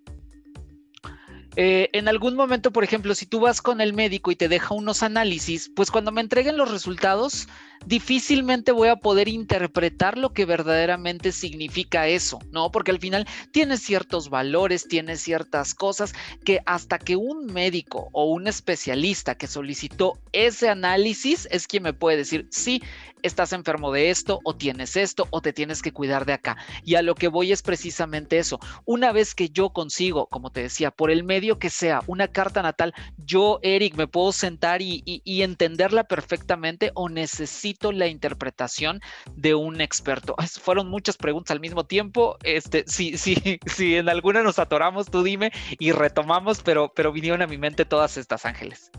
Eh, 1.55 1.89
en 1.93 2.07
algún 2.07 2.35
momento, 2.35 2.71
por 2.71 2.83
ejemplo, 2.83 3.13
si 3.13 3.25
tú 3.25 3.39
vas 3.39 3.61
con 3.61 3.79
el 3.79 3.93
médico 3.93 4.31
y 4.31 4.35
te 4.35 4.49
deja 4.49 4.73
unos 4.73 5.03
análisis, 5.03 5.71
pues 5.75 5.91
cuando 5.91 6.11
me 6.11 6.21
entreguen 6.21 6.57
los 6.57 6.71
resultados, 6.71 7.47
difícilmente 7.85 8.71
voy 8.71 8.89
a 8.89 8.95
poder 8.95 9.27
interpretar 9.27 10.17
lo 10.17 10.33
que 10.33 10.45
verdaderamente 10.45 11.31
significa 11.31 12.07
eso, 12.07 12.39
¿no? 12.51 12.71
Porque 12.71 12.91
al 12.91 12.99
final 12.99 13.27
tiene 13.51 13.77
ciertos 13.77 14.29
valores, 14.29 14.87
tiene 14.87 15.17
ciertas 15.17 15.73
cosas 15.73 16.13
que 16.43 16.61
hasta 16.65 16.99
que 16.99 17.15
un 17.15 17.47
médico 17.47 18.09
o 18.11 18.25
un 18.25 18.47
especialista 18.47 19.35
que 19.35 19.47
solicitó 19.47 20.19
ese 20.31 20.69
análisis 20.69 21.47
es 21.51 21.67
quien 21.67 21.83
me 21.83 21.93
puede 21.93 22.17
decir, 22.17 22.47
sí, 22.51 22.81
estás 23.23 23.53
enfermo 23.53 23.91
de 23.91 24.09
esto 24.09 24.39
o 24.43 24.55
tienes 24.55 24.95
esto 24.95 25.27
o 25.31 25.41
te 25.41 25.53
tienes 25.53 25.81
que 25.81 25.91
cuidar 25.93 26.25
de 26.25 26.33
acá. 26.33 26.57
Y 26.83 26.95
a 26.95 27.01
lo 27.01 27.15
que 27.15 27.29
voy 27.29 27.51
es 27.51 27.61
precisamente 27.61 28.37
eso. 28.37 28.59
Una 28.85 29.11
vez 29.11 29.33
que 29.33 29.49
yo 29.49 29.71
consigo, 29.71 30.27
como 30.27 30.51
te 30.51 30.61
decía, 30.61 30.91
por 30.91 31.09
el 31.09 31.23
medio 31.23 31.57
que 31.57 31.69
sea, 31.69 32.01
una 32.05 32.27
carta 32.27 32.61
natal, 32.61 32.93
yo, 33.17 33.59
Eric, 33.63 33.95
me 33.95 34.07
puedo 34.07 34.31
sentar 34.31 34.81
y, 34.81 35.01
entenderla 35.43 36.03
perfectamente 36.05 36.91
o 36.93 37.09
necesito 37.09 37.72
la 37.91 38.07
interpretación 38.07 39.01
de 39.35 39.55
un 39.55 39.81
experto. 39.81 40.35
fueron 40.61 40.89
muchas 40.89 41.17
preguntas 41.17 41.51
al 41.51 41.59
mismo 41.59 41.85
tiempo. 41.85 42.37
Este, 42.43 42.83
si, 42.87 43.17
si, 43.17 43.35
si 43.65 43.95
en 43.95 44.09
alguna 44.09 44.43
nos 44.43 44.59
atoramos, 44.59 45.09
tú 45.09 45.23
dime 45.23 45.51
y 45.79 45.91
retomamos, 45.91 46.61
pero, 46.61 46.91
pero 46.95 47.11
vinieron 47.11 47.41
a 47.41 47.47
mi 47.47 47.57
mente 47.57 47.85
todas 47.85 48.17
estas 48.17 48.45
ángeles. 48.45 48.91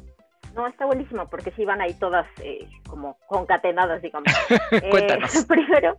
No, 0.54 0.68
está 0.68 0.86
buenísimo 0.86 1.28
porque 1.28 1.50
sí 1.52 1.64
van 1.64 1.80
ahí 1.80 1.94
todas 1.94 2.26
eh, 2.40 2.68
como 2.88 3.18
concatenadas, 3.26 4.00
digamos. 4.02 4.32
Cuéntanos. 4.90 5.34
Eh, 5.44 5.46
primero, 5.48 5.96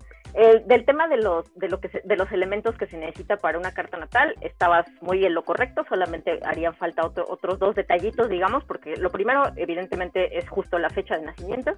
del 0.66 0.86
tema 0.86 1.08
de 1.08 1.18
los, 1.18 1.54
de, 1.56 1.70
lo 1.70 1.80
que 1.80 1.90
de 2.04 2.16
los 2.18 2.32
elementos 2.32 2.76
que 2.78 2.88
se 2.88 2.98
necesita 2.98 3.38
para 3.38 3.58
una 3.58 3.74
carta 3.74 3.98
natal, 3.98 4.36
estabas 4.42 4.86
muy 5.02 5.24
en 5.26 5.34
lo 5.34 5.46
correcto, 5.46 5.86
solamente 5.88 6.40
harían 6.44 6.76
falta 6.76 7.06
otros 7.06 7.60
dos 7.60 7.76
detallitos, 7.76 8.30
digamos, 8.30 8.64
porque 8.66 8.96
lo 8.98 9.12
primero, 9.12 9.44
evidentemente, 9.56 10.38
es 10.38 10.50
justo 10.50 10.78
la 10.78 10.90
fecha 10.90 11.18
de 11.18 11.26
nacimiento, 11.26 11.78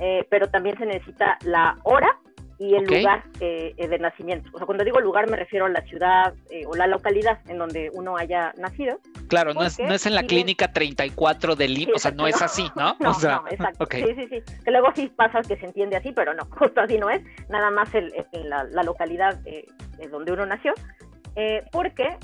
eh, 0.00 0.26
pero 0.30 0.48
también 0.48 0.76
se 0.78 0.86
necesita 0.86 1.38
la 1.44 1.78
hora 1.84 2.18
y 2.58 2.74
el 2.74 2.84
lugar 2.84 3.24
eh, 3.40 3.74
eh, 3.76 3.88
de 3.88 3.98
nacimiento. 3.98 4.48
O 4.52 4.58
sea, 4.58 4.66
cuando 4.66 4.84
digo 4.84 5.00
lugar 5.00 5.28
me 5.28 5.36
refiero 5.36 5.66
a 5.66 5.68
la 5.68 5.82
ciudad 5.82 6.34
eh, 6.50 6.64
o 6.66 6.74
la 6.74 6.86
localidad 6.86 7.38
en 7.48 7.58
donde 7.58 7.90
uno 7.92 8.16
haya 8.16 8.52
nacido. 8.56 8.98
Claro, 9.28 9.52
no 9.52 9.64
es, 9.64 9.78
no 9.78 9.92
es 9.92 10.06
en 10.06 10.14
la 10.14 10.22
clínica 10.22 10.72
34 10.72 11.56
de 11.56 11.68
Lima, 11.68 11.92
o 11.96 11.98
sea, 11.98 12.12
no 12.12 12.26
es 12.26 12.40
así, 12.40 12.66
¿no? 12.74 12.96
No, 13.00 13.10
o 13.10 13.14
sea, 13.14 13.42
no 13.42 13.48
exacto. 13.48 13.86
Sí, 13.90 14.04
sí, 14.14 14.28
sí. 14.28 14.42
Que 14.64 14.70
luego 14.70 14.88
sí 14.94 15.12
pasa 15.14 15.42
que 15.42 15.56
se 15.56 15.66
entiende 15.66 15.96
así, 15.96 16.12
pero 16.12 16.32
no, 16.34 16.44
justo 16.50 16.80
así 16.80 16.98
no 16.98 17.10
es. 17.10 17.22
Nada 17.48 17.70
más 17.70 17.94
el, 17.94 18.12
la, 18.32 18.64
la, 18.64 18.82
localidad 18.82 19.38
donde 20.10 20.32
uno 20.32 20.46
nació. 20.46 20.72
porque 21.72 22.16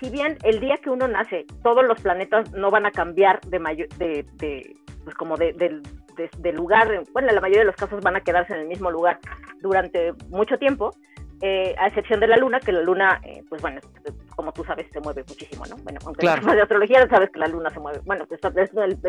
si 0.00 0.10
bien 0.10 0.38
el 0.44 0.60
día 0.60 0.76
que 0.76 0.90
uno 0.90 1.08
nace, 1.08 1.46
todos 1.62 1.84
los 1.84 2.00
planetas 2.00 2.52
no 2.52 2.70
van 2.70 2.86
a 2.86 2.92
cambiar 2.92 3.40
de, 3.40 3.58
mayor, 3.58 3.88
de, 3.96 4.24
de 4.34 4.76
pues 5.04 5.16
como 5.16 5.36
de, 5.36 5.52
de, 5.52 6.52
lugar, 6.52 7.02
bueno, 7.12 7.28
en 7.28 7.34
la 7.34 7.40
mayoría 7.40 7.60
de 7.60 7.66
los 7.66 7.76
casos 7.76 8.02
van 8.02 8.16
a 8.16 8.20
quedarse 8.20 8.54
en 8.54 8.60
el 8.60 8.68
mismo 8.68 8.90
lugar 8.90 9.18
durante 9.60 10.12
mucho 10.28 10.58
tiempo, 10.58 10.94
eh, 11.42 11.74
a 11.78 11.86
excepción 11.86 12.20
de 12.20 12.26
la 12.26 12.36
luna, 12.36 12.60
que 12.60 12.70
la 12.70 12.82
luna, 12.82 13.18
eh, 13.24 13.42
pues 13.48 13.62
bueno, 13.62 13.80
como 14.36 14.52
tú 14.52 14.62
sabes, 14.64 14.86
se 14.92 15.00
mueve 15.00 15.24
muchísimo, 15.26 15.64
¿no? 15.66 15.76
Bueno, 15.76 15.98
aunque 16.04 16.20
claro. 16.20 16.52
de 16.52 16.60
astrología 16.60 17.08
sabes 17.08 17.30
que 17.30 17.38
la 17.38 17.46
luna 17.46 17.70
se 17.70 17.80
mueve. 17.80 18.00
Bueno, 18.04 18.26
pues, 18.26 18.40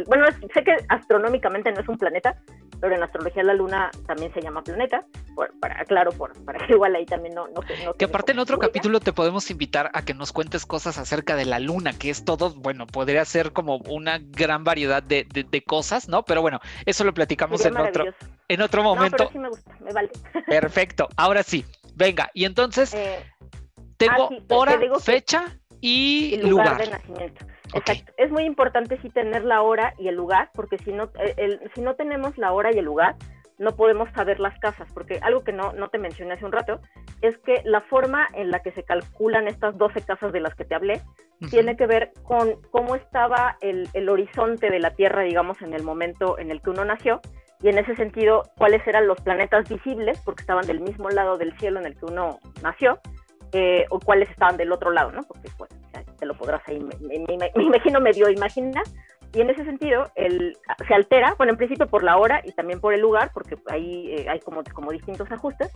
bueno 0.07 0.25
sé 0.53 0.63
que 0.63 0.77
astronómicamente 0.87 1.71
no 1.73 1.81
es 1.81 1.89
un 1.89 1.97
planeta, 1.97 2.35
pero 2.81 2.95
en 2.95 3.03
astrología 3.03 3.43
la 3.43 3.53
luna 3.53 3.91
también 4.07 4.33
se 4.33 4.41
llama 4.41 4.63
planeta. 4.63 5.05
para, 5.61 5.85
claro, 5.85 6.11
por, 6.11 6.33
para 6.43 6.65
que 6.65 6.73
igual 6.73 6.95
ahí 6.95 7.05
también 7.05 7.35
no... 7.35 7.47
no, 7.47 7.61
que 7.93 8.05
aparte 8.05 8.31
en 8.31 8.39
otro 8.39 8.57
capítulo 8.57 8.99
te 8.99 9.13
podemos 9.13 9.49
invitar 9.51 9.91
a 9.93 10.03
que 10.03 10.15
nos 10.15 10.33
cuentes 10.33 10.65
cosas 10.65 10.97
acerca 10.97 11.35
de 11.35 11.45
la 11.45 11.59
luna, 11.59 11.93
que 11.93 12.09
es 12.09 12.25
todo, 12.25 12.53
bueno, 12.55 12.87
podría 12.87 13.23
ser 13.23 13.53
como 13.53 13.77
una 13.87 14.19
gran 14.19 14.63
variedad 14.63 15.03
de, 15.03 15.25
de, 15.25 15.63
cosas, 15.63 16.09
¿no? 16.09 16.25
Pero 16.25 16.41
bueno, 16.41 16.59
eso 16.85 17.03
lo 17.03 17.13
platicamos 17.13 17.63
en 17.65 17.77
otro, 17.77 18.05
en 18.47 18.61
otro 18.61 18.83
momento. 18.83 19.29
sí 19.31 19.37
me 19.37 19.49
gusta, 19.49 19.77
me 19.79 19.93
vale. 19.93 20.09
Perfecto, 20.47 21.07
ahora 21.15 21.43
sí, 21.43 21.63
venga, 21.95 22.31
y 22.33 22.45
entonces 22.45 22.95
eh, 22.95 23.23
tengo 23.97 24.29
ah, 24.31 24.55
hora, 24.55 24.79
fecha 24.99 25.45
y, 25.79 26.37
lugar, 26.37 26.83
de 26.83 26.89
nacimiento. 26.89 27.45
Exacto. 27.73 28.13
Es 28.17 28.31
muy 28.31 28.43
importante 28.43 28.99
sí 29.01 29.09
tener 29.09 29.43
la 29.43 29.61
hora 29.61 29.93
y 29.97 30.07
el 30.07 30.15
lugar, 30.15 30.49
porque 30.53 30.77
si 30.79 30.91
no, 30.91 31.09
eh, 31.19 31.59
si 31.73 31.81
no 31.81 31.95
tenemos 31.95 32.37
la 32.37 32.51
hora 32.53 32.73
y 32.73 32.79
el 32.79 32.85
lugar, 32.85 33.15
no 33.61 33.75
podemos 33.75 34.09
saber 34.13 34.39
las 34.39 34.57
casas, 34.59 34.87
porque 34.91 35.19
algo 35.21 35.43
que 35.43 35.53
no, 35.53 35.71
no 35.73 35.89
te 35.89 35.99
mencioné 35.99 36.33
hace 36.33 36.45
un 36.45 36.51
rato 36.51 36.81
es 37.21 37.37
que 37.39 37.61
la 37.63 37.81
forma 37.81 38.27
en 38.33 38.49
la 38.49 38.61
que 38.61 38.71
se 38.71 38.83
calculan 38.83 39.47
estas 39.47 39.77
12 39.77 40.01
casas 40.01 40.33
de 40.33 40.39
las 40.39 40.55
que 40.55 40.65
te 40.65 40.73
hablé 40.73 41.01
tiene 41.51 41.77
que 41.77 41.85
ver 41.85 42.11
con 42.23 42.59
cómo 42.71 42.95
estaba 42.95 43.57
el, 43.61 43.87
el, 43.93 44.09
horizonte 44.09 44.71
de 44.71 44.79
la 44.79 44.95
Tierra, 44.95 45.21
digamos, 45.21 45.61
en 45.61 45.73
el 45.73 45.83
momento 45.83 46.39
en 46.39 46.49
el 46.49 46.61
que 46.61 46.71
uno 46.71 46.85
nació, 46.85 47.21
y 47.61 47.69
en 47.69 47.77
ese 47.77 47.95
sentido, 47.95 48.43
cuáles 48.57 48.85
eran 48.87 49.07
los 49.07 49.21
planetas 49.21 49.69
visibles, 49.69 50.19
porque 50.25 50.41
estaban 50.41 50.65
del 50.65 50.79
mismo 50.79 51.09
lado 51.09 51.37
del 51.37 51.55
cielo 51.59 51.79
en 51.79 51.85
el 51.85 51.95
que 51.95 52.05
uno 52.05 52.39
nació, 52.63 52.99
eh, 53.53 53.85
o 53.89 53.99
cuáles 53.99 54.29
estaban 54.29 54.57
del 54.57 54.71
otro 54.71 54.89
lado, 54.89 55.11
¿no? 55.11 55.21
Porque, 55.23 55.49
bueno, 55.57 55.75
te 56.21 56.25
lo 56.27 56.37
podrás 56.37 56.61
ahí, 56.67 56.79
me, 56.79 57.19
me 57.27 57.63
imagino 57.63 57.99
medio 57.99 58.29
imaginar, 58.29 58.83
y 59.33 59.39
en 59.39 59.49
ese 59.49 59.63
sentido, 59.63 60.11
el, 60.15 60.57
se 60.85 60.93
altera, 60.93 61.35
bueno, 61.37 61.53
en 61.53 61.57
principio 61.57 61.87
por 61.87 62.03
la 62.03 62.17
hora 62.17 62.41
y 62.43 62.51
también 62.51 62.81
por 62.81 62.93
el 62.93 62.99
lugar, 62.99 63.31
porque 63.33 63.55
ahí 63.69 64.11
eh, 64.11 64.25
hay 64.29 64.39
como, 64.41 64.61
como 64.73 64.91
distintos 64.91 65.31
ajustes. 65.31 65.71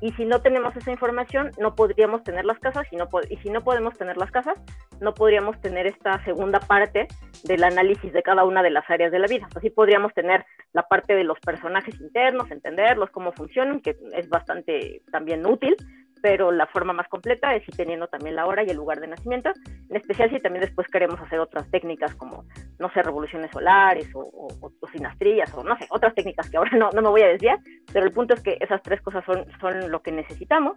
Y 0.00 0.12
si 0.12 0.24
no 0.24 0.40
tenemos 0.40 0.74
esa 0.74 0.90
información, 0.90 1.50
no 1.58 1.74
podríamos 1.74 2.24
tener 2.24 2.46
las 2.46 2.58
casas. 2.58 2.86
Y, 2.90 2.96
no, 2.96 3.08
y 3.28 3.36
si 3.38 3.50
no 3.50 3.60
podemos 3.60 3.96
tener 3.98 4.16
las 4.16 4.30
casas, 4.30 4.54
no 5.00 5.12
podríamos 5.12 5.60
tener 5.60 5.86
esta 5.86 6.22
segunda 6.24 6.60
parte 6.60 7.06
del 7.44 7.64
análisis 7.64 8.12
de 8.12 8.22
cada 8.22 8.44
una 8.44 8.62
de 8.62 8.70
las 8.70 8.88
áreas 8.88 9.12
de 9.12 9.18
la 9.18 9.26
vida. 9.26 9.48
Así 9.54 9.68
podríamos 9.68 10.14
tener 10.14 10.46
la 10.72 10.84
parte 10.88 11.14
de 11.14 11.24
los 11.24 11.38
personajes 11.40 12.00
internos, 12.00 12.50
entenderlos, 12.50 13.10
cómo 13.10 13.32
funcionan, 13.32 13.80
que 13.80 13.96
es 14.14 14.28
bastante 14.30 15.02
también 15.12 15.46
útil, 15.46 15.76
pero 16.24 16.50
la 16.50 16.66
forma 16.66 16.94
más 16.94 17.06
completa 17.08 17.54
es 17.54 17.68
ir 17.68 17.76
teniendo 17.76 18.06
también 18.06 18.34
la 18.34 18.46
hora 18.46 18.62
y 18.64 18.70
el 18.70 18.78
lugar 18.78 18.98
de 18.98 19.08
nacimiento, 19.08 19.50
en 19.90 19.94
especial 19.94 20.30
si 20.30 20.40
también 20.40 20.64
después 20.64 20.88
queremos 20.88 21.20
hacer 21.20 21.38
otras 21.38 21.70
técnicas 21.70 22.14
como, 22.14 22.46
no 22.78 22.90
sé, 22.94 23.02
revoluciones 23.02 23.50
solares 23.50 24.08
o, 24.14 24.48
sinastrías 24.90 25.52
o 25.52 25.62
no 25.62 25.76
sé, 25.76 25.86
otras 25.90 26.14
técnicas 26.14 26.48
que 26.48 26.56
ahora 26.56 26.70
no, 26.78 26.88
no, 26.94 27.02
me 27.02 27.10
voy 27.10 27.20
a 27.20 27.26
desviar, 27.26 27.58
pero 27.92 28.06
el 28.06 28.12
punto 28.12 28.32
es 28.32 28.40
que 28.40 28.56
esas 28.58 28.80
tres 28.80 29.02
cosas 29.02 29.22
son, 29.26 29.44
son 29.60 29.90
lo 29.90 30.00
que 30.00 30.12
necesitamos. 30.12 30.76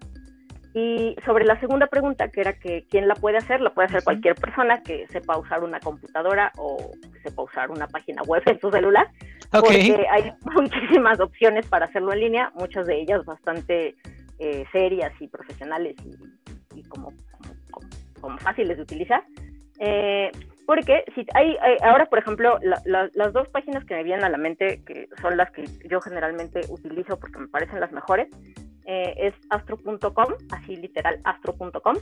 Y 0.74 1.16
sobre 1.26 1.46
la 1.46 1.58
segunda 1.62 1.88
pregunta, 1.88 2.28
que 2.28 2.42
era 2.42 2.52
que 2.52 2.86
quién 2.90 3.08
la 3.08 3.16
puede 3.16 3.38
hacer, 3.38 3.62
la 3.62 3.74
puede 3.74 3.88
hacer 3.88 4.04
cualquier 4.04 4.36
persona 4.36 4.84
que 4.84 5.08
sepa 5.08 5.38
usar 5.38 5.64
una 5.64 5.80
computadora 5.80 6.52
o 6.58 6.92
sepa 7.24 7.44
usar 7.44 7.72
una 7.72 7.88
página 7.88 8.22
web 8.24 8.44
en 8.48 8.60
su 8.60 8.70
celular, 8.70 9.08
porque 9.50 10.06
hay 10.12 10.34
muchísimas 10.56 11.22
opciones 11.22 11.66
para 11.68 11.86
hacerlo 11.86 12.12
en 12.12 12.20
línea, 12.20 12.52
muchas 12.54 12.86
de 12.86 13.00
ellas 13.00 13.24
bastante 13.24 13.96
eh, 14.40 14.66
serias 14.72 15.14
y 15.20 15.28
profesionales 15.28 15.96
y, 16.76 16.84
como, 16.84 17.14
como, 18.20 18.38
fáciles 18.40 18.78
de 18.78 18.84
utilizar. 18.84 19.24
Eh, 19.80 20.32
porque 20.66 21.06
si 21.16 21.26
hay, 21.34 21.56
ahora, 21.82 22.08
por 22.08 22.20
ejemplo, 22.20 22.60
las 22.84 23.34
dos 23.34 23.48
páginas 23.50 23.86
que 23.86 23.96
me 23.96 24.04
vienen 24.04 24.26
a 24.26 24.30
la 24.30 24.38
mente, 24.38 24.82
que 24.86 25.08
son 25.22 25.38
las 25.38 25.50
que 25.52 25.64
yo 25.90 26.02
generalmente 26.02 26.62
utilizo 26.70 27.18
porque 27.18 27.40
me 27.40 27.48
parecen 27.48 27.80
las 27.80 27.94
mejores, 27.94 28.28
eh, 28.86 29.14
es 29.18 29.34
astro.com, 29.50 30.34
así 30.52 30.76
literal 30.76 31.20
astro.com, 31.24 31.96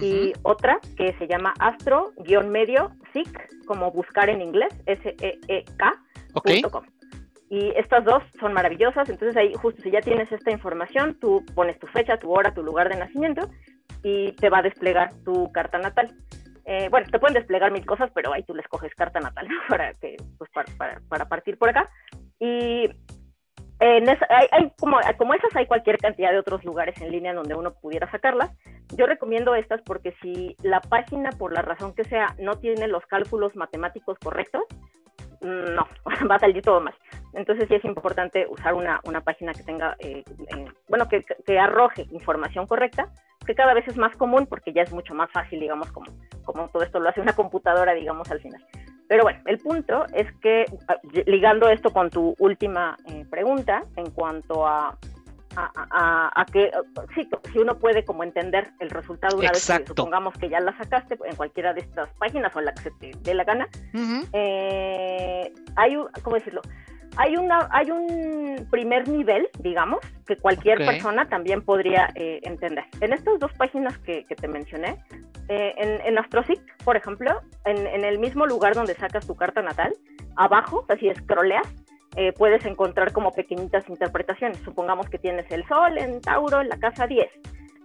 y 0.00 0.32
otra 0.42 0.78
que 0.96 1.12
se 1.18 1.26
llama 1.26 1.52
astro-medio, 1.58 2.92
SIC, 3.12 3.64
como 3.66 3.90
buscar 3.90 4.28
en 4.28 4.40
inglés, 4.40 4.72
S-E-E-K.com. 4.86 6.84
Y 7.50 7.72
estas 7.76 8.04
dos 8.04 8.22
son 8.38 8.52
maravillosas, 8.52 9.08
entonces 9.10 9.36
ahí 9.36 9.52
justo 9.54 9.82
si 9.82 9.90
ya 9.90 10.00
tienes 10.00 10.30
esta 10.30 10.52
información, 10.52 11.18
tú 11.20 11.44
pones 11.52 11.76
tu 11.80 11.88
fecha, 11.88 12.16
tu 12.16 12.30
hora, 12.30 12.54
tu 12.54 12.62
lugar 12.62 12.88
de 12.88 12.96
nacimiento 12.96 13.50
y 14.04 14.32
te 14.32 14.48
va 14.48 14.58
a 14.58 14.62
desplegar 14.62 15.12
tu 15.24 15.50
carta 15.50 15.76
natal. 15.78 16.14
Eh, 16.64 16.88
bueno, 16.88 17.08
te 17.10 17.18
pueden 17.18 17.34
desplegar 17.34 17.72
mil 17.72 17.84
cosas, 17.84 18.08
pero 18.14 18.32
ahí 18.32 18.44
tú 18.44 18.54
le 18.54 18.62
escoges 18.62 18.94
carta 18.94 19.18
natal 19.18 19.48
para, 19.68 19.94
que, 19.94 20.16
pues 20.38 20.48
para, 20.52 21.00
para, 21.08 21.28
partir 21.28 21.58
por 21.58 21.70
acá. 21.70 21.88
Y 22.38 22.88
en 23.80 24.08
hay, 24.08 24.46
hay, 24.52 24.72
como, 24.78 24.98
como 25.18 25.34
esas 25.34 25.56
hay 25.56 25.66
cualquier 25.66 25.98
cantidad 25.98 26.30
de 26.30 26.38
otros 26.38 26.64
lugares 26.64 27.00
en 27.00 27.10
línea 27.10 27.34
donde 27.34 27.56
uno 27.56 27.74
pudiera 27.74 28.08
sacarlas. 28.12 28.50
Yo 28.96 29.06
recomiendo 29.06 29.56
estas 29.56 29.80
porque 29.82 30.14
si 30.22 30.54
la 30.62 30.80
página, 30.80 31.30
por 31.30 31.52
la 31.52 31.62
razón 31.62 31.94
que 31.94 32.04
sea, 32.04 32.36
no 32.38 32.58
tiene 32.58 32.86
los 32.86 33.04
cálculos 33.06 33.56
matemáticos 33.56 34.18
correctos, 34.18 34.62
no, 35.40 35.86
va 36.30 36.34
a 36.36 36.38
salir 36.38 36.62
todo 36.62 36.80
mal. 36.80 36.94
Entonces 37.32 37.68
sí 37.68 37.74
es 37.74 37.84
importante 37.84 38.46
usar 38.48 38.74
una, 38.74 39.00
una 39.04 39.20
página 39.20 39.52
que 39.52 39.62
tenga, 39.62 39.96
eh, 39.98 40.24
bueno, 40.88 41.08
que, 41.08 41.24
que, 41.46 41.58
arroje 41.58 42.06
información 42.10 42.66
correcta, 42.66 43.08
que 43.46 43.54
cada 43.54 43.74
vez 43.74 43.86
es 43.88 43.96
más 43.96 44.14
común 44.16 44.46
porque 44.46 44.72
ya 44.72 44.82
es 44.82 44.92
mucho 44.92 45.14
más 45.14 45.30
fácil, 45.30 45.60
digamos, 45.60 45.90
como, 45.92 46.10
como 46.44 46.68
todo 46.68 46.82
esto 46.82 47.00
lo 47.00 47.08
hace 47.08 47.20
una 47.20 47.34
computadora, 47.34 47.94
digamos, 47.94 48.30
al 48.30 48.40
final. 48.40 48.64
Pero 49.08 49.24
bueno, 49.24 49.40
el 49.46 49.58
punto 49.58 50.06
es 50.14 50.32
que, 50.40 50.66
ah, 50.86 50.96
ligando 51.26 51.68
esto 51.68 51.90
con 51.90 52.10
tu 52.10 52.34
última 52.38 52.96
eh, 53.08 53.24
pregunta 53.28 53.82
en 53.96 54.10
cuanto 54.10 54.66
a 54.66 54.96
a, 55.56 56.46
que 56.52 56.70
sí, 57.14 57.28
si 57.52 57.58
uno 57.58 57.78
puede 57.78 58.04
como 58.04 58.22
entender 58.22 58.72
el 58.78 58.90
resultado 58.90 59.38
una 59.38 59.50
vez 59.50 59.66
que 59.66 59.86
supongamos 59.86 60.34
que 60.34 60.48
ya 60.48 60.60
la 60.60 60.76
sacaste 60.76 61.18
en 61.24 61.36
cualquiera 61.36 61.72
de 61.74 61.80
estas 61.80 62.08
páginas 62.14 62.54
o 62.54 62.60
en 62.60 62.64
la 62.66 62.74
que 62.74 62.82
se 62.82 62.90
te 62.92 63.10
dé 63.22 63.34
la 63.34 63.44
gana, 63.44 63.68
eh, 64.32 65.52
hay 65.76 65.96
un, 65.96 66.08
¿cómo 66.22 66.36
decirlo? 66.36 66.62
Hay, 67.16 67.36
una, 67.36 67.68
hay 67.72 67.90
un 67.90 68.68
primer 68.70 69.08
nivel, 69.08 69.48
digamos, 69.58 69.98
que 70.26 70.36
cualquier 70.36 70.78
persona 70.78 71.28
también 71.28 71.60
podría 71.62 72.08
eh, 72.14 72.40
entender. 72.44 72.84
En 73.00 73.12
estas 73.12 73.38
dos 73.40 73.52
páginas 73.54 73.98
que, 73.98 74.24
te 74.24 74.46
mencioné, 74.46 74.96
eh, 75.48 75.74
en, 75.76 76.06
en 76.06 76.18
AstroSeek, 76.18 76.60
por 76.84 76.96
ejemplo, 76.96 77.40
en, 77.64 77.84
en, 77.88 78.04
el 78.04 78.20
mismo 78.20 78.46
lugar 78.46 78.74
donde 78.74 78.94
sacas 78.94 79.26
tu 79.26 79.34
carta 79.34 79.60
natal, 79.60 79.92
abajo, 80.36 80.86
así 80.88 81.10
scrolleas, 81.12 81.66
eh, 82.16 82.32
puedes 82.32 82.64
encontrar 82.64 83.12
como 83.12 83.32
pequeñitas 83.32 83.88
interpretaciones. 83.88 84.58
Supongamos 84.58 85.08
que 85.08 85.18
tienes 85.18 85.50
el 85.50 85.66
sol 85.66 85.96
en 85.98 86.20
Tauro 86.20 86.60
en 86.60 86.68
la 86.68 86.78
casa 86.78 87.06
10. 87.06 87.28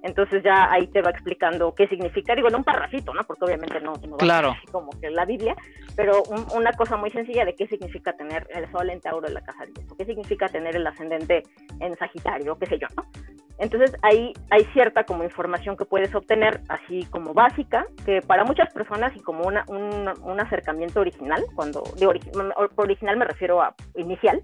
Entonces 0.05 0.43
ya 0.43 0.71
ahí 0.71 0.86
te 0.88 1.01
va 1.01 1.09
explicando 1.09 1.73
qué 1.73 1.88
significa, 1.88 2.36
digo, 2.36 2.47
en 2.47 2.55
un 2.55 2.63
parrafito, 2.63 3.11
¿no? 3.11 3.23
Porque 3.23 3.45
obviamente 3.45 3.80
no, 3.82 3.93
no 4.07 4.17
claro. 4.17 4.49
va 4.49 4.71
como 4.71 4.91
que 4.99 5.09
la 5.09 5.26
Biblia, 5.26 5.55
pero 5.95 6.21
una 6.53 6.73
cosa 6.73 6.95
muy 6.95 7.09
sencilla 7.09 7.43
de 7.43 7.55
qué 7.55 7.65
significa 7.65 8.13
tener 8.13 8.47
el 8.53 8.69
sol 8.71 8.91
en 8.91 9.01
Tauro 9.01 9.28
en 9.28 9.34
la 9.34 9.41
casa 9.41 9.65
10, 9.65 9.91
o 9.91 9.97
qué 9.97 10.05
significa 10.05 10.47
tener 10.47 10.76
el 10.76 10.86
ascendente 10.86 11.41
en 11.80 11.95
Sagitario, 11.95 12.55
qué 12.59 12.67
sé 12.67 12.78
yo, 12.78 12.88
¿no? 12.95 13.03
Entonces 13.58 13.95
ahí 14.01 14.34
hay 14.49 14.66
cierta 14.74 15.06
como 15.06 15.24
información 15.24 15.78
que 15.78 15.86
puedes 15.86 16.14
obtener 16.14 16.62
así 16.68 17.06
como 17.10 17.34
básica, 17.34 17.88
que 18.06 18.22
para 18.22 18.43
muchas 18.43 18.74
personas 18.74 19.16
y 19.16 19.22
como 19.22 19.45
una, 19.47 19.64
un, 19.68 20.39
acercamiento 20.39 20.99
original, 20.99 21.43
cuando 21.56 21.84
de 21.97 22.08
original 22.76 23.18
me 23.18 23.26
refiero 23.26 23.62
a 23.62 23.74
inicial, 23.95 24.43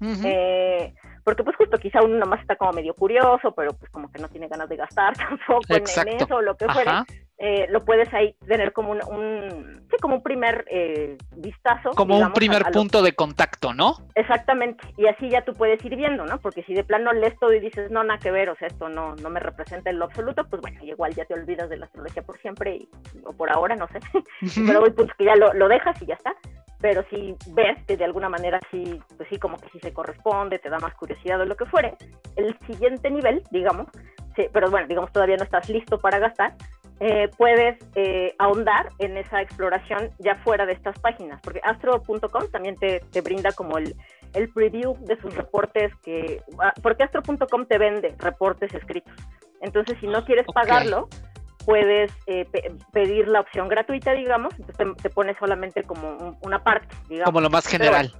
eh, 0.00 0.94
porque 1.24 1.44
pues 1.44 1.56
justo 1.56 1.78
quizá 1.78 2.02
uno 2.02 2.16
nomás 2.18 2.40
está 2.40 2.56
como 2.56 2.72
medio 2.72 2.94
curioso, 2.94 3.52
pero 3.52 3.72
pues 3.72 3.90
como 3.90 4.10
que 4.10 4.20
no 4.20 4.28
tiene 4.28 4.48
ganas 4.48 4.68
de 4.68 4.76
gastar 4.76 5.16
tampoco 5.16 5.62
en, 5.68 6.08
eso 6.08 6.36
o 6.36 6.42
lo 6.42 6.56
que 6.56 6.68
fuera, 6.68 7.04
eh, 7.44 7.66
lo 7.70 7.84
puedes 7.84 8.14
ahí 8.14 8.36
tener 8.46 8.72
como 8.72 8.92
un, 8.92 9.84
sí, 9.90 9.96
como 10.00 10.14
un 10.14 10.22
primer 10.22 10.64
eh, 10.70 11.18
vistazo. 11.36 11.90
Como 11.90 12.16
un 12.16 12.32
primer 12.32 12.62
punto 12.70 13.02
de 13.02 13.14
contacto, 13.16 13.74
¿no? 13.74 13.96
Exactamente, 14.14 14.86
y 14.96 15.08
así 15.08 15.28
ya 15.28 15.42
tú 15.44 15.52
puedes 15.52 15.84
ir 15.84 15.96
viendo, 15.96 16.24
¿no? 16.24 16.38
Porque 16.38 16.62
si 16.62 16.72
de 16.72 16.84
plano 16.84 17.12
lees 17.12 17.36
todo 17.40 17.52
y 17.52 17.58
dices, 17.58 17.90
no, 17.90 18.04
nada 18.04 18.20
que 18.20 18.30
ver, 18.30 18.48
o 18.48 18.54
sea, 18.54 18.68
esto 18.68 18.88
no, 18.88 19.16
no 19.16 19.28
me 19.28 19.40
representa 19.40 19.90
en 19.90 19.98
lo 19.98 20.04
absoluto, 20.04 20.46
pues 20.48 20.62
bueno, 20.62 20.84
igual 20.84 21.16
ya 21.16 21.24
te 21.24 21.34
olvidas 21.34 21.68
de 21.68 21.78
la 21.78 21.86
astrología 21.86 22.22
por 22.22 22.38
siempre 22.38 22.76
y, 22.76 22.88
o 23.24 23.32
por 23.32 23.50
ahora, 23.50 23.74
no 23.74 23.88
sé, 23.88 23.98
pero 24.64 24.86
el 24.86 24.94
punto 24.94 25.10
es 25.10 25.18
que 25.18 25.24
ya 25.24 25.34
lo, 25.34 25.52
lo 25.52 25.66
dejas 25.66 26.00
y 26.00 26.06
ya 26.06 26.14
está 26.14 26.36
pero 26.80 27.04
si 27.10 27.36
ves 27.52 27.78
que 27.86 27.96
de 27.96 28.04
alguna 28.04 28.28
manera 28.28 28.58
sí, 28.70 29.00
pues 29.16 29.28
sí, 29.28 29.38
como 29.38 29.56
que 29.56 29.68
sí 29.70 29.78
se 29.80 29.92
corresponde, 29.92 30.58
te 30.58 30.68
da 30.68 30.80
más 30.80 30.92
curiosidad 30.94 31.40
o 31.40 31.44
lo 31.44 31.56
que 31.56 31.64
fuere, 31.64 31.96
el 32.34 32.58
siguiente 32.66 33.08
nivel, 33.08 33.40
digamos, 33.52 33.86
sí, 34.34 34.46
pero 34.52 34.68
bueno, 34.68 34.88
digamos 34.88 35.12
todavía 35.12 35.36
no 35.36 35.44
estás 35.44 35.68
listo 35.68 36.00
para 36.00 36.18
gastar, 36.18 36.54
eh, 37.04 37.28
puedes 37.36 37.76
eh, 37.96 38.32
ahondar 38.38 38.90
en 39.00 39.16
esa 39.16 39.42
exploración 39.42 40.10
ya 40.20 40.36
fuera 40.44 40.66
de 40.66 40.72
estas 40.74 40.96
páginas, 41.00 41.40
porque 41.42 41.60
astro.com 41.64 42.48
también 42.52 42.76
te, 42.76 43.00
te, 43.10 43.20
brinda 43.22 43.50
como 43.50 43.76
el, 43.76 43.96
el 44.34 44.48
preview 44.50 44.94
de 45.00 45.20
sus 45.20 45.34
reportes 45.34 45.92
que, 46.04 46.40
ah, 46.60 46.72
porque 46.80 47.02
astro.com 47.02 47.66
te 47.66 47.78
vende 47.78 48.14
reportes 48.18 48.72
escritos. 48.72 49.12
Entonces, 49.60 49.98
si 50.00 50.06
no 50.06 50.24
quieres 50.24 50.46
pagarlo, 50.54 51.08
puedes 51.66 52.12
eh, 52.28 52.46
pedir 52.92 53.26
la 53.26 53.40
opción 53.40 53.66
gratuita, 53.66 54.12
digamos, 54.12 54.54
entonces 54.56 55.02
te, 55.02 55.10
pone 55.10 55.36
solamente 55.40 55.82
como 55.82 56.38
una 56.40 56.62
parte, 56.62 56.94
digamos. 57.08 57.30
Como 57.30 57.40
lo 57.40 57.50
más 57.50 57.66
general. 57.66 58.12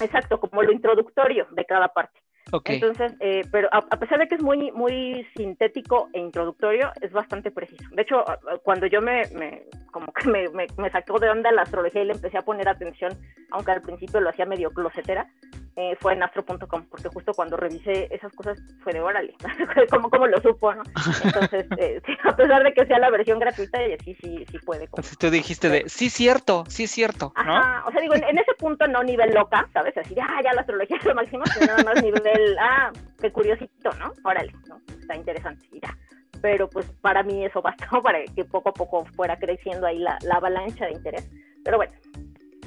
exacto, 0.00 0.40
como 0.40 0.64
lo 0.64 0.72
introductorio 0.72 1.46
de 1.52 1.64
cada 1.66 1.86
parte. 1.86 2.20
Entonces, 2.64 3.14
eh, 3.20 3.42
pero 3.50 3.68
a, 3.72 3.80
pesar 3.82 4.18
de 4.18 4.28
que 4.28 4.34
es 4.34 4.42
muy, 4.42 4.70
muy 4.72 5.26
sintético 5.36 6.08
e 6.12 6.20
introductorio, 6.20 6.90
es 7.00 7.12
bastante 7.12 7.50
preciso. 7.50 7.84
De 7.92 8.02
hecho, 8.02 8.24
cuando 8.62 8.86
yo 8.86 9.00
me, 9.00 9.22
me 9.34 9.62
como 9.90 10.12
que 10.12 10.28
me, 10.28 10.48
me, 10.48 10.90
sacó 10.90 11.18
de 11.18 11.30
onda 11.30 11.52
la 11.52 11.62
astrología 11.62 12.02
y 12.02 12.06
le 12.06 12.12
empecé 12.14 12.38
a 12.38 12.42
poner 12.42 12.68
atención, 12.68 13.12
aunque 13.50 13.72
al 13.72 13.82
principio 13.82 14.20
lo 14.20 14.30
hacía 14.30 14.46
medio 14.46 14.70
closetera, 14.70 15.28
eh, 15.76 15.96
fue 16.00 16.12
en 16.12 16.22
astro.com, 16.22 16.86
porque 16.90 17.08
justo 17.08 17.32
cuando 17.32 17.56
revisé 17.56 18.06
esas 18.14 18.32
cosas 18.34 18.58
fue 18.82 18.92
de 18.92 19.00
órale, 19.00 19.34
como, 19.90 20.10
como 20.10 20.26
lo 20.26 20.40
supo, 20.40 20.74
¿no? 20.74 20.82
Entonces, 21.24 21.66
eh, 21.78 22.02
a 22.24 22.36
pesar 22.36 22.62
de 22.62 22.74
que 22.74 22.86
sea 22.86 22.98
la 22.98 23.10
versión 23.10 23.38
gratuita, 23.38 23.82
y 23.82 23.96
sí, 23.98 24.16
sí, 24.20 24.44
sí 24.50 24.58
puede. 24.58 24.88
Como, 24.88 25.06
tú 25.18 25.30
dijiste 25.30 25.70
de, 25.70 25.88
sí, 25.88 26.10
cierto, 26.10 26.64
sí, 26.68 26.86
cierto, 26.86 27.32
¿no? 27.36 27.56
Ajá, 27.56 27.84
o 27.86 27.92
sea, 27.92 28.00
digo, 28.02 28.14
en, 28.14 28.38
ese 28.38 28.52
punto 28.58 28.86
no 28.86 29.02
nivel 29.02 29.32
loca, 29.32 29.66
¿sabes? 29.72 29.96
Así, 29.96 30.14
ah, 30.20 30.40
ya 30.44 30.52
la 30.52 30.60
astrología 30.60 30.96
es 30.98 31.04
lo 31.04 31.14
máximo, 31.14 31.44
sino 31.46 31.66
nada 31.66 31.84
más 31.84 32.02
nivel, 32.02 32.56
ah, 32.60 32.92
qué 33.20 33.32
curiosito, 33.32 33.90
¿no? 33.98 34.12
Órale, 34.24 34.52
¿no? 34.68 34.78
Está 35.00 35.16
interesante, 35.16 35.66
y 35.72 35.80
ya 35.80 35.96
pero 36.42 36.68
pues 36.68 36.84
para 37.00 37.22
mí 37.22 37.44
eso 37.46 37.62
bastó 37.62 38.02
para 38.02 38.24
que 38.24 38.44
poco 38.44 38.70
a 38.70 38.74
poco 38.74 39.04
fuera 39.14 39.38
creciendo 39.38 39.86
ahí 39.86 39.98
la, 39.98 40.18
la 40.22 40.34
avalancha 40.34 40.86
de 40.86 40.92
interés. 40.92 41.30
Pero 41.64 41.76
bueno, 41.76 41.92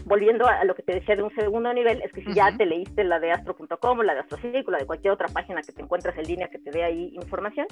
volviendo 0.05 0.47
a 0.47 0.63
lo 0.63 0.75
que 0.75 0.83
te 0.83 0.93
decía 0.93 1.15
de 1.15 1.23
un 1.23 1.33
segundo 1.35 1.73
nivel, 1.73 2.01
es 2.01 2.11
que 2.13 2.23
si 2.23 2.33
ya 2.33 2.55
te 2.55 2.65
leíste 2.65 3.03
la 3.03 3.19
de 3.19 3.31
astro.com, 3.31 3.99
la 4.01 4.13
de 4.13 4.19
Astrocirco, 4.21 4.71
la 4.71 4.77
de 4.77 4.85
cualquier 4.85 5.11
otra 5.13 5.27
página 5.27 5.61
que 5.61 5.73
te 5.73 5.81
encuentres 5.81 6.17
en 6.17 6.25
línea 6.25 6.47
que 6.47 6.59
te 6.59 6.71
dé 6.71 6.83
ahí 6.83 7.11
información, 7.15 7.65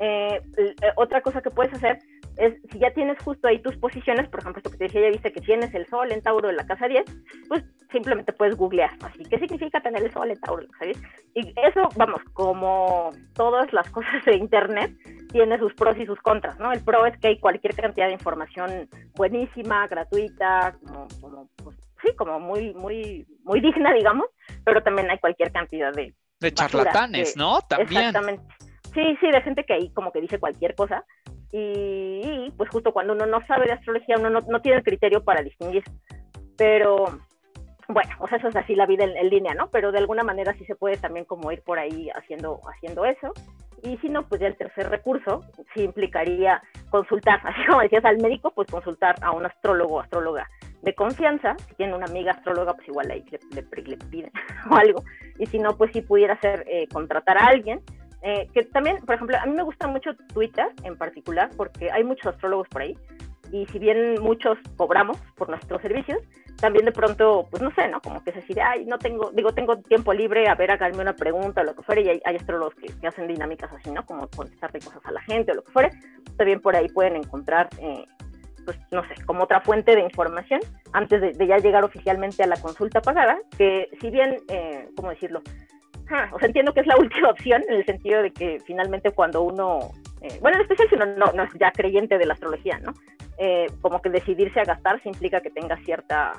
eh, 0.00 0.40
eh, 0.56 0.74
otra 0.96 1.20
cosa 1.20 1.42
que 1.42 1.50
puedes 1.50 1.72
hacer 1.74 1.98
es, 2.38 2.54
si 2.70 2.78
ya 2.78 2.92
tienes 2.92 3.18
justo 3.22 3.48
ahí 3.48 3.60
tus 3.60 3.76
posiciones, 3.76 4.28
por 4.28 4.40
ejemplo, 4.40 4.58
esto 4.58 4.70
que 4.70 4.78
te 4.78 4.84
decía, 4.84 5.02
ya 5.02 5.08
viste 5.08 5.32
que 5.32 5.40
tienes 5.40 5.74
el 5.74 5.86
sol 5.86 6.10
en 6.12 6.22
Tauro 6.22 6.48
en 6.48 6.56
la 6.56 6.66
casa 6.66 6.86
10, 6.86 7.04
pues 7.48 7.64
simplemente 7.90 8.32
puedes 8.32 8.56
googlear, 8.56 8.90
así, 9.02 9.24
¿qué 9.24 9.38
significa 9.38 9.80
tener 9.80 10.02
el 10.04 10.12
sol 10.12 10.30
en 10.30 10.40
Tauro 10.40 10.62
en 10.62 10.68
la 10.68 10.72
casa 10.78 10.84
10? 10.84 11.02
Y 11.34 11.54
eso, 11.68 11.88
vamos, 11.96 12.20
como 12.32 13.10
todas 13.34 13.72
las 13.72 13.90
cosas 13.92 14.24
de 14.24 14.36
Internet, 14.36 14.96
tiene 15.32 15.58
sus 15.58 15.74
pros 15.74 15.96
y 15.98 16.06
sus 16.06 16.18
contras, 16.20 16.58
¿no? 16.58 16.72
El 16.72 16.82
pro 16.82 17.04
es 17.06 17.18
que 17.18 17.28
hay 17.28 17.40
cualquier 17.40 17.74
cantidad 17.74 18.06
de 18.06 18.14
información 18.14 18.88
buenísima, 19.14 19.86
gratuita, 19.88 20.76
como, 20.84 21.08
como 21.20 21.48
pues, 21.56 21.76
sí, 22.02 22.14
como 22.16 22.38
muy, 22.38 22.72
muy, 22.74 23.26
muy 23.42 23.60
digna, 23.60 23.92
digamos, 23.92 24.26
pero 24.64 24.82
también 24.82 25.10
hay 25.10 25.18
cualquier 25.18 25.52
cantidad 25.52 25.92
de... 25.92 26.14
De 26.40 26.54
charlatanes, 26.54 27.36
¿no? 27.36 27.60
También. 27.62 28.04
Exactamente. 28.04 28.44
Sí, 28.94 29.16
sí, 29.20 29.30
de 29.30 29.42
gente 29.42 29.64
que 29.64 29.74
ahí 29.74 29.90
como 29.92 30.12
que 30.12 30.20
dice 30.20 30.38
cualquier 30.38 30.74
cosa. 30.74 31.04
Y, 31.52 32.52
pues 32.56 32.68
justo 32.70 32.92
cuando 32.92 33.14
uno 33.14 33.26
no 33.26 33.46
sabe 33.46 33.66
de 33.66 33.72
astrología, 33.72 34.16
uno 34.18 34.30
no, 34.30 34.40
no, 34.40 34.60
tiene 34.60 34.78
el 34.78 34.84
criterio 34.84 35.24
para 35.24 35.42
distinguir. 35.42 35.82
Pero 36.56 37.06
bueno, 37.88 38.10
o 38.18 38.28
sea, 38.28 38.38
eso 38.38 38.48
es 38.48 38.56
así 38.56 38.74
la 38.74 38.86
vida 38.86 39.04
en, 39.04 39.16
en, 39.16 39.30
línea, 39.30 39.54
¿no? 39.54 39.70
Pero 39.70 39.92
de 39.92 39.98
alguna 39.98 40.22
manera 40.22 40.52
sí 40.54 40.64
se 40.66 40.74
puede 40.74 40.96
también 40.96 41.24
como 41.24 41.50
ir 41.52 41.62
por 41.62 41.78
ahí 41.78 42.10
haciendo, 42.10 42.60
haciendo 42.68 43.04
eso. 43.04 43.32
Y 43.82 43.96
si 43.98 44.08
no, 44.08 44.26
pues 44.26 44.40
ya 44.40 44.48
el 44.48 44.56
tercer 44.56 44.90
recurso 44.90 45.42
sí 45.74 45.82
implicaría 45.82 46.62
consultar, 46.90 47.40
así 47.44 47.64
como 47.66 47.80
decías 47.80 48.04
al 48.04 48.18
médico, 48.18 48.50
pues 48.54 48.68
consultar 48.68 49.16
a 49.22 49.32
un 49.32 49.46
astrólogo 49.46 49.96
o 49.96 50.00
astróloga 50.00 50.48
de 50.82 50.94
confianza. 50.94 51.56
Si 51.68 51.74
tiene 51.74 51.94
una 51.94 52.06
amiga 52.06 52.32
astróloga, 52.32 52.74
pues 52.74 52.88
igual 52.88 53.10
ahí 53.10 53.24
le, 53.30 53.62
le, 53.62 53.96
piden 53.96 54.32
o 54.70 54.74
algo. 54.74 55.02
Y 55.38 55.46
si 55.46 55.58
no, 55.58 55.76
pues 55.76 55.90
sí 55.92 56.02
pudiera 56.02 56.38
ser 56.40 56.64
eh, 56.68 56.88
contratar 56.92 57.38
a 57.38 57.46
alguien. 57.46 57.80
Eh, 58.22 58.48
que 58.52 58.64
también, 58.64 58.98
por 59.04 59.14
ejemplo, 59.14 59.36
a 59.40 59.46
mí 59.46 59.54
me 59.54 59.62
gusta 59.62 59.86
mucho 59.86 60.10
Twitter 60.32 60.66
en 60.82 60.96
particular, 60.96 61.50
porque 61.56 61.90
hay 61.90 62.04
muchos 62.04 62.26
astrólogos 62.26 62.68
por 62.68 62.82
ahí. 62.82 62.96
Y 63.52 63.64
si 63.66 63.78
bien 63.78 64.20
muchos 64.20 64.58
cobramos 64.76 65.16
por 65.36 65.48
nuestros 65.48 65.80
servicios, 65.80 66.18
también 66.60 66.84
de 66.84 66.92
pronto, 66.92 67.46
pues 67.50 67.62
no 67.62 67.72
sé, 67.74 67.88
¿no? 67.88 68.00
Como 68.00 68.22
que 68.22 68.32
se 68.32 68.40
decide, 68.40 68.62
ay, 68.62 68.84
no 68.84 68.98
tengo, 68.98 69.30
digo, 69.30 69.52
tengo 69.52 69.78
tiempo 69.78 70.12
libre, 70.12 70.48
a 70.48 70.54
ver, 70.54 70.70
háganme 70.70 71.00
una 71.00 71.14
pregunta 71.14 71.60
o 71.60 71.64
lo 71.64 71.74
que 71.74 71.82
fuera, 71.82 72.00
y 72.00 72.08
hay, 72.08 72.20
hay 72.24 72.36
astrólogos 72.36 72.74
que, 72.74 73.06
hacen 73.06 73.28
dinámicas 73.28 73.72
así, 73.72 73.90
¿no? 73.90 74.04
Como 74.04 74.28
contestarle 74.28 74.80
cosas 74.80 75.04
a 75.04 75.12
la 75.12 75.22
gente 75.22 75.52
o 75.52 75.54
lo 75.54 75.62
que 75.62 75.72
fuera. 75.72 75.90
También 76.36 76.60
por 76.60 76.76
ahí 76.76 76.88
pueden 76.88 77.16
encontrar, 77.16 77.68
eh, 77.80 78.04
pues 78.64 78.76
no 78.90 79.02
sé, 79.08 79.14
como 79.24 79.44
otra 79.44 79.60
fuente 79.60 79.94
de 79.94 80.02
información 80.02 80.60
antes 80.92 81.20
de, 81.20 81.46
ya 81.46 81.58
llegar 81.58 81.84
oficialmente 81.84 82.42
a 82.42 82.46
la 82.46 82.60
consulta 82.60 83.00
pagada, 83.00 83.38
que 83.56 83.88
si 84.00 84.10
bien, 84.10 84.36
eh, 84.48 84.90
¿cómo 84.96 85.10
decirlo? 85.10 85.40
o 86.32 86.38
sea, 86.38 86.46
entiendo 86.46 86.72
que 86.72 86.80
es 86.80 86.86
la 86.86 86.96
última 86.96 87.28
opción 87.30 87.62
en 87.68 87.76
el 87.76 87.84
sentido 87.84 88.22
de 88.22 88.32
que 88.32 88.60
finalmente 88.64 89.10
cuando 89.10 89.42
uno, 89.42 89.92
eh, 90.20 90.38
bueno, 90.40 90.56
en 90.56 90.62
especial 90.62 90.88
si 90.88 90.94
uno 90.94 91.06
no, 91.06 91.32
no, 91.32 91.42
es 91.42 91.50
ya 91.58 91.70
creyente 91.72 92.18
de 92.18 92.26
la 92.26 92.34
astrología, 92.34 92.78
¿no? 92.78 92.94
Eh, 93.38 93.66
como 93.80 94.02
que 94.02 94.10
decidirse 94.10 94.60
a 94.60 94.64
gastar 94.64 95.00
se 95.02 95.08
implica 95.08 95.40
que 95.40 95.50
tenga 95.50 95.76
cierta, 95.84 96.32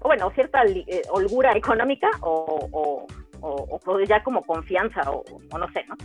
o 0.00 0.08
bueno, 0.08 0.30
cierta 0.30 0.64
eh, 0.64 1.02
holgura 1.10 1.52
económica 1.56 2.10
o, 2.22 2.68
o, 2.72 3.06
o, 3.40 4.00
ya 4.00 4.22
como 4.22 4.42
confianza 4.42 5.02
o, 5.10 5.24
no 5.56 5.70
sé, 5.72 5.84
¿no? 5.86 5.96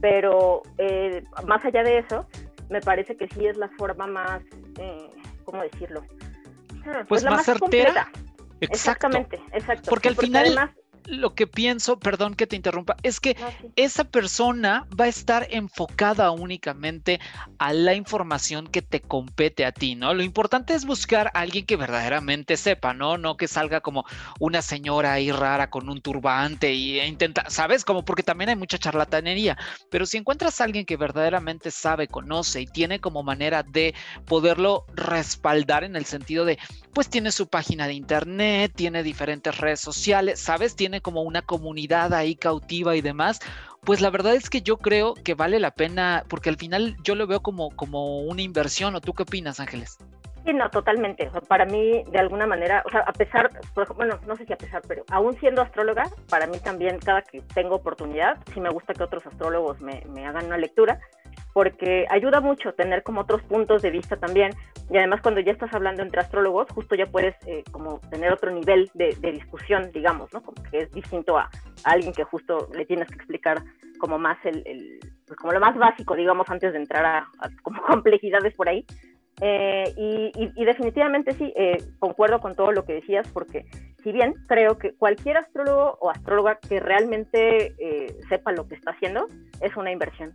Pero 0.00 0.62
eh, 0.78 1.22
más 1.46 1.64
allá 1.64 1.82
de 1.82 1.98
eso, 1.98 2.26
me 2.68 2.80
parece 2.80 3.16
que 3.16 3.28
sí 3.28 3.46
es 3.46 3.56
la 3.56 3.68
forma 3.78 4.06
más, 4.06 4.42
¿cómo 5.44 5.62
decirlo? 5.62 6.02
Pues, 6.82 7.06
pues, 7.08 7.22
la 7.22 7.30
más, 7.30 7.46
certera. 7.46 8.08
Exactamente, 8.60 9.40
exacto. 9.52 9.88
Porque 9.88 10.08
al 10.08 10.16
final 10.16 10.74
lo 11.06 11.34
que 11.34 11.46
pienso, 11.46 11.98
perdón 11.98 12.34
que 12.34 12.46
te 12.46 12.56
interrumpa, 12.56 12.96
es 13.02 13.20
que 13.20 13.36
ah, 13.42 13.50
esa 13.76 14.04
persona 14.04 14.86
va 14.98 15.06
a 15.06 15.08
estar 15.08 15.46
enfocada 15.50 16.30
únicamente 16.30 17.20
a 17.58 17.72
la 17.72 17.94
información 17.94 18.66
que 18.66 18.82
te 18.82 19.00
compete 19.00 19.64
a 19.64 19.72
ti, 19.72 19.94
¿no? 19.94 20.14
Lo 20.14 20.22
importante 20.22 20.74
es 20.74 20.84
buscar 20.84 21.30
a 21.34 21.40
alguien 21.40 21.66
que 21.66 21.76
verdaderamente 21.76 22.56
sepa, 22.56 22.94
¿no? 22.94 23.18
No 23.18 23.36
que 23.36 23.48
salga 23.48 23.80
como 23.80 24.04
una 24.40 24.62
señora 24.62 25.12
ahí 25.12 25.30
rara 25.30 25.70
con 25.70 25.88
un 25.88 26.00
turbante 26.00 26.72
y 26.72 26.98
e 26.98 27.06
intenta, 27.06 27.44
¿sabes? 27.48 27.84
Como 27.84 28.04
porque 28.04 28.22
también 28.22 28.50
hay 28.50 28.56
mucha 28.56 28.78
charlatanería, 28.78 29.56
pero 29.90 30.06
si 30.06 30.16
encuentras 30.16 30.60
a 30.60 30.64
alguien 30.64 30.86
que 30.86 30.96
verdaderamente 30.96 31.70
sabe, 31.70 32.08
conoce 32.08 32.62
y 32.62 32.66
tiene 32.66 33.00
como 33.00 33.22
manera 33.22 33.62
de 33.62 33.94
poderlo 34.26 34.86
respaldar 34.94 35.84
en 35.84 35.96
el 35.96 36.04
sentido 36.04 36.44
de, 36.44 36.58
pues 36.92 37.08
tiene 37.08 37.32
su 37.32 37.48
página 37.48 37.86
de 37.86 37.94
internet, 37.94 38.72
tiene 38.74 39.02
diferentes 39.02 39.56
redes 39.58 39.80
sociales, 39.80 40.40
¿sabes? 40.40 40.76
Tiene 40.76 40.93
como 41.00 41.22
una 41.22 41.42
comunidad 41.42 42.12
ahí 42.14 42.36
cautiva 42.36 42.96
y 42.96 43.00
demás, 43.00 43.40
pues 43.84 44.00
la 44.00 44.10
verdad 44.10 44.34
es 44.34 44.50
que 44.50 44.62
yo 44.62 44.78
creo 44.78 45.14
que 45.14 45.34
vale 45.34 45.60
la 45.60 45.70
pena, 45.70 46.24
porque 46.28 46.48
al 46.48 46.56
final 46.56 46.96
yo 47.02 47.14
lo 47.14 47.26
veo 47.26 47.40
como, 47.40 47.70
como 47.70 48.20
una 48.20 48.42
inversión, 48.42 48.94
¿o 48.94 49.00
tú 49.00 49.12
qué 49.12 49.24
opinas, 49.24 49.60
Ángeles? 49.60 49.98
Sí, 50.44 50.52
no, 50.52 50.68
totalmente. 50.68 51.30
para 51.48 51.64
mí, 51.64 52.04
de 52.10 52.18
alguna 52.18 52.46
manera, 52.46 52.84
a 53.06 53.12
pesar, 53.12 53.50
bueno, 53.96 54.18
no 54.26 54.36
sé 54.36 54.44
si 54.44 54.52
a 54.52 54.58
pesar, 54.58 54.82
pero 54.86 55.02
aún 55.10 55.38
siendo 55.40 55.62
astróloga, 55.62 56.04
para 56.28 56.46
mí 56.46 56.58
también, 56.58 56.98
cada 56.98 57.22
que 57.22 57.40
tengo 57.54 57.76
oportunidad, 57.76 58.36
sí 58.52 58.60
me 58.60 58.68
gusta 58.68 58.92
que 58.92 59.02
otros 59.02 59.26
astrólogos 59.26 59.80
me, 59.80 60.02
me 60.10 60.26
hagan 60.26 60.46
una 60.46 60.58
lectura 60.58 61.00
porque 61.54 62.04
ayuda 62.10 62.40
mucho 62.40 62.74
tener 62.74 63.04
como 63.04 63.22
otros 63.22 63.40
puntos 63.44 63.80
de 63.80 63.90
vista 63.90 64.16
también. 64.16 64.52
Y 64.90 64.98
además 64.98 65.22
cuando 65.22 65.40
ya 65.40 65.52
estás 65.52 65.72
hablando 65.72 66.02
entre 66.02 66.20
astrólogos 66.20 66.66
justo 66.70 66.94
ya 66.94 67.06
puedes 67.06 67.34
eh, 67.46 67.64
como 67.70 68.00
tener 68.10 68.32
otro 68.32 68.50
nivel 68.50 68.90
de, 68.92 69.16
discusión 69.32 69.90
digamos 69.94 70.30
no 70.34 70.42
como 70.42 70.62
que 70.70 70.80
es 70.80 70.92
distinto 70.92 71.38
a, 71.38 71.48
alguien 71.84 72.12
que 72.12 72.24
justo 72.24 72.68
le 72.74 72.84
tienes 72.84 73.08
que 73.08 73.14
explicar 73.14 73.62
como 73.98 74.18
más 74.18 74.36
el, 74.44 75.00
pues 75.26 75.38
como 75.38 75.52
lo 75.52 75.60
más 75.60 75.76
básico 75.76 76.14
digamos 76.14 76.48
antes 76.50 76.72
de 76.72 76.78
entrar 76.78 77.06
a 77.06 77.50
como 77.62 77.80
complejidades 77.86 78.54
por 78.54 78.68
ahí 78.68 78.84
eh, 79.40 79.92
y, 79.96 80.64
definitivamente 80.64 81.32
sí, 81.32 81.52
eh, 81.56 81.82
concuerdo 81.98 82.40
con 82.40 82.54
todo 82.54 82.72
lo 82.72 82.84
que 82.84 82.94
decías, 82.94 83.26
porque 83.32 83.64
si 84.02 84.12
bien 84.12 84.34
creo 84.46 84.78
que 84.78 84.94
cualquier 84.94 85.38
astrólogo 85.38 85.98
o 86.00 86.10
astróloga 86.10 86.58
que 86.58 86.78
realmente 86.78 87.74
eh, 87.78 88.16
sepa 88.28 88.52
lo 88.52 88.68
que 88.68 88.74
está 88.76 88.92
haciendo 88.92 89.26
es 89.60 89.76
una 89.76 89.90
inversión 89.90 90.34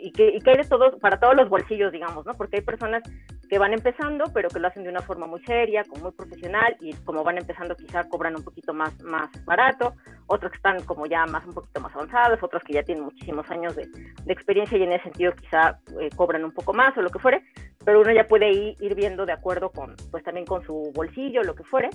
y, 0.00 0.10
que, 0.12 0.30
y 0.30 0.40
que 0.40 0.50
hay 0.50 0.56
de 0.56 0.64
todos, 0.64 0.98
para 1.00 1.20
todos 1.20 1.36
los 1.36 1.48
bolsillos, 1.48 1.92
digamos, 1.92 2.24
¿no? 2.26 2.34
Porque 2.34 2.56
hay 2.56 2.62
personas 2.62 3.02
que 3.50 3.58
van 3.58 3.72
empezando, 3.72 4.26
pero 4.32 4.48
que 4.48 4.60
lo 4.60 4.68
hacen 4.68 4.84
de 4.84 4.90
una 4.90 5.00
forma 5.00 5.26
muy 5.26 5.40
seria, 5.40 5.82
como 5.82 6.04
muy 6.04 6.12
profesional, 6.12 6.76
y 6.80 6.94
como 7.04 7.24
van 7.24 7.36
empezando 7.36 7.74
quizá 7.74 8.08
cobran 8.08 8.36
un 8.36 8.44
poquito 8.44 8.72
más, 8.72 8.96
más 9.02 9.28
barato, 9.44 9.94
otros 10.28 10.52
que 10.52 10.56
están 10.56 10.84
como 10.84 11.04
ya 11.06 11.26
más 11.26 11.44
un 11.44 11.54
poquito 11.54 11.80
más 11.80 11.92
avanzados, 11.96 12.40
otros 12.40 12.62
que 12.62 12.74
ya 12.74 12.84
tienen 12.84 13.02
muchísimos 13.02 13.50
años 13.50 13.74
de, 13.74 13.88
de 14.24 14.32
experiencia 14.32 14.78
y 14.78 14.84
en 14.84 14.92
ese 14.92 15.02
sentido 15.02 15.32
quizá 15.34 15.80
cobran 16.14 16.44
un 16.44 16.52
poco 16.52 16.72
más 16.72 16.96
o 16.96 17.02
lo 17.02 17.10
que 17.10 17.18
fuere, 17.18 17.42
pero 17.84 18.00
uno 18.00 18.12
ya 18.12 18.28
puede 18.28 18.52
ir, 18.52 18.76
ir 18.78 18.94
viendo 18.94 19.26
de 19.26 19.32
acuerdo 19.32 19.70
con, 19.70 19.96
pues 20.12 20.22
también 20.22 20.46
con 20.46 20.64
su 20.64 20.92
bolsillo, 20.94 21.42
lo 21.42 21.56
que 21.56 21.64
fuere. 21.64 21.90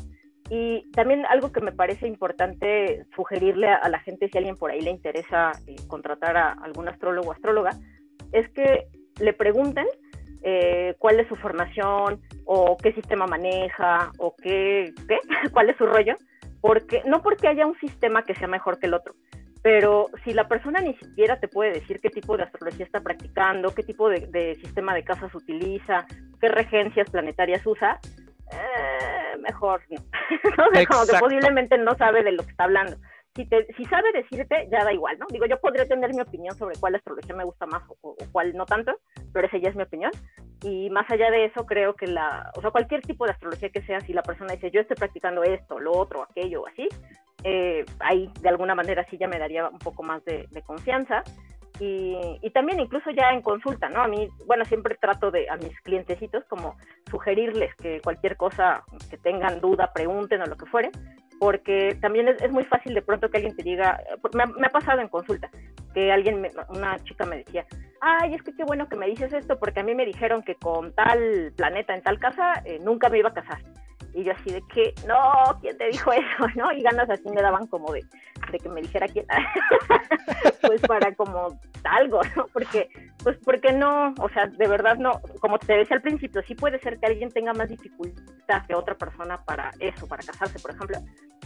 Y 0.49 0.91
también 0.91 1.26
algo 1.28 1.53
que 1.53 1.62
me 1.62 1.72
parece 1.72 2.06
importante 2.06 3.06
sugerirle 3.16 3.70
a, 3.70 3.88
la 3.88 3.99
gente, 3.99 4.30
si 4.30 4.38
alguien 4.38 4.58
por 4.58 4.72
ahí 4.72 4.82
le 4.82 4.91
interesa 4.91 5.51
eh, 5.66 5.76
contratar 5.88 6.36
a 6.38 6.51
algún 6.51 6.89
astrólogo 6.89 7.30
o 7.30 7.32
astróloga, 7.32 7.72
es 8.34 8.47
que 8.49 8.88
le 9.20 9.34
pregunten 9.34 9.86
eh, 10.44 10.96
cuál 11.00 11.20
es 11.20 11.28
su 11.28 11.36
formación 11.36 12.22
o 12.46 12.78
qué 12.78 12.94
sistema 12.94 13.26
maneja 13.28 14.12
o 14.18 14.36
qué, 14.36 14.94
qué, 15.08 15.20
cuál 15.52 15.70
es 15.70 15.78
su 15.78 15.86
rollo, 15.86 16.16
porque 16.62 17.02
no 17.06 17.22
porque 17.22 17.48
haya 17.48 17.66
un 17.66 17.78
sistema 17.80 18.24
que 18.24 18.36
sea 18.36 18.48
mejor 18.48 18.80
que 18.80 18.88
el 18.88 18.94
otro, 18.94 19.14
pero 19.66 20.12
si 20.24 20.32
la 20.32 20.48
persona 20.48 20.80
ni 20.80 20.94
siquiera 20.98 21.40
te 21.40 21.48
puede 21.48 21.74
decir 21.74 22.00
qué 22.00 22.12
tipo 22.12 22.38
de 22.38 22.44
astrología 22.44 22.86
está 22.86 23.02
practicando, 23.02 23.74
qué 23.74 23.82
tipo 23.82 24.10
de, 24.10 24.56
sistema 24.62 24.94
de 24.94 25.04
casas 25.04 25.34
utiliza, 25.34 26.06
qué 26.40 26.50
regencias 26.50 27.10
planetarias 27.10 27.66
usa, 27.66 28.00
eh, 28.52 29.38
mejor 29.40 29.82
no. 29.90 29.98
Como 30.88 31.06
que 31.08 31.18
posiblemente 31.20 31.80
no 31.80 31.96
sabe 31.96 32.22
de 32.22 32.34
lo 32.34 32.44
que 32.44 32.52
está 32.52 32.66
hablando. 32.66 32.98
Si, 33.36 33.46
te, 33.46 33.68
si 33.76 33.84
sabe 33.86 34.12
decirte, 34.14 34.68
ya 34.72 34.84
da 34.84 34.94
igual, 34.94 35.18
¿no? 35.20 35.26
Digo, 35.30 35.46
yo 35.46 35.60
podría 35.60 35.86
tener 35.86 36.14
mi 36.14 36.22
opinión 36.22 36.56
sobre 36.56 36.78
cuál 36.80 36.96
astrología 36.96 37.36
me 37.36 37.44
gusta 37.44 37.66
más 37.66 37.84
o, 37.90 37.98
o, 38.02 38.16
cuál 38.32 38.56
no 38.56 38.66
tanto, 38.66 38.94
pero 39.34 39.48
esa 39.48 39.58
ya 39.58 39.70
es 39.70 39.76
mi 39.76 39.84
opinión. 39.84 40.12
Y 40.64 40.90
más 40.90 41.10
allá 41.12 41.30
de 41.30 41.46
eso, 41.46 41.66
creo 41.66 41.96
que 41.96 42.08
la, 42.08 42.52
o 42.56 42.62
sea, 42.62 42.72
cualquier 42.72 43.02
tipo 43.02 43.26
de 43.26 43.32
astrología 43.32 43.70
que 43.70 43.82
sea, 43.82 44.00
si 44.00 44.14
la 44.14 44.24
persona 44.24 44.54
dice, 44.54 44.72
yo 44.72 44.80
estoy 44.80 44.96
practicando 44.96 45.44
esto, 45.44 45.80
lo 45.80 45.92
otro, 45.92 46.24
aquello 46.24 46.66
así, 46.68 46.88
eh, 47.44 47.86
ahí 48.00 48.32
de 48.42 48.50
alguna 48.50 48.74
manera 48.74 49.06
sí 49.10 49.18
ya 49.18 49.28
me 49.28 49.38
daría 49.38 49.68
un 49.68 49.80
poco 49.80 50.02
más 50.02 50.24
de, 50.24 50.48
de 50.52 50.62
confianza. 50.62 51.24
Y, 51.78 52.16
y, 52.42 52.50
también 52.52 52.80
incluso 52.80 53.12
ya 53.12 53.32
en 53.32 53.42
consulta, 53.42 53.90
¿no? 53.90 54.02
A 54.02 54.08
mí, 54.08 54.30
bueno, 54.46 54.64
siempre 54.64 54.96
trato 54.96 55.30
de 55.30 55.50
a 55.50 55.58
mis 55.58 55.78
clientecitos 55.82 56.46
como 56.46 56.78
sugerirles 57.12 57.76
que 57.76 58.00
cualquier 58.00 58.38
cosa 58.38 58.86
que 59.10 59.18
tengan 59.18 59.60
duda, 59.60 59.92
pregunten 59.94 60.42
o 60.42 60.46
lo 60.46 60.56
que 60.56 60.68
fuere, 60.68 60.90
porque 61.40 61.98
también 62.02 62.28
es, 62.28 62.52
muy 62.52 62.64
fácil 62.64 62.94
de 62.94 63.02
pronto 63.02 63.30
que 63.30 63.38
alguien 63.38 63.56
te 63.56 63.64
diga, 63.64 64.00
me 64.34 64.44
ha, 64.44 64.46
me 64.48 64.68
ha 64.68 64.72
pasado 64.72 65.02
en 65.02 65.08
consulta, 65.08 65.50
que 65.94 66.12
alguien, 66.12 66.42
me, 66.42 66.52
una 66.70 66.98
chica 67.04 67.26
me 67.26 67.38
decía, 67.38 67.66
ay, 68.02 68.34
es 68.34 68.44
que 68.44 68.54
qué 68.56 68.64
bueno 68.64 68.88
que 68.88 68.96
me 68.96 69.08
dices 69.08 69.34
esto, 69.34 69.58
porque 69.58 69.80
a 69.80 69.84
mí 69.84 69.96
me 69.96 70.06
dijeron 70.06 70.44
que 70.44 70.56
con 70.56 70.94
tal 70.94 71.54
planeta 71.56 71.96
en 71.96 72.04
tal 72.04 72.20
casa 72.20 72.62
eh, 72.66 72.80
nunca 72.82 73.10
me 73.10 73.20
iba 73.20 73.30
a 73.30 73.34
casar. 73.34 73.60
Y 74.14 74.24
yo 74.24 74.32
así 74.32 74.52
de 74.52 74.62
que, 74.74 74.94
no, 75.08 75.60
¿quién 75.60 75.78
te 75.78 75.88
dijo 75.88 76.12
eso? 76.14 76.48
¿No? 76.56 76.72
Y 76.72 76.82
ganas 76.82 77.10
así 77.10 77.30
me 77.30 77.42
daban 77.42 77.68
como 77.68 77.92
de, 77.92 78.02
de 78.52 78.60
que 78.60 78.70
me 78.70 78.82
dijera 78.82 79.08
quién. 79.08 79.26
pues 80.62 80.82
para 80.82 81.14
como 81.16 81.60
algo, 81.84 82.22
¿no? 82.36 82.48
Porque, 82.52 82.90
pues 83.24 83.38
porque 83.44 83.72
no, 83.72 84.14
o 84.20 84.30
sea, 84.30 84.48
de 84.48 84.68
verdad 84.68 84.98
no, 84.98 85.22
como 85.40 85.60
te 85.60 85.74
decía 85.74 85.98
al 85.98 86.02
principio, 86.02 86.42
sí 86.48 86.56
puede 86.56 86.80
ser 86.80 87.00
que 87.00 87.08
alguien 87.08 87.30
tenga 87.32 87.54
más 87.54 87.70
dificultad 87.70 88.66
que 88.68 88.76
otra 88.76 88.96
persona 88.96 89.44
para 89.44 89.72
eso, 89.80 90.08
para 90.08 90.24
casarse, 90.24 90.60
por 90.60 90.72
ejemplo. 90.72 90.98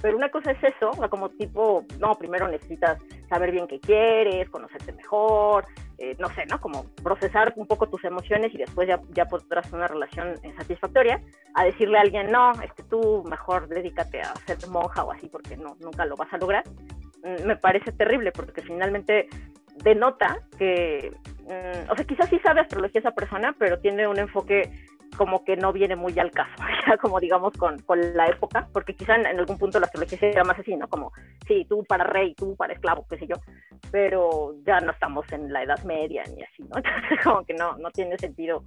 Pero 0.02 0.16
una 0.16 0.30
cosa 0.30 0.52
es 0.52 0.64
eso, 0.64 0.92
como 1.10 1.30
tipo, 1.30 1.84
no, 2.00 2.16
primero 2.16 2.48
necesitas 2.48 2.98
saber 3.28 3.52
bien 3.52 3.68
qué 3.68 3.80
quieres, 3.80 4.50
conocerte 4.50 4.94
mejor, 4.94 5.66
eh, 5.98 6.16
no 6.18 6.30
sé, 6.30 6.46
¿no? 6.46 6.62
Como 6.62 6.86
procesar 7.04 7.54
un 7.58 7.68
poco 7.68 7.90
tus 7.90 8.04
emociones 8.06 8.54
y 8.54 8.58
después 8.58 8.88
ya, 8.88 9.02
ya 9.14 9.26
podrás 9.26 9.72
una 9.74 9.88
relación 9.88 10.36
satisfactoria, 10.58 11.22
a 11.56 11.66
decirle 11.66 11.98
a 11.98 12.02
alguien, 12.02 12.32
no, 12.32 12.54
es 12.62 12.72
que 12.74 12.84
tú 12.84 13.26
mejor 13.30 13.68
dedícate 13.68 14.22
a 14.22 14.34
ser 14.46 14.58
monja 14.70 15.04
o 15.04 15.12
así 15.12 15.28
porque 15.28 15.58
no, 15.58 15.76
nunca 15.82 16.06
lo 16.06 16.16
vas 16.16 16.32
a 16.32 16.38
lograr, 16.38 16.64
me 17.46 17.56
parece 17.56 17.92
terrible 17.92 18.32
porque 18.32 18.62
finalmente 18.62 19.28
denota 19.84 20.40
que, 20.58 21.14
mm, 21.46 21.92
o 21.92 21.96
sea, 21.96 22.06
quizás 22.06 22.30
sí 22.30 22.40
sabe 22.40 22.62
astrología 22.62 23.00
esa 23.00 23.12
persona, 23.12 23.56
pero 23.58 23.80
tiene 23.80 24.08
un 24.08 24.20
enfoque 24.20 24.70
como 25.18 25.44
que 25.44 25.58
no 25.58 25.74
viene 25.74 25.96
muy 25.96 26.18
al 26.20 26.32
caso, 26.32 26.54
como 27.02 27.20
digamos 27.20 27.54
con, 27.58 27.80
con 27.80 28.00
la 28.16 28.28
época, 28.28 28.68
porque 28.72 28.96
quizá 28.96 29.16
en, 29.16 29.26
en, 29.26 29.40
algún 29.40 29.58
punto 29.58 29.80
la 29.80 29.88
astrología 29.88 30.18
sería 30.18 30.44
más 30.44 30.60
así, 30.60 30.76
¿no? 30.76 30.88
Como, 30.88 31.12
sí, 31.48 31.66
tú 31.68 31.84
para 31.84 32.04
rey, 32.04 32.34
tú 32.36 32.56
para 32.56 32.74
esclavo, 32.74 33.06
qué 33.10 33.18
sé 33.18 33.28
yo, 33.28 33.36
pero 33.92 34.56
ya 34.66 34.80
no 34.80 34.92
estamos 34.92 35.30
en 35.32 35.52
la 35.52 35.64
Edad 35.64 35.84
Media 35.84 36.24
ni 36.36 36.44
así, 36.44 36.64
¿no? 36.64 36.78
Entonces 36.78 37.20
como 37.24 37.44
que 37.44 37.54
no, 37.54 37.78
no 37.78 37.92
tiene 37.92 38.18
sentido 38.18 38.64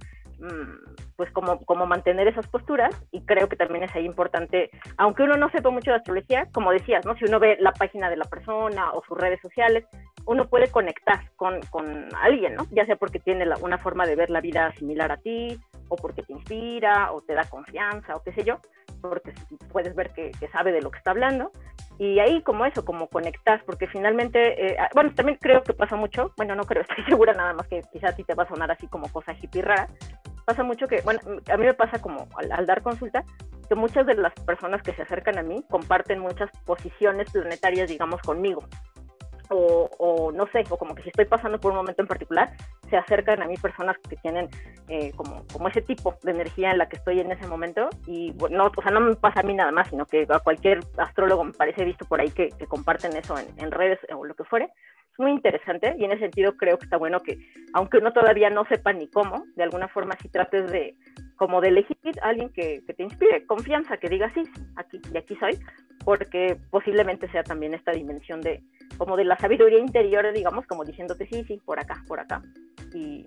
pues 1.15 1.31
como, 1.31 1.63
como 1.65 1.85
mantener 1.85 2.27
esas 2.27 2.47
posturas 2.47 2.93
y 3.11 3.21
creo 3.21 3.47
que 3.47 3.55
también 3.55 3.83
es 3.83 3.95
ahí 3.95 4.05
importante, 4.05 4.69
aunque 4.97 5.23
uno 5.23 5.37
no 5.37 5.49
sepa 5.49 5.69
mucho 5.69 5.91
de 5.91 5.97
astrología, 5.97 6.47
como 6.51 6.71
decías, 6.71 7.05
¿no? 7.05 7.15
Si 7.15 7.25
uno 7.25 7.39
ve 7.39 7.57
la 7.59 7.71
página 7.71 8.09
de 8.09 8.17
la 8.17 8.25
persona 8.25 8.91
o 8.91 9.03
sus 9.07 9.17
redes 9.17 9.39
sociales, 9.41 9.85
uno 10.25 10.47
puede 10.47 10.69
conectar 10.69 11.29
con, 11.35 11.59
con 11.69 12.07
alguien, 12.21 12.55
¿no? 12.55 12.65
Ya 12.71 12.85
sea 12.85 12.95
porque 12.95 13.19
tiene 13.19 13.45
una 13.61 13.77
forma 13.77 14.05
de 14.05 14.15
ver 14.15 14.29
la 14.29 14.41
vida 14.41 14.71
similar 14.73 15.11
a 15.11 15.17
ti, 15.17 15.59
o 15.89 15.95
porque 15.95 16.23
te 16.23 16.33
inspira, 16.33 17.11
o 17.11 17.21
te 17.21 17.33
da 17.33 17.43
confianza, 17.43 18.15
o 18.15 18.23
qué 18.23 18.33
sé 18.33 18.43
yo, 18.43 18.59
porque 19.01 19.33
puedes 19.71 19.95
ver 19.95 20.11
que, 20.11 20.31
sabe 20.51 20.71
de 20.71 20.81
lo 20.81 20.91
que 20.91 20.97
está 20.97 21.11
hablando. 21.11 21.51
Y 21.99 22.19
ahí 22.19 22.41
como 22.41 22.65
eso, 22.65 22.83
como 22.83 23.07
conectar, 23.07 23.63
porque 23.65 23.85
finalmente, 23.87 24.65
eh, 24.65 24.77
bueno, 24.95 25.13
también 25.13 25.37
creo 25.39 25.61
que 25.61 25.73
pasa 25.73 25.95
mucho, 25.95 26.31
bueno, 26.37 26.55
no 26.55 26.63
creo, 26.63 26.81
estoy 26.89 27.03
segura 27.05 27.33
nada 27.33 27.53
más 27.53 27.67
que 27.67 27.81
quizás 27.91 28.13
a 28.13 28.15
ti 28.15 28.23
te 28.23 28.33
va 28.33 28.43
a 28.43 28.47
sonar 28.47 28.71
así 28.71 28.87
como 28.87 29.07
cosa 29.09 29.33
hippie 29.33 29.61
rara, 29.61 29.87
pasa 30.43 30.63
mucho 30.63 30.87
que, 30.87 31.01
bueno, 31.01 31.19
a 31.51 31.57
mí 31.57 31.65
me 31.65 31.73
pasa 31.73 31.99
como 31.99 32.27
al, 32.35 32.51
al, 32.51 32.65
dar 32.65 32.81
consulta, 32.81 33.23
que 33.67 33.75
muchas 33.75 34.05
de 34.05 34.15
las 34.15 34.33
personas 34.45 34.81
que 34.81 34.93
se 34.93 35.01
acercan 35.01 35.37
a 35.37 35.43
mí 35.43 35.63
comparten 35.69 36.19
muchas 36.19 36.49
posiciones 36.65 37.31
planetarias, 37.31 37.89
digamos, 37.89 38.21
conmigo. 38.21 38.63
O, 39.49 39.89
o, 39.99 40.31
no 40.31 40.47
sé, 40.47 40.63
o 40.69 40.77
como 40.77 40.95
que 40.95 41.03
si 41.03 41.09
estoy 41.09 41.25
pasando 41.25 41.59
por 41.59 41.71
un 41.71 41.77
momento 41.77 42.01
en 42.01 42.07
particular, 42.07 42.55
se 42.89 42.97
acercan 42.97 43.41
a 43.41 43.45
mí 43.45 43.55
personas 43.57 43.97
que 44.09 44.15
tienen 44.15 44.49
eh, 44.87 45.11
como, 45.15 45.45
como 45.51 45.67
ese 45.67 45.81
tipo 45.81 46.15
de 46.23 46.31
energía 46.31 46.71
en 46.71 46.77
la 46.77 46.87
que 46.87 46.95
estoy 46.95 47.19
en 47.19 47.31
ese 47.31 47.45
momento 47.45 47.89
y 48.07 48.31
bueno, 48.33 48.57
no, 48.57 48.71
o 48.75 48.81
sea, 48.81 48.91
no 48.91 49.01
me 49.01 49.15
pasa 49.15 49.41
a 49.41 49.43
mí 49.43 49.53
nada 49.53 49.71
más, 49.71 49.89
sino 49.89 50.05
que 50.05 50.25
a 50.29 50.39
cualquier 50.39 50.79
astrólogo 50.97 51.43
me 51.43 51.53
parece 51.53 51.83
visto 51.83 52.05
por 52.05 52.21
ahí 52.21 52.31
que, 52.31 52.49
que 52.49 52.67
comparten 52.67 53.15
eso 53.15 53.37
en, 53.37 53.47
en 53.57 53.71
redes 53.71 53.99
o 54.15 54.25
lo 54.25 54.33
que 54.33 54.43
fuere, 54.45 54.69
es 55.13 55.19
muy 55.19 55.31
interesante 55.31 55.95
y 55.97 56.05
en 56.05 56.11
ese 56.11 56.21
sentido 56.21 56.57
creo 56.57 56.77
que 56.77 56.85
está 56.85 56.97
bueno 56.97 57.19
que, 57.19 57.37
aunque 57.73 57.99
uno 57.99 58.11
todavía 58.13 58.49
no 58.49 58.65
sepa 58.65 58.93
ni 58.93 59.07
cómo, 59.07 59.45
de 59.55 59.63
alguna 59.63 59.87
forma 59.87 60.17
si 60.21 60.27
trates 60.27 60.71
de, 60.71 60.95
como 61.35 61.61
de 61.61 61.69
elegir 61.69 61.97
a 62.21 62.29
alguien 62.29 62.49
que, 62.49 62.81
te 62.81 63.03
inspire 63.03 63.45
confianza, 63.45 63.97
que 63.97 64.09
diga 64.09 64.33
sí, 64.33 64.43
aquí 64.75 64.99
y 65.13 65.17
aquí 65.17 65.35
soy, 65.35 65.59
porque 66.03 66.57
posiblemente 66.71 67.29
sea 67.31 67.43
también 67.43 67.75
esta 67.75 67.91
dimensión 67.91 68.41
de, 68.41 68.63
como 68.97 69.15
de 69.15 69.25
la 69.25 69.37
sabiduría 69.37 69.79
interior, 69.79 70.33
digamos, 70.33 70.65
como 70.65 70.83
diciéndote 70.83 71.27
sí, 71.27 71.43
sí, 71.43 71.61
por 71.63 71.79
acá, 71.79 72.03
por 72.07 72.19
acá, 72.19 72.41
y, 72.93 73.23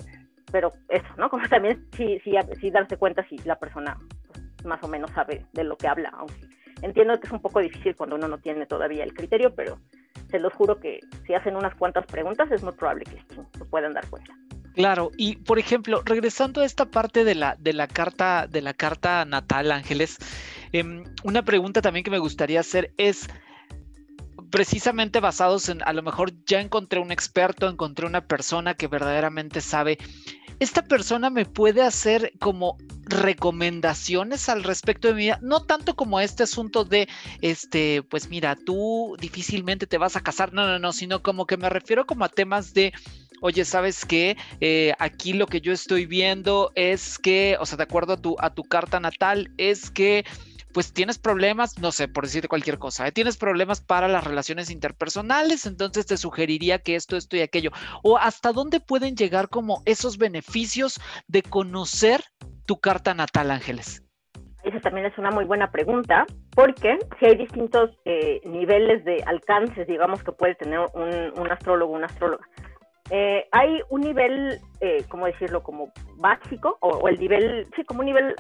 pero 0.51 0.73
eso, 0.89 1.07
¿no? 1.17 1.31
Como 1.31 1.49
también 1.49 1.87
sí, 1.97 2.21
sí, 2.25 2.33
sí 2.61 2.71
darse 2.71 2.97
cuenta 2.97 3.25
si 3.29 3.39
la 3.39 3.57
persona 3.57 3.97
pues, 4.27 4.67
más 4.67 4.83
o 4.83 4.89
menos 4.89 5.11
sabe 5.13 5.47
de 5.53 5.63
lo 5.63 5.77
que 5.77 5.87
habla, 5.87 6.11
aunque 6.17 6.35
entiendo 6.83 7.19
que 7.21 7.29
es 7.29 7.33
un 7.33 7.41
poco 7.41 7.61
difícil 7.61 7.95
cuando 7.95 8.17
uno 8.17 8.27
no 8.27 8.39
tiene 8.39 8.67
todavía 8.67 9.05
el 9.05 9.15
criterio, 9.15 9.55
pero 9.55 9.79
se 10.31 10.39
los 10.39 10.53
juro 10.53 10.79
que 10.81 11.01
si 11.27 11.35
hacen 11.35 11.57
unas 11.57 11.75
cuantas 11.75 12.07
preguntas 12.07 12.51
es 12.51 12.63
muy 12.63 12.73
probable 12.73 13.05
que 13.05 13.23
se 13.59 13.65
puedan 13.65 13.95
dar 13.95 14.09
cuenta. 14.09 14.33
Claro, 14.75 15.11
y 15.17 15.37
por 15.37 15.59
ejemplo, 15.59 16.03
regresando 16.05 16.61
a 16.61 16.67
esta 16.67 16.85
parte 16.85 17.25
de 17.25 17.35
la, 17.35 17.57
de 17.59 17.73
la 17.73 17.87
carta, 17.87 18.47
de 18.47 18.61
la 18.61 18.75
carta 18.75 19.25
natal, 19.25 19.73
Ángeles, 19.73 20.19
eh, 20.73 21.03
una 21.25 21.43
pregunta 21.43 21.81
también 21.81 22.05
que 22.05 22.11
me 22.11 22.19
gustaría 22.19 22.61
hacer 22.61 22.93
es 22.99 23.27
precisamente 24.51 25.21
basados 25.21 25.69
en, 25.71 25.83
a 25.83 25.93
lo 25.95 26.03
mejor 26.03 26.33
ya 26.45 26.61
encontré 26.61 27.01
un 27.01 27.11
experto, 27.11 27.69
encontré 27.69 28.07
una 28.07 28.27
persona 28.27 28.75
que 28.75 28.87
verdaderamente 28.87 29.61
sabe. 29.61 29.99
Esta 30.61 30.83
persona 30.83 31.31
me 31.31 31.47
puede 31.47 31.83
hacer 31.83 32.33
como 32.39 32.77
recomendaciones 33.07 34.49
al 34.49 34.65
respecto 34.65 35.09
de 35.09 35.15
mi 35.15 35.21
vida, 35.23 35.39
no 35.41 35.63
tanto 35.63 35.95
como 35.95 36.21
este 36.21 36.43
asunto 36.43 36.85
de, 36.85 37.09
este, 37.41 38.03
pues 38.03 38.29
mira, 38.29 38.57
tú 38.57 39.17
difícilmente 39.21 39.87
te 39.87 39.99
vas 39.99 40.17
a 40.17 40.21
casar, 40.21 40.53
no, 40.53 40.67
no, 40.67 40.79
no, 40.79 40.93
sino 40.93 41.23
como 41.23 41.47
que 41.47 41.57
me 41.57 41.71
refiero 41.71 42.05
como 42.07 42.25
a 42.25 42.29
temas 42.29 42.75
de, 42.75 42.93
oye, 43.41 43.65
¿sabes 43.65 44.05
qué? 44.05 44.37
Eh, 44.61 44.93
aquí 44.99 45.33
lo 45.33 45.47
que 45.47 45.61
yo 45.61 45.73
estoy 45.73 46.07
viendo 46.07 46.73
es 46.75 47.19
que, 47.19 47.57
o 47.61 47.67
sea, 47.67 47.77
de 47.77 47.85
acuerdo 47.85 48.15
a 48.15 48.17
tu, 48.17 48.37
a 48.41 48.53
tu 48.55 48.65
carta 48.65 48.99
natal, 48.99 49.53
es 49.57 49.91
que 49.91 50.25
pues 50.73 50.93
tienes 50.93 51.17
problemas, 51.17 51.79
no 51.79 51.91
sé, 51.91 52.07
por 52.07 52.25
decirte 52.25 52.49
cualquier 52.49 52.79
cosa, 52.79 53.09
¿eh? 53.09 53.13
tienes 53.13 53.39
problemas 53.39 53.81
para 53.81 54.09
las 54.09 54.25
relaciones 54.25 54.69
interpersonales, 54.69 55.65
entonces 55.65 56.05
te 56.05 56.19
sugeriría 56.19 56.81
que 56.81 56.97
esto, 56.97 57.17
esto 57.17 57.35
y 57.35 57.41
aquello. 57.41 57.71
O 58.03 58.19
hasta 58.19 58.53
dónde 58.53 58.81
pueden 58.81 59.17
llegar 59.17 59.49
como 59.49 59.83
esos 59.87 60.19
beneficios 60.19 61.01
de 61.29 61.43
conocer 61.43 62.23
tu 62.67 62.79
carta 62.79 63.15
natal, 63.15 63.51
Ángeles. 63.51 64.03
Esa 64.65 64.81
también 64.81 65.07
es 65.07 65.17
una 65.17 65.31
muy 65.31 65.45
buena 65.45 65.71
pregunta, 65.71 66.27
porque 66.55 66.99
si 67.19 67.27
hay 67.27 67.37
distintos 67.37 67.91
eh, 68.05 68.41
niveles 68.45 69.05
de 69.05 69.23
alcances, 69.25 69.87
digamos, 69.87 70.25
que 70.25 70.33
puede 70.33 70.57
tener 70.57 70.81
un, 70.95 71.39
un 71.39 71.53
astrólogo, 71.53 71.93
una 71.93 72.07
astróloga. 72.07 72.45
Eh, 73.11 73.47
hay 73.53 73.81
un 73.91 74.01
nivel, 74.01 74.59
eh, 74.81 75.05
¿cómo 75.09 75.27
decirlo?, 75.27 75.63
como 75.63 75.93
básico, 76.17 76.77
o, 76.81 77.09
el 77.09 77.21
nivel, 77.21 77.69
sí, 77.77 77.85
como 77.85 78.01
un 78.01 78.07
nivel 78.07 78.35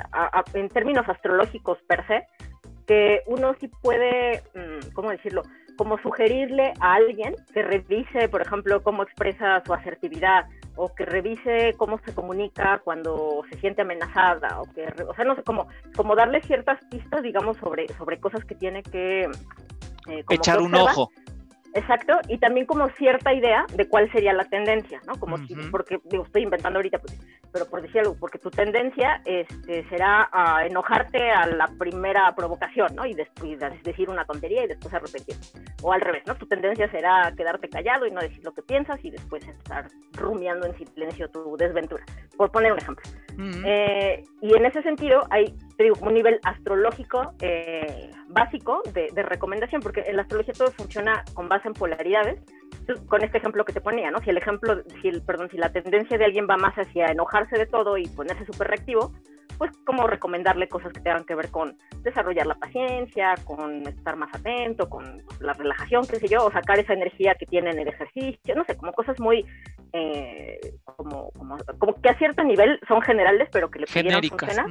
en 0.54 0.68
términos 0.70 1.08
astrológicos 1.08 1.78
per 1.86 2.04
se, 2.08 2.26
que 2.88 3.22
uno 3.26 3.54
sí 3.60 3.68
puede, 3.80 4.42
mmm, 4.54 4.92
¿cómo 4.94 5.10
decirlo?, 5.10 5.42
como 5.76 5.98
sugerirle 5.98 6.72
a 6.80 6.94
alguien 6.94 7.34
que 7.52 7.62
revise, 7.62 8.28
por 8.28 8.42
ejemplo, 8.42 8.82
cómo 8.82 9.02
expresa 9.02 9.62
su 9.64 9.72
asertividad, 9.72 10.46
o 10.76 10.94
que 10.94 11.04
revise 11.04 11.74
cómo 11.76 11.98
se 12.04 12.14
comunica 12.14 12.80
cuando 12.84 13.42
se 13.50 13.58
siente 13.58 13.82
amenazada, 13.82 14.60
o 14.60 14.64
que, 14.72 14.86
o 15.06 15.14
sea, 15.14 15.24
no 15.24 15.34
sé, 15.34 15.42
como, 15.42 15.68
como 15.94 16.14
darle 16.14 16.42
ciertas 16.42 16.78
pistas, 16.90 17.22
digamos, 17.22 17.56
sobre, 17.56 17.88
sobre 17.94 18.18
cosas 18.18 18.44
que 18.44 18.54
tiene 18.54 18.82
que... 18.82 19.22
Eh, 20.08 20.24
Echar 20.30 20.60
un 20.60 20.74
ojo. 20.74 21.10
Exacto, 21.76 22.14
y 22.28 22.38
también 22.38 22.64
como 22.64 22.88
cierta 22.90 23.34
idea 23.34 23.66
de 23.74 23.86
cuál 23.86 24.10
sería 24.10 24.32
la 24.32 24.44
tendencia, 24.44 24.98
¿no? 25.06 25.12
Como 25.20 25.36
uh 25.36 25.38
-huh. 25.38 25.46
si, 25.46 25.70
porque 25.70 26.00
digo, 26.04 26.24
estoy 26.24 26.42
inventando 26.42 26.78
ahorita, 26.78 26.98
pues, 26.98 27.20
pero 27.52 27.66
por 27.66 27.82
decir 27.82 28.00
algo, 28.00 28.16
porque 28.18 28.38
tu 28.38 28.50
tendencia 28.50 29.20
este, 29.26 29.86
será 29.90 30.26
a 30.32 30.64
enojarte 30.64 31.30
a 31.30 31.46
la 31.46 31.68
primera 31.78 32.34
provocación, 32.34 32.94
¿no? 32.94 33.04
Y 33.04 33.12
después 33.12 33.58
decir 33.82 34.08
una 34.08 34.24
tontería 34.24 34.64
y 34.64 34.68
después 34.68 34.92
arrepentir. 34.94 35.36
O 35.82 35.92
al 35.92 36.00
revés, 36.00 36.22
¿no? 36.26 36.34
Tu 36.34 36.46
tendencia 36.46 36.90
será 36.90 37.30
quedarte 37.36 37.68
callado 37.68 38.06
y 38.06 38.10
no 38.10 38.22
decir 38.22 38.42
lo 38.42 38.54
que 38.54 38.62
piensas 38.62 39.04
y 39.04 39.10
después 39.10 39.46
estar 39.46 39.86
rumiando 40.14 40.66
en 40.66 40.74
silencio 40.78 41.28
tu 41.28 41.56
desventura, 41.58 42.04
por 42.38 42.50
poner 42.50 42.72
un 42.72 42.78
ejemplo. 42.78 43.04
Eh, 43.38 44.24
y 44.40 44.54
en 44.54 44.66
ese 44.66 44.82
sentido 44.82 45.22
hay, 45.30 45.54
digo, 45.78 45.96
un 46.00 46.14
nivel 46.14 46.40
astrológico 46.42 47.34
eh, 47.40 48.10
básico 48.28 48.82
de, 48.92 49.22
recomendación, 49.22 49.80
porque 49.82 50.04
en 50.06 50.16
la 50.16 50.22
astrología 50.22 50.54
todo 50.54 50.70
funciona 50.72 51.24
con 51.34 51.48
base 51.48 51.68
en 51.68 51.74
polaridades. 51.74 52.40
Con 53.08 53.24
este 53.24 53.38
ejemplo 53.38 53.64
que 53.64 53.72
te 53.72 53.80
ponía, 53.80 54.12
¿no? 54.12 54.20
Si 54.20 54.30
el 54.30 54.38
ejemplo, 54.38 54.80
si 55.02 55.08
el, 55.08 55.20
perdón, 55.22 55.48
si 55.50 55.56
la 55.56 55.72
tendencia 55.72 56.16
de 56.18 56.24
alguien 56.24 56.46
va 56.48 56.56
más 56.56 56.74
hacia 56.76 57.06
enojarse 57.06 57.58
de 57.58 57.66
todo 57.66 57.98
y 57.98 58.06
ponerse 58.06 58.46
súper 58.46 58.68
reactivo, 58.68 59.12
pues 59.58 59.70
como 59.84 60.06
recomendarle 60.06 60.68
cosas 60.68 60.92
que 60.92 61.00
tengan 61.00 61.24
que 61.24 61.34
ver 61.34 61.50
con 61.50 61.76
desarrollar 62.02 62.46
la 62.46 62.54
paciencia, 62.54 63.34
con 63.44 63.86
estar 63.86 64.16
más 64.16 64.34
atento, 64.34 64.88
con 64.88 65.22
la 65.40 65.52
relajación, 65.52 66.06
qué 66.06 66.16
sé 66.16 66.28
yo, 66.28 66.44
o 66.44 66.50
sacar 66.50 66.78
esa 66.78 66.92
energía 66.92 67.34
que 67.34 67.46
tiene 67.46 67.70
en 67.70 67.80
el 67.80 67.88
ejercicio, 67.88 68.54
no 68.54 68.64
sé, 68.64 68.76
como 68.76 68.92
cosas 68.92 69.18
muy, 69.20 69.44
eh, 69.92 70.58
como, 70.84 71.30
como, 71.32 71.56
como, 71.78 71.94
que 71.94 72.10
a 72.10 72.18
cierto 72.18 72.44
nivel 72.44 72.78
son 72.86 73.00
generales, 73.02 73.48
pero 73.52 73.70
que 73.70 73.80
le 73.80 73.86
pudieran 73.86 74.22
funcionar. 74.22 74.66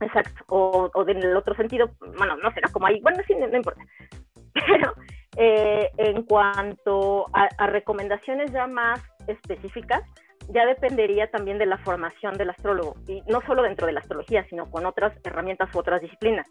Exacto, 0.00 0.44
o, 0.48 0.90
o 0.92 1.08
en 1.08 1.18
el 1.18 1.36
otro 1.36 1.54
sentido, 1.54 1.90
bueno, 2.18 2.36
no 2.36 2.52
sé, 2.52 2.60
como 2.72 2.86
ahí, 2.86 3.00
bueno, 3.00 3.22
sí, 3.26 3.34
no, 3.34 3.56
importa. 3.56 3.80
Pero 4.52 4.94
eh, 5.38 5.90
en 5.96 6.22
cuanto 6.22 7.26
a 7.32 7.66
recomendaciones 7.66 8.52
ya 8.52 8.66
más 8.66 9.02
específicas, 9.26 10.02
ya 10.48 10.66
dependería 10.66 11.30
también 11.30 11.58
de 11.58 11.66
la 11.66 11.78
formación 11.78 12.34
del 12.34 12.50
astrólogo, 12.50 12.96
y 13.06 13.22
no 13.28 13.40
solo 13.42 13.62
dentro 13.62 13.86
de 13.86 13.92
la 13.92 14.00
astrología, 14.00 14.44
sino 14.48 14.70
con 14.70 14.86
otras 14.86 15.12
herramientas 15.24 15.74
u 15.74 15.78
otras 15.78 16.00
disciplinas. 16.00 16.46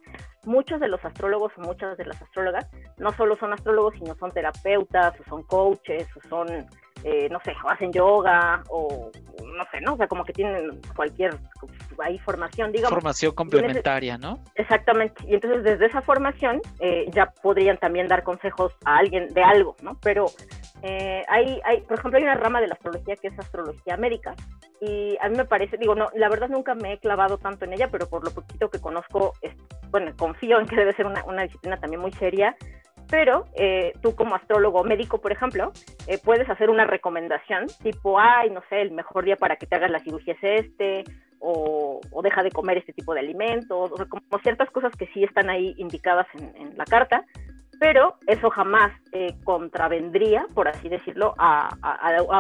Muchos 0.46 0.80
de 0.80 0.88
los 0.88 1.04
astrólogos 1.04 1.52
o 1.58 1.62
muchas 1.62 1.98
de 1.98 2.06
las 2.06 2.22
astrólogas 2.22 2.70
no 2.98 3.12
solo 3.14 3.36
son 3.38 3.54
astrólogos, 3.54 3.96
sino 3.96 4.16
son 4.16 4.32
terapeutas, 4.32 5.20
o 5.20 5.24
son 5.24 5.44
coaches, 5.44 6.08
o 6.18 6.28
son, 6.28 6.48
eh, 7.08 7.30
no 7.30 7.40
sé, 7.46 7.54
o 7.64 7.70
hacen 7.70 7.94
yoga, 7.94 8.64
o 8.70 9.12
no 9.56 9.64
sé, 9.72 9.80
¿no? 9.80 9.94
O 9.94 9.98
sea, 9.98 10.08
como 10.08 10.26
que 10.26 10.34
tienen 10.34 10.82
cualquier 10.96 11.38
ahí 12.00 12.18
formación, 12.18 12.72
digamos. 12.72 12.96
Formación 12.96 13.32
complementaria, 13.34 14.18
¿no? 14.18 14.40
Exactamente. 14.56 15.24
Y 15.28 15.36
entonces 15.36 15.64
desde 15.64 15.86
esa 15.86 16.02
formación 16.02 16.62
eh, 16.80 17.06
ya 17.12 17.28
podrían 17.44 17.78
también 17.78 18.08
dar 18.08 18.24
consejos 18.24 18.74
a 18.86 18.98
alguien 18.98 19.32
de 19.36 19.44
algo, 19.44 19.76
¿no? 19.84 20.00
Pero 20.02 20.26
eh, 20.82 21.24
hay, 21.28 21.62
hay, 21.64 21.82
por 21.82 22.00
ejemplo, 22.00 22.18
hay 22.18 22.24
una 22.24 22.34
rama 22.34 22.60
de 22.60 22.70
la 22.70 22.74
astrología 22.74 23.16
que 23.18 23.28
es 23.28 23.38
astrología 23.38 23.98
médica 23.98 24.34
y 24.82 25.16
a 25.22 25.30
mí 25.30 25.38
me 25.38 25.46
parece, 25.46 25.78
digo, 25.78 25.94
no, 25.94 26.10
la 26.16 26.28
verdad 26.28 26.50
nunca 26.50 26.74
me 26.74 26.94
he 26.94 26.98
clavado 26.98 27.38
tanto 27.38 27.66
en 27.66 27.74
ella, 27.74 27.90
pero 27.92 28.10
por 28.10 28.24
lo 28.24 28.32
poquito 28.32 28.72
que 28.72 28.82
conozco, 28.82 29.34
bueno, 29.92 30.12
confío 30.18 30.60
en 30.60 30.66
que 30.66 30.76
debe 30.76 30.94
ser 30.94 31.06
una, 31.06 31.24
una 31.26 31.44
disciplina 31.44 31.78
también 31.80 32.02
muy 32.02 32.12
seria, 32.14 32.56
pero 33.10 33.46
eh, 33.56 33.94
tú 34.02 34.16
como 34.16 34.36
astrólogo 34.36 34.84
médico, 34.84 35.20
por 35.20 35.32
ejemplo, 35.32 35.72
eh, 36.08 36.20
puedes 36.24 36.50
hacer 36.50 36.70
una 36.70 36.86
recomendación 36.86 37.68
tipo, 37.82 38.20
ay, 38.20 38.50
no 38.50 38.62
sé, 38.70 38.82
el 38.82 38.92
mejor 38.92 39.26
día 39.26 39.36
para 39.36 39.56
que 39.56 39.66
te 39.66 39.76
hagas 39.76 39.92
la 39.92 40.00
cirugía 40.00 40.36
es 40.42 40.66
este, 40.66 41.04
o, 41.40 42.00
deja 42.24 42.42
de 42.44 42.52
comer 42.52 42.78
este 42.78 42.94
tipo 42.94 43.14
de 43.14 43.20
alimentos, 43.20 43.92
o 43.92 44.10
como 44.10 44.40
ciertas 44.42 44.70
cosas 44.72 44.92
que 44.98 45.08
sí 45.14 45.24
están 45.24 45.50
ahí 45.50 45.76
indicadas 45.78 46.28
en, 46.34 46.56
en 46.56 46.78
la 46.78 46.86
carta, 46.86 47.24
pero 47.80 48.16
eso 48.28 48.50
jamás 48.50 48.92
eh, 49.12 49.36
contravendría, 49.44 50.46
por 50.54 50.68
así 50.68 50.90
decirlo, 50.90 51.34
a, 51.38 51.70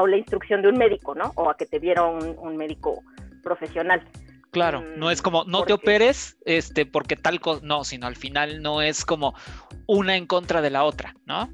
la 0.08 0.18
instrucción 0.18 0.62
de 0.62 0.70
un 0.70 0.78
médico, 0.78 1.16
¿no? 1.16 1.32
O 1.36 1.50
a 1.50 1.58
que 1.58 1.66
te 1.66 1.80
viera 1.80 2.04
un, 2.04 2.58
médico 2.58 3.02
profesional. 3.44 4.02
Claro, 4.56 4.86
no 4.96 5.12
es 5.12 5.22
como 5.22 5.44
no 5.44 5.64
te 5.64 5.74
operes, 5.74 6.38
este, 6.46 6.86
porque 6.86 7.18
tal 7.18 7.42
cosa, 7.42 7.60
no, 7.62 7.84
sino 7.84 8.08
al 8.08 8.16
final 8.16 8.62
no 8.62 8.82
es 8.82 9.04
como 9.04 9.34
una 9.86 10.16
en 10.16 10.28
contra 10.28 10.62
de 10.62 10.70
la 10.70 10.86
otra, 10.86 11.14
¿no? 11.26 11.50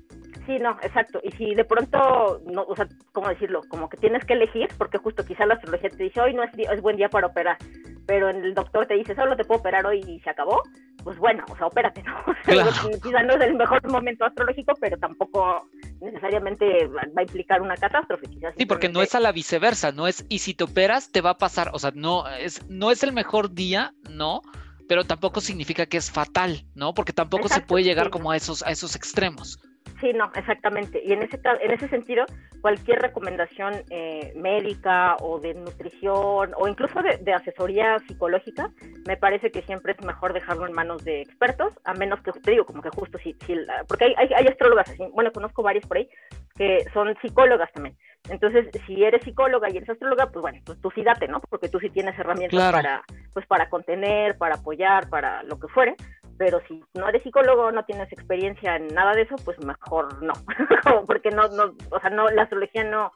Sí, 0.46 0.60
no, 0.60 0.78
exacto. 0.84 1.20
Y 1.24 1.32
si 1.32 1.56
de 1.56 1.66
pronto, 1.66 2.44
no, 2.46 2.62
o 2.62 2.76
sea, 2.76 2.88
¿cómo 3.12 3.28
decirlo? 3.30 3.62
Como 3.70 3.90
que 3.90 3.98
tienes 3.98 4.24
que 4.24 4.34
elegir, 4.34 4.70
porque 4.78 5.00
justo 5.00 5.26
quizá 5.26 5.48
la 5.48 5.56
astrología 5.56 5.90
te 5.90 6.04
dice, 6.04 6.22
hoy 6.22 6.36
no 6.36 6.44
es, 6.44 6.52
es 6.56 6.80
buen 6.80 6.96
día 6.96 7.10
para 7.10 7.26
operar, 7.26 7.58
pero 8.06 8.30
el 8.30 8.54
doctor 8.54 8.86
te 8.86 8.96
dice, 8.96 9.16
solo 9.16 9.36
te 9.36 9.46
puedo 9.46 9.60
operar 9.60 9.86
hoy 9.86 10.00
y 10.08 10.20
se 10.22 10.30
acabó, 10.30 10.64
pues 11.04 11.18
bueno, 11.18 11.44
o 11.50 11.56
sea, 11.56 11.68
opérate, 11.68 12.04
¿no? 12.04 12.16
quizá 13.04 13.24
no 13.24 13.34
es 13.34 13.42
el 13.42 13.56
mejor 13.56 13.88
momento 13.90 14.26
astrológico, 14.26 14.74
pero 14.80 14.98
tampoco 14.98 15.68
necesariamente 16.00 16.88
va 16.88 17.02
a 17.16 17.22
implicar 17.22 17.62
una 17.62 17.76
catástrofe. 17.76 18.28
Quizás 18.28 18.54
sí, 18.58 18.66
porque 18.66 18.90
no 18.90 19.02
es 19.02 19.16
a 19.16 19.20
la 19.20 19.32
viceversa, 19.32 19.92
no 19.92 20.08
es, 20.08 20.26
y 20.30 20.40
si 20.40 20.54
te 20.54 20.64
operas, 20.64 21.12
te 21.12 21.22
va 21.22 21.32
a 21.32 21.38
pasar, 21.38 21.72
o 21.74 21.80
sea, 21.80 21.92
no 21.94 22.28
es, 22.28 22.68
no 22.70 22.92
es 22.92 23.04
el 23.04 23.14
mejor 23.14 23.54
día, 23.54 23.94
¿no? 24.10 24.42
Pero 24.88 25.06
tampoco 25.06 25.40
significa 25.40 25.86
que 25.86 25.98
es 25.98 26.12
fatal, 26.12 26.66
¿no? 26.76 26.94
Porque 26.94 27.14
tampoco 27.14 27.48
se 27.48 27.62
puede 27.62 27.86
llegar 27.86 28.10
como 28.10 28.32
a 28.32 28.36
esos, 28.36 28.62
a 28.64 28.72
esos 28.72 28.96
extremos. 28.96 29.60
Sí, 30.02 30.14
no, 30.14 30.32
exactamente. 30.34 31.00
Y 31.06 31.14
en 31.14 31.22
ese, 31.22 31.40
en 31.62 31.72
ese 31.72 31.88
sentido, 31.88 32.26
cualquier 32.60 33.00
recomendación 33.00 33.84
eh, 33.92 34.34
médica 34.36 35.16
o 35.22 35.40
de 35.40 35.54
nutrición 35.54 36.54
o 36.58 36.68
incluso 36.68 37.02
de, 37.04 37.34
asesoría 37.34 38.00
psicológica, 38.08 38.72
me 39.08 39.16
parece 39.16 39.52
que 39.52 39.62
siempre 39.62 39.94
es 39.94 40.04
mejor 40.04 40.34
dejarlo 40.34 40.66
en 40.66 40.74
manos 40.74 41.04
de 41.06 41.22
expertos, 41.22 41.74
a 41.84 41.94
menos 41.94 42.20
que, 42.22 42.32
te 42.32 42.52
digo, 42.52 42.66
como 42.66 42.82
que 42.82 42.90
justo 42.90 43.20
si, 43.20 43.36
si 43.46 43.56
porque 43.88 44.06
hay, 44.06 44.30
hay, 44.36 44.48
astrólogas, 44.48 44.90
así, 44.90 45.04
bueno, 45.14 45.32
conozco 45.32 45.62
varios 45.62 45.86
por 45.86 45.98
ahí, 45.98 46.10
que 46.56 46.84
son 46.94 47.16
psicólogas 47.22 47.72
también. 47.72 47.96
Entonces, 48.30 48.70
si 48.88 49.04
eres 49.04 49.24
psicóloga 49.24 49.70
y 49.70 49.78
eres 49.78 49.90
astróloga, 49.90 50.32
pues 50.32 50.42
bueno, 50.42 50.60
pues 50.66 50.82
tú 50.82 50.90
sí 50.96 51.04
date, 51.04 51.28
¿no? 51.28 51.42
Porque 51.42 51.70
tú 51.70 51.80
sí 51.80 51.92
tienes 51.92 52.18
herramientas 52.18 52.72
para, 52.72 53.04
pues 53.34 53.46
para 53.46 53.70
contener, 53.70 54.38
para 54.38 54.56
apoyar, 54.56 55.10
para 55.10 55.44
lo 55.44 55.60
que 55.60 55.68
fuere 55.68 55.96
pero 56.42 56.60
si 56.68 56.84
no 56.96 57.08
eres 57.08 57.22
psicólogo, 57.22 57.72
no 57.72 57.86
tienes 57.86 58.12
experiencia 58.12 58.76
en 58.76 58.88
nada 58.88 59.14
de 59.14 59.22
eso, 59.22 59.36
pues 59.46 59.64
mejor 59.64 60.24
no, 60.24 60.34
porque 61.06 61.30
no, 61.30 61.48
no, 61.50 61.76
o 61.92 62.00
sea, 62.00 62.10
no, 62.10 62.28
la 62.30 62.42
astrología 62.42 62.84
no, 62.84 63.12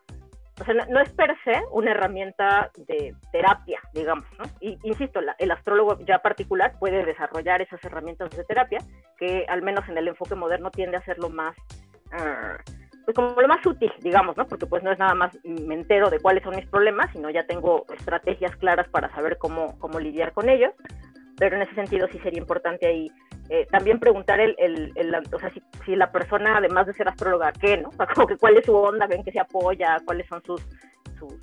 o 0.61 0.63
sea, 0.63 0.75
no, 0.87 1.01
es 1.01 1.09
per 1.13 1.35
se 1.43 1.59
una 1.71 1.89
herramienta 1.89 2.69
de 2.85 3.15
terapia, 3.31 3.79
digamos, 3.95 4.27
¿no? 4.37 4.45
Y 4.59 4.77
insisto, 4.83 5.21
el 5.39 5.51
astrólogo 5.51 5.97
ya 6.05 6.19
particular 6.19 6.77
puede 6.77 7.03
desarrollar 7.03 7.63
esas 7.63 7.83
herramientas 7.83 8.29
de 8.29 8.43
terapia, 8.43 8.77
que 9.17 9.43
al 9.49 9.63
menos 9.63 9.89
en 9.89 9.97
el 9.97 10.07
enfoque 10.07 10.35
moderno 10.35 10.69
tiende 10.69 10.97
a 10.97 11.05
ser 11.05 11.17
más, 11.27 11.55
ah, 12.11 12.57
pues 13.05 13.15
como 13.15 13.41
lo 13.41 13.47
más 13.47 13.65
útil, 13.65 13.91
digamos, 14.01 14.37
¿no? 14.37 14.45
Porque 14.45 14.67
pues 14.67 14.83
no 14.83 14.91
es 14.91 14.99
nada 14.99 15.15
más 15.15 15.35
me 15.43 15.73
entero 15.73 16.11
de 16.11 16.19
cuáles 16.19 16.43
son 16.43 16.55
mis 16.55 16.67
problemas, 16.67 17.09
sino 17.11 17.31
ya 17.31 17.47
tengo 17.47 17.87
estrategias 17.91 18.55
claras 18.57 18.87
para 18.89 19.11
saber 19.15 19.39
cómo, 19.39 19.79
cómo 19.79 19.99
lidiar 19.99 20.31
con 20.31 20.47
ellos 20.47 20.75
pero 21.37 21.55
en 21.55 21.63
ese 21.63 21.75
sentido 21.75 22.07
sí 22.11 22.19
sería 22.19 22.39
importante 22.39 22.87
ahí 22.87 23.11
eh, 23.49 23.67
también 23.69 23.99
preguntar 23.99 24.39
el, 24.39 24.55
el, 24.57 25.15
o 25.31 25.39
sea, 25.39 25.51
si, 25.85 25.95
la 25.95 26.11
persona, 26.11 26.57
además 26.57 26.87
de 26.87 26.93
ser 26.93 27.07
astróloga, 27.07 27.51
¿qué, 27.51 27.77
no? 27.77 27.89
O 27.89 27.93
sea, 27.93 28.07
como 28.07 28.25
que 28.25 28.37
cuál 28.37 28.57
es 28.57 28.65
su 28.65 28.75
onda, 28.75 29.05
ven 29.05 29.23
que 29.23 29.31
se 29.31 29.39
apoya, 29.39 29.97
cuáles 30.03 30.27
son 30.27 30.41
sus... 30.43 30.61
sus 31.19 31.33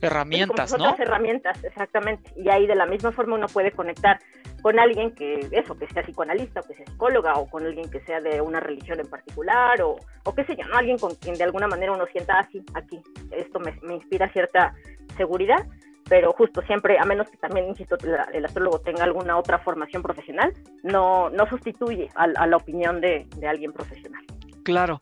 herramientas, 0.00 0.76
¿no? 0.78 0.96
herramientas, 0.98 1.62
exactamente. 1.62 2.32
Y 2.36 2.48
ahí 2.48 2.66
de 2.66 2.74
la 2.74 2.86
misma 2.86 3.12
forma 3.12 3.36
uno 3.36 3.46
puede 3.48 3.70
conectar 3.70 4.18
con 4.62 4.78
alguien 4.78 5.14
que, 5.14 5.46
eso, 5.52 5.76
que 5.76 5.86
sea 5.88 6.02
psicoanalista 6.02 6.60
o 6.60 6.62
que 6.62 6.74
sea 6.74 6.86
psicóloga 6.86 7.34
o 7.34 7.48
con 7.48 7.66
alguien 7.66 7.90
que 7.90 8.00
sea 8.00 8.20
de 8.20 8.40
una 8.40 8.58
religión 8.58 8.98
en 8.98 9.08
particular 9.08 9.82
o, 9.82 9.96
o 10.24 10.34
qué 10.34 10.44
sé 10.44 10.56
yo, 10.56 10.66
¿no? 10.68 10.76
Alguien 10.76 10.98
con 10.98 11.14
quien 11.16 11.36
de 11.36 11.44
alguna 11.44 11.68
manera 11.68 11.92
uno 11.92 12.06
sienta 12.06 12.38
así, 12.38 12.64
ah, 12.74 12.78
aquí, 12.78 13.00
esto 13.30 13.60
me, 13.60 13.78
me 13.82 13.96
inspira 13.96 14.32
cierta 14.32 14.74
seguridad 15.16 15.66
pero 16.12 16.30
justo 16.34 16.60
siempre, 16.66 16.98
a 16.98 17.06
menos 17.06 17.30
que 17.30 17.38
también, 17.38 17.68
insisto, 17.68 17.96
el 18.34 18.44
astrólogo 18.44 18.80
tenga 18.80 19.02
alguna 19.02 19.38
otra 19.38 19.58
formación 19.60 20.02
profesional, 20.02 20.52
no, 20.82 21.30
no 21.30 21.46
sustituye 21.46 22.10
a, 22.14 22.46
la 22.46 22.54
opinión 22.58 23.00
de 23.00 23.26
alguien 23.48 23.72
profesional. 23.72 24.22
Claro. 24.62 24.98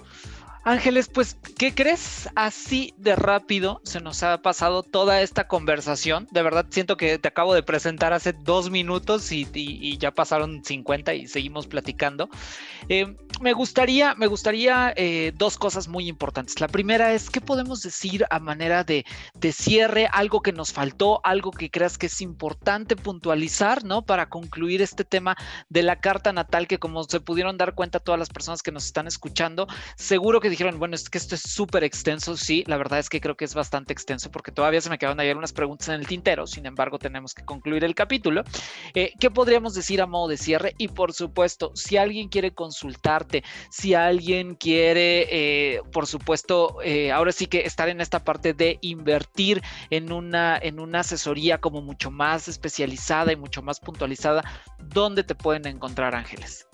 Ángeles, 0.62 1.08
pues, 1.08 1.38
¿qué 1.56 1.74
crees? 1.74 2.28
Así 2.34 2.92
de 2.98 3.16
rápido 3.16 3.80
se 3.82 4.00
nos 4.00 4.22
ha 4.22 4.42
pasado 4.42 4.82
toda 4.82 5.22
esta 5.22 5.48
conversación. 5.48 6.28
De 6.32 6.42
verdad, 6.42 6.66
siento 6.68 6.98
que 6.98 7.18
te 7.18 7.28
acabo 7.28 7.54
de 7.54 7.62
presentar 7.62 8.12
hace 8.12 8.34
dos 8.34 8.70
minutos 8.70 9.32
y, 9.32 9.96
ya 9.96 10.10
pasaron 10.10 10.62
50 10.62 11.14
y 11.14 11.28
seguimos 11.28 11.66
platicando. 11.66 12.28
Eh, 12.90 13.16
me 13.40 13.54
gustaría, 13.54 14.14
me 14.16 14.26
gustaría 14.26 14.92
eh, 14.96 15.32
dos 15.34 15.56
cosas 15.56 15.88
muy 15.88 16.08
importantes. 16.08 16.60
La 16.60 16.68
primera 16.68 17.14
es, 17.14 17.30
¿qué 17.30 17.40
podemos 17.40 17.82
decir 17.82 18.26
a 18.28 18.38
manera 18.38 18.84
de, 18.84 19.06
de 19.34 19.52
cierre? 19.52 20.08
Algo 20.12 20.42
que 20.42 20.52
nos 20.52 20.74
faltó, 20.74 21.22
algo 21.24 21.52
que 21.52 21.70
creas 21.70 21.96
que 21.96 22.06
es 22.06 22.20
importante 22.20 22.96
puntualizar, 22.96 23.82
¿no? 23.84 24.02
Para 24.02 24.28
concluir 24.28 24.82
este 24.82 25.04
tema 25.04 25.38
de 25.70 25.82
la 25.82 26.00
carta 26.00 26.34
natal, 26.34 26.66
que 26.66 26.78
como 26.78 27.02
se 27.04 27.20
pudieron 27.20 27.56
dar 27.56 27.74
cuenta 27.74 27.98
todas 27.98 28.18
las 28.18 28.28
personas 28.28 28.62
que 28.62 28.72
nos 28.72 28.84
están 28.84 29.06
escuchando, 29.06 29.66
seguro 29.96 30.40
que 30.40 30.49
dijeron, 30.50 30.78
bueno, 30.78 30.94
es 30.94 31.08
que 31.08 31.18
esto 31.18 31.34
es 31.34 31.42
súper 31.42 31.84
extenso. 31.84 32.36
Sí, 32.36 32.64
la 32.66 32.76
verdad 32.76 32.98
es 32.98 33.08
que 33.08 33.20
creo 33.20 33.36
que 33.36 33.44
es 33.44 33.54
bastante 33.54 33.92
extenso 33.92 34.30
porque 34.30 34.52
todavía 34.52 34.80
se 34.80 34.90
me 34.90 34.98
quedaron 34.98 35.20
ahí 35.20 35.28
algunas 35.28 35.52
preguntas 35.52 35.88
en 35.88 35.94
el 35.94 36.06
tintero. 36.06 36.46
Sin 36.46 36.66
embargo, 36.66 36.98
tenemos 36.98 37.34
que 37.34 37.44
concluir 37.44 37.84
el 37.84 37.94
capítulo. 37.94 38.42
Eh, 38.94 39.12
¿Qué 39.18 39.30
podríamos 39.30 39.74
decir 39.74 40.00
a 40.00 40.06
modo 40.06 40.28
de 40.28 40.36
cierre? 40.36 40.74
Y 40.78 40.88
por 40.88 41.12
supuesto, 41.12 41.72
si 41.74 41.96
alguien 41.96 42.28
quiere 42.28 42.52
consultarte, 42.52 43.42
si 43.70 43.94
alguien 43.94 44.54
quiere, 44.54 45.28
eh, 45.30 45.82
por 45.92 46.06
supuesto, 46.06 46.78
eh, 46.82 47.12
ahora 47.12 47.32
sí 47.32 47.46
que 47.46 47.60
estar 47.60 47.88
en 47.88 48.00
esta 48.00 48.24
parte 48.24 48.52
de 48.52 48.78
invertir 48.80 49.62
en 49.90 50.12
una, 50.12 50.58
en 50.60 50.80
una 50.80 51.00
asesoría 51.00 51.58
como 51.58 51.82
mucho 51.82 52.10
más 52.10 52.48
especializada 52.48 53.32
y 53.32 53.36
mucho 53.36 53.62
más 53.62 53.80
puntualizada, 53.80 54.44
¿dónde 54.78 55.24
te 55.24 55.34
pueden 55.34 55.66
encontrar, 55.66 56.14
Ángeles? 56.14 56.69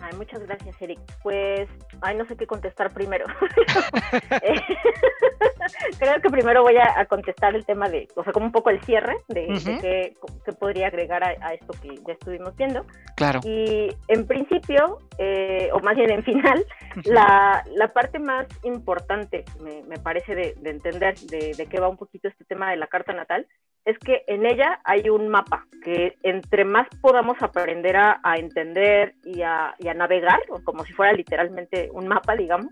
Ay, 0.00 0.16
muchas 0.16 0.40
gracias, 0.46 0.80
Eric. 0.80 1.00
Pues, 1.22 1.68
ay, 2.00 2.16
no 2.16 2.24
sé 2.24 2.36
qué 2.36 2.46
contestar 2.46 2.92
primero. 2.92 3.26
Creo 5.98 6.20
que 6.20 6.30
primero 6.30 6.62
voy 6.62 6.76
a, 6.76 7.04
contestar 7.06 7.54
el 7.54 7.66
tema 7.66 7.88
de, 7.88 8.08
o 8.16 8.24
sea, 8.24 8.32
como 8.32 8.46
un 8.46 8.52
poco 8.52 8.70
el 8.70 8.80
cierre 8.82 9.18
de, 9.28 9.46
qué, 9.80 10.16
podría 10.58 10.88
agregar 10.88 11.22
a, 11.22 11.54
esto 11.54 11.74
que 11.82 11.96
ya 12.06 12.14
estuvimos 12.14 12.56
viendo. 12.56 12.84
Claro. 13.14 13.40
Y 13.44 13.94
en 14.08 14.26
principio, 14.26 14.98
eh, 15.18 15.68
o 15.72 15.80
más 15.80 15.96
bien 15.96 16.10
en 16.10 16.24
final, 16.24 16.64
la, 17.04 17.64
la, 17.74 17.92
parte 17.92 18.18
más 18.18 18.46
importante, 18.62 19.44
me, 19.60 19.82
me 19.82 19.98
parece, 19.98 20.34
de, 20.34 20.54
de 20.58 20.70
entender 20.70 21.18
de, 21.18 21.54
de, 21.54 21.66
qué 21.66 21.78
va 21.78 21.88
un 21.88 21.96
poquito 21.96 22.28
este 22.28 22.44
tema 22.44 22.70
de 22.70 22.76
la 22.76 22.86
carta 22.86 23.12
natal, 23.12 23.46
es 23.84 23.98
que 23.98 24.22
en 24.26 24.46
ella 24.46 24.80
hay 24.84 25.08
un 25.08 25.28
mapa 25.28 25.66
que 25.82 26.16
entre 26.22 26.64
más 26.64 26.86
podamos 27.00 27.40
aprender 27.40 27.96
a, 27.96 28.20
entender 28.36 29.14
y 29.24 29.42
a, 29.42 29.74
navegar, 29.96 30.40
como 30.64 30.84
si 30.84 30.92
fuera 30.92 31.12
literalmente 31.12 31.88
un 31.92 32.06
mapa, 32.06 32.36
digamos, 32.36 32.68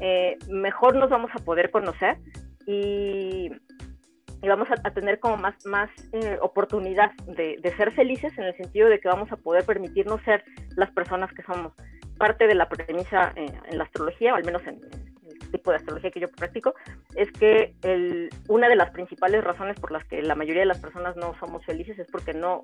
eh, 0.00 0.36
mejor 0.48 0.94
nos 0.96 1.10
vamos 1.10 1.30
a 1.34 1.44
poder 1.44 1.70
conocer 1.70 2.18
y, 2.66 3.50
vamos 4.42 4.68
a, 4.70 4.90
tener 4.90 5.20
como 5.20 5.36
más, 5.36 5.54
más 5.66 5.90
eh, 6.12 6.38
oportunidad 6.40 7.12
de, 7.26 7.58
ser 7.76 7.92
felices 7.92 8.36
en 8.36 8.44
el 8.44 8.56
sentido 8.56 8.88
de 8.88 9.00
que 9.00 9.08
vamos 9.08 9.30
a 9.32 9.36
poder 9.36 9.64
permitirnos 9.64 10.20
ser 10.22 10.44
las 10.76 10.90
personas 10.90 11.32
que 11.32 11.42
somos. 11.42 11.72
Parte 12.18 12.46
de 12.46 12.54
la 12.54 12.68
premisa 12.68 13.32
eh, 13.36 13.46
en 13.70 13.78
la 13.78 13.84
astrología, 13.84 14.34
o 14.34 14.36
al 14.36 14.44
menos 14.44 14.62
en, 14.66 14.80
tipo 15.50 15.70
de 15.70 15.76
astrología 15.78 16.10
que 16.10 16.20
yo 16.20 16.30
practico, 16.30 16.74
es 17.14 17.30
que 17.32 17.74
el, 17.82 18.30
una 18.48 18.68
de 18.68 18.76
las 18.76 18.90
principales 18.90 19.42
razones 19.44 19.78
por 19.78 19.92
las 19.92 20.04
que 20.04 20.22
la 20.22 20.34
mayoría 20.34 20.62
de 20.62 20.66
las 20.66 20.78
personas 20.78 21.16
no 21.16 21.34
somos 21.38 21.64
felices 21.64 21.98
es 21.98 22.06
porque 22.10 22.34
no, 22.34 22.62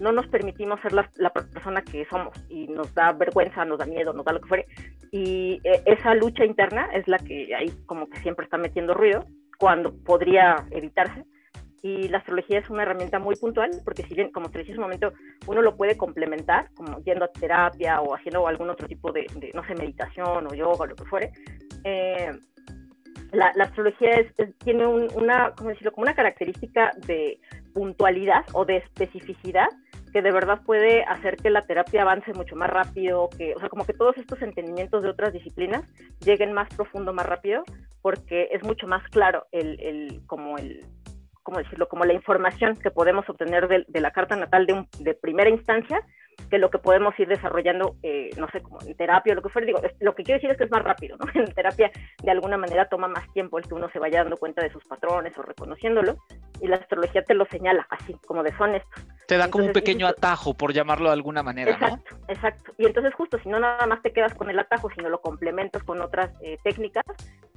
no 0.00 0.12
nos 0.12 0.26
permitimos 0.28 0.80
ser 0.80 0.92
la, 0.92 1.10
la 1.16 1.30
persona 1.32 1.82
que 1.82 2.06
somos 2.06 2.34
y 2.48 2.66
nos 2.68 2.94
da 2.94 3.12
vergüenza, 3.12 3.64
nos 3.64 3.78
da 3.78 3.86
miedo, 3.86 4.12
nos 4.12 4.24
da 4.24 4.32
lo 4.32 4.40
que 4.40 4.48
fuere. 4.48 4.66
Y 5.10 5.60
eh, 5.64 5.82
esa 5.86 6.14
lucha 6.14 6.44
interna 6.44 6.88
es 6.92 7.06
la 7.08 7.18
que 7.18 7.54
ahí 7.54 7.70
como 7.86 8.08
que 8.08 8.18
siempre 8.20 8.44
está 8.44 8.58
metiendo 8.58 8.94
ruido 8.94 9.24
cuando 9.58 9.92
podría 10.04 10.56
evitarse 10.70 11.24
y 11.82 12.08
la 12.08 12.18
astrología 12.18 12.58
es 12.58 12.70
una 12.70 12.82
herramienta 12.82 13.18
muy 13.18 13.36
puntual 13.36 13.70
porque 13.84 14.02
si 14.02 14.14
bien, 14.14 14.30
como 14.30 14.50
te 14.50 14.58
decía 14.58 14.74
hace 14.74 14.80
un 14.80 14.84
momento, 14.84 15.12
uno 15.46 15.62
lo 15.62 15.76
puede 15.76 15.96
complementar, 15.96 16.70
como 16.74 17.02
yendo 17.02 17.24
a 17.24 17.28
terapia 17.28 18.00
o 18.00 18.14
haciendo 18.14 18.46
algún 18.46 18.70
otro 18.70 18.86
tipo 18.86 19.12
de, 19.12 19.26
no 19.54 19.64
sé, 19.66 19.74
meditación 19.74 20.46
o 20.46 20.54
yoga 20.54 20.84
o 20.84 20.86
lo 20.86 20.96
que 20.96 21.04
fuere, 21.04 21.32
eh, 21.84 22.32
la, 23.32 23.52
astrología 23.64 24.10
tiene 24.58 24.86
una, 24.86 25.52
¿cómo 25.56 25.70
decirlo? 25.70 25.92
como 25.92 26.02
una 26.02 26.14
característica 26.14 26.92
de 27.06 27.38
puntualidad 27.72 28.44
o 28.52 28.64
de 28.64 28.78
especificidad 28.78 29.68
que 30.12 30.22
de 30.22 30.32
verdad 30.32 30.60
puede 30.64 31.04
hacer 31.04 31.36
que 31.36 31.50
la 31.50 31.62
terapia 31.62 32.02
avance 32.02 32.32
mucho 32.34 32.56
más 32.56 32.68
rápido, 32.68 33.30
que, 33.30 33.54
o 33.54 33.60
sea, 33.60 33.68
como 33.68 33.84
que 33.84 33.92
todos 33.92 34.16
estos 34.18 34.42
entendimientos 34.42 35.04
de 35.04 35.08
otras 35.08 35.32
disciplinas 35.32 35.84
lleguen 36.24 36.52
más 36.52 36.68
profundo, 36.74 37.12
más 37.12 37.26
rápido, 37.26 37.62
porque 38.02 38.48
es 38.50 38.62
mucho 38.64 38.88
más 38.88 39.04
claro 39.10 39.46
el, 39.52 39.80
el 39.80 40.20
como 40.26 40.58
el, 40.58 40.84
¿cómo 41.42 41.58
decirlo? 41.58 41.88
Como 41.88 42.04
la 42.04 42.12
información 42.12 42.76
que 42.76 42.90
podemos 42.90 43.28
obtener 43.28 43.68
de, 43.68 44.00
la 44.00 44.10
carta 44.10 44.36
natal 44.36 44.66
de, 44.66 44.86
de, 44.98 45.14
primera 45.14 45.50
instancia 45.50 46.04
que 46.48 46.58
lo 46.58 46.70
que 46.70 46.78
podemos 46.78 47.18
ir 47.18 47.28
desarrollando, 47.28 47.96
eh, 48.02 48.30
no 48.38 48.48
sé, 48.50 48.60
como 48.60 48.80
en 48.82 48.94
terapia 48.96 49.32
o 49.32 49.36
lo 49.36 49.42
que 49.42 49.48
fuera. 49.50 49.66
Digo, 49.66 49.80
lo 50.00 50.14
que 50.14 50.22
quiero 50.22 50.38
decir 50.38 50.50
es 50.50 50.56
que 50.56 50.64
es 50.64 50.70
más 50.70 50.82
rápido, 50.82 51.16
¿no? 51.18 51.26
En 51.34 51.52
terapia, 51.52 51.90
de 52.22 52.30
alguna 52.30 52.56
manera, 52.56 52.88
toma 52.88 53.08
más 53.08 53.30
tiempo 53.32 53.58
el 53.58 53.66
que 53.66 53.74
uno 53.74 53.90
se 53.90 53.98
vaya 53.98 54.20
dando 54.22 54.36
cuenta 54.36 54.62
de 54.62 54.70
sus 54.70 54.84
patrones 54.84 55.36
o 55.36 55.42
reconociéndolo, 55.42 56.16
y 56.60 56.68
la 56.68 56.76
astrología 56.76 57.22
te 57.22 57.34
lo 57.34 57.46
señala 57.46 57.86
así, 57.90 58.14
como 58.26 58.42
de 58.42 58.56
son 58.56 58.74
estos. 58.74 59.04
Te 59.30 59.36
da 59.36 59.48
como 59.48 59.66
un 59.66 59.72
pequeño 59.72 60.08
atajo, 60.08 60.54
por 60.54 60.72
llamarlo 60.72 61.06
de 61.06 61.12
alguna 61.12 61.44
manera, 61.44 61.70
exacto, 61.70 62.16
¿no? 62.18 62.24
Exacto. 62.26 62.72
Y 62.78 62.86
entonces, 62.86 63.14
justo, 63.14 63.38
si 63.38 63.48
no 63.48 63.60
nada 63.60 63.86
más 63.86 64.02
te 64.02 64.12
quedas 64.12 64.34
con 64.34 64.50
el 64.50 64.58
atajo, 64.58 64.90
sino 64.90 65.08
lo 65.08 65.20
complementas 65.20 65.84
con 65.84 66.00
otras 66.00 66.32
eh, 66.42 66.58
técnicas, 66.64 67.04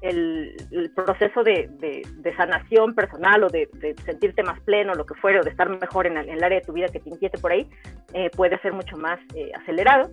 el, 0.02 0.56
proceso 0.96 1.42
de, 1.42 2.04
sanación 2.38 2.94
personal 2.94 3.46
o 3.46 3.48
de, 3.48 3.68
sentirte 4.06 4.44
más 4.44 4.60
pleno, 4.60 4.94
lo 4.94 5.08
que 5.08 5.16
fuera, 5.16 5.40
o 5.40 5.44
de 5.44 5.50
estar 5.50 5.68
mejor 5.68 6.06
en 6.06 6.18
el, 6.18 6.44
área 6.44 6.60
de 6.60 6.64
tu 6.64 6.74
vida 6.74 6.90
que 6.90 7.00
te 7.00 7.10
inquiete 7.10 7.40
por 7.40 7.52
ahí, 7.52 7.68
eh, 8.14 8.30
puede 8.36 8.60
ser 8.60 8.74
mucho 8.74 8.96
más 8.98 9.20
eh, 9.34 9.52
acelerado. 9.60 10.12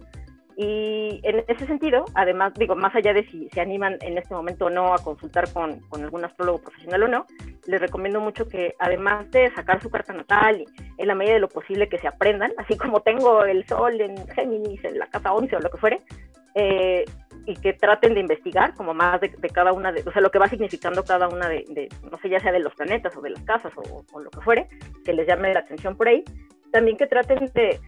Y 0.57 1.21
en 1.23 1.45
ese 1.49 1.67
sentido, 1.67 2.05
además, 2.15 2.53
digo, 2.55 2.77
más 2.77 2.95
allá 2.95 3.13
de 3.13 3.25
si 3.25 3.49
se 3.51 3.61
animan 3.61 3.97
en 4.01 4.19
este 4.19 4.35
momento 4.35 4.67
o 4.67 4.71
no 4.71 4.93
a 4.93 4.99
consultar 4.99 5.51
con, 5.53 5.81
con, 5.89 6.03
algún 6.05 6.25
astrólogo 6.25 6.61
profesional 6.61 7.05
o 7.05 7.09
no, 7.09 7.27
les 7.67 7.81
recomiendo 7.81 8.21
mucho 8.21 8.47
que 8.49 8.75
además 8.79 9.31
de 9.31 9.51
sacar 9.55 9.81
su 9.81 9.91
carta 9.91 10.13
natal 10.13 10.61
y 10.61 10.67
en 10.99 11.09
la 11.09 11.15
medida 11.15 11.35
de 11.35 11.41
lo 11.41 11.49
posible 11.49 11.89
que 11.89 11.99
se 11.99 12.09
aprendan, 12.09 12.53
así 12.59 12.77
como 12.77 13.01
tengo 13.01 13.45
el 13.45 13.67
sol 13.67 14.01
en 14.01 14.27
Géminis, 14.29 14.85
en 14.85 14.99
la 14.99 15.07
casa 15.07 15.33
11 15.33 15.57
o 15.57 15.61
lo 15.61 15.71
que 15.71 15.79
fuere, 15.79 16.03
eh, 16.55 17.05
y 17.47 17.55
que 17.55 17.73
traten 17.73 18.15
de 18.15 18.21
investigar 18.21 18.75
como 18.75 18.95
más 18.95 19.21
de, 19.21 19.31
cada 19.53 19.73
una 19.73 19.93
de, 19.93 20.03
o 20.07 20.13
sea, 20.13 20.21
lo 20.21 20.31
que 20.31 20.39
va 20.39 20.49
significando 20.49 21.05
cada 21.05 21.29
una 21.29 21.49
de, 21.49 21.89
no 22.11 22.19
sé, 22.19 22.29
ya 22.29 22.41
sea 22.41 22.53
de 22.53 22.61
los 22.61 22.75
planetas 22.75 23.17
o 23.17 23.21
de 23.21 23.31
las 23.31 23.43
casas 23.45 23.73
o, 23.77 24.21
lo 24.21 24.31
que 24.31 24.41
fuere, 24.41 24.69
que 25.05 25.13
les 25.13 25.27
llame 25.27 25.55
la 25.55 25.61
atención 25.61 25.97
por 25.97 26.09
ahí. 26.09 26.23
También 26.71 26.97
que 26.97 27.07
traten 27.07 27.51
de, 27.55 27.81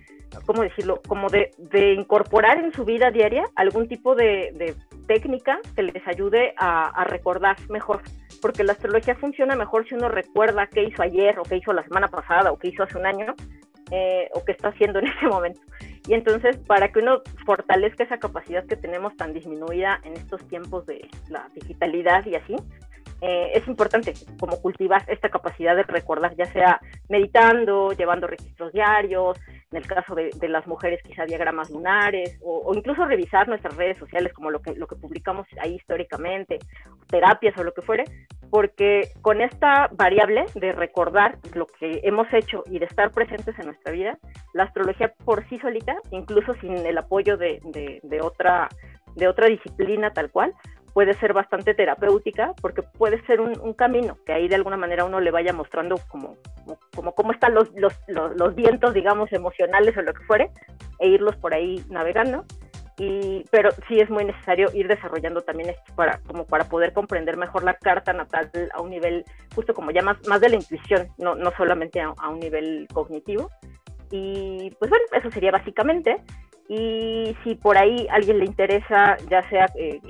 ¿cómo 0.46 0.62
decirlo? 0.62 1.00
Como 1.06 1.28
de, 1.28 1.50
incorporar 1.96 2.58
en 2.58 2.72
su 2.72 2.84
vida 2.84 3.10
diaria 3.10 3.44
algún 3.54 3.88
tipo 3.88 4.14
de, 4.14 4.74
técnica 5.06 5.58
que 5.74 5.82
les 5.82 6.06
ayude 6.06 6.54
a, 6.56 7.04
recordar 7.04 7.56
mejor, 7.68 8.02
porque 8.40 8.64
la 8.64 8.72
astrología 8.72 9.14
funciona 9.16 9.56
mejor 9.56 9.86
si 9.88 9.94
uno 9.94 10.08
recuerda 10.08 10.66
qué 10.66 10.84
hizo 10.84 11.02
ayer 11.02 11.38
o 11.38 11.42
qué 11.42 11.56
hizo 11.56 11.72
la 11.72 11.82
semana 11.82 12.08
pasada 12.08 12.52
o 12.52 12.58
qué 12.58 12.68
hizo 12.68 12.82
hace 12.82 12.98
un 12.98 13.06
año 13.06 13.34
eh, 13.90 14.28
o 14.34 14.44
qué 14.44 14.52
está 14.52 14.68
haciendo 14.68 14.98
en 15.00 15.08
ese 15.08 15.26
momento. 15.26 15.60
Y 16.08 16.14
entonces, 16.14 16.56
para 16.56 16.88
que 16.88 16.98
uno 16.98 17.20
fortalezca 17.46 18.04
esa 18.04 18.18
capacidad 18.18 18.64
que 18.66 18.76
tenemos 18.76 19.16
tan 19.16 19.32
disminuida 19.32 20.00
en 20.04 20.14
estos 20.14 20.46
tiempos 20.48 20.86
de 20.86 21.08
la 21.28 21.48
digitalidad 21.54 22.26
y 22.26 22.34
así, 22.34 22.56
eh, 23.20 23.52
es 23.54 23.66
importante 23.68 24.14
como 24.38 24.60
cultivar 24.60 25.04
esta 25.06 25.28
capacidad 25.28 25.76
de 25.76 25.84
recordar, 25.84 26.34
ya 26.36 26.46
sea 26.46 26.80
meditando, 27.08 27.92
llevando 27.92 28.26
registros 28.26 28.72
diarios, 28.72 29.38
en 29.70 29.78
el 29.78 29.86
caso 29.86 30.14
de, 30.14 30.30
las 30.48 30.66
mujeres 30.66 31.00
quizá 31.02 31.24
diagramas 31.24 31.70
lunares, 31.70 32.38
o, 32.42 32.72
incluso 32.74 33.06
revisar 33.06 33.48
nuestras 33.48 33.76
redes 33.76 33.96
sociales 33.96 34.32
como 34.32 34.50
lo 34.50 34.60
que, 34.60 34.74
lo 34.74 34.86
que 34.86 34.96
publicamos 34.96 35.46
ahí 35.60 35.76
históricamente, 35.76 36.58
terapias 37.06 37.56
o 37.56 37.64
lo 37.64 37.72
que 37.72 37.82
fuere, 37.82 38.04
porque 38.50 39.08
con 39.22 39.40
esta 39.40 39.88
variable 39.92 40.44
de 40.54 40.72
recordar 40.72 41.38
lo 41.54 41.66
que 41.66 42.00
hemos 42.02 42.26
hecho 42.34 42.64
y 42.66 42.78
de 42.80 42.86
estar 42.86 43.12
presentes 43.12 43.58
en 43.58 43.66
nuestra 43.66 43.92
vida, 43.92 44.18
la 44.52 44.64
astrología 44.64 45.14
por 45.24 45.48
sí 45.48 45.58
solita, 45.58 45.96
incluso 46.10 46.54
sin 46.54 46.76
el 46.76 46.98
apoyo 46.98 47.36
de, 47.36 47.60
de 48.02 48.20
otra, 48.20 48.68
de 49.16 49.28
otra 49.28 49.46
disciplina 49.46 50.12
tal 50.12 50.30
cual, 50.30 50.54
puede 50.92 51.14
ser 51.14 51.32
bastante 51.32 51.74
terapéutica 51.74 52.52
porque 52.60 52.82
puede 52.82 53.24
ser 53.26 53.40
un, 53.40 53.72
camino 53.74 54.18
que 54.26 54.32
ahí 54.32 54.48
de 54.48 54.56
alguna 54.56 54.76
manera 54.76 55.04
uno 55.04 55.20
le 55.20 55.30
vaya 55.30 55.52
mostrando 55.52 55.96
como, 56.08 56.36
como, 56.94 57.14
cómo 57.14 57.32
están 57.32 57.54
los, 57.54 57.70
los, 57.74 57.94
los, 58.08 58.54
vientos, 58.54 58.92
digamos, 58.94 59.32
emocionales 59.32 59.96
o 59.96 60.02
lo 60.02 60.12
que 60.12 60.24
fuere, 60.24 60.50
e 60.98 61.08
irlos 61.08 61.36
por 61.36 61.54
ahí 61.54 61.82
navegando. 61.88 62.44
Y, 62.98 63.44
pero 63.50 63.70
sí 63.88 63.98
es 64.00 64.10
muy 64.10 64.24
necesario 64.24 64.68
ir 64.74 64.86
desarrollando 64.86 65.40
también 65.40 65.70
esto 65.70 65.94
para, 65.96 66.20
como 66.26 66.44
para 66.44 66.64
poder 66.64 66.92
comprender 66.92 67.38
mejor 67.38 67.64
la 67.64 67.74
carta 67.74 68.12
natal 68.12 68.50
a 68.74 68.82
un 68.82 68.90
nivel, 68.90 69.24
justo 69.54 69.72
como 69.72 69.90
ya 69.90 70.02
más, 70.02 70.18
más 70.28 70.40
de 70.42 70.50
la 70.50 70.56
intuición, 70.56 71.08
no, 71.16 71.34
no 71.34 71.50
solamente 71.56 72.00
a, 72.00 72.12
a 72.18 72.28
un 72.28 72.38
nivel 72.38 72.86
cognitivo. 72.92 73.50
Y 74.10 74.70
pues 74.78 74.90
bueno, 74.90 75.04
eso 75.12 75.30
sería 75.30 75.50
básicamente. 75.50 76.22
Y 76.68 77.36
si 77.42 77.54
por 77.56 77.76
ahí 77.76 78.06
a 78.08 78.14
alguien 78.14 78.38
le 78.38 78.46
interesa, 78.46 79.16
ya 79.28 79.46
sea 79.50 79.66
eh, 79.74 80.00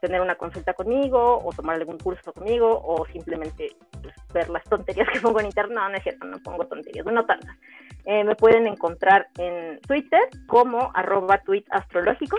tener 0.00 0.20
una 0.20 0.34
consulta 0.34 0.74
conmigo 0.74 1.40
o 1.42 1.50
tomar 1.52 1.76
algún 1.76 1.98
curso 1.98 2.32
conmigo 2.32 2.82
o 2.84 3.06
simplemente 3.06 3.74
pues, 4.02 4.14
ver 4.32 4.50
las 4.50 4.64
tonterías 4.64 5.08
que 5.12 5.20
pongo 5.20 5.40
en 5.40 5.46
internet, 5.46 5.74
no, 5.74 5.88
no 5.88 5.96
es 5.96 6.02
cierto, 6.02 6.26
no 6.26 6.38
pongo 6.38 6.66
tonterías, 6.66 7.06
no 7.06 7.24
tantas. 7.24 7.56
Eh, 8.04 8.22
me 8.22 8.36
pueden 8.36 8.66
encontrar 8.66 9.28
en 9.38 9.80
Twitter 9.80 10.20
como 10.46 10.90
arroba 10.94 11.38
tweet 11.38 11.64
astrológico 11.70 12.36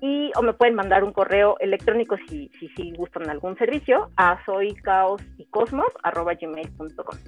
y 0.00 0.32
o 0.36 0.42
me 0.42 0.52
pueden 0.52 0.74
mandar 0.74 1.04
un 1.04 1.12
correo 1.12 1.56
electrónico 1.60 2.16
si, 2.28 2.50
si, 2.58 2.68
si 2.70 2.90
gustan 2.92 3.30
algún 3.30 3.56
servicio 3.56 4.10
a 4.16 4.44
soycaosycosmos.gmail.com 4.44 7.18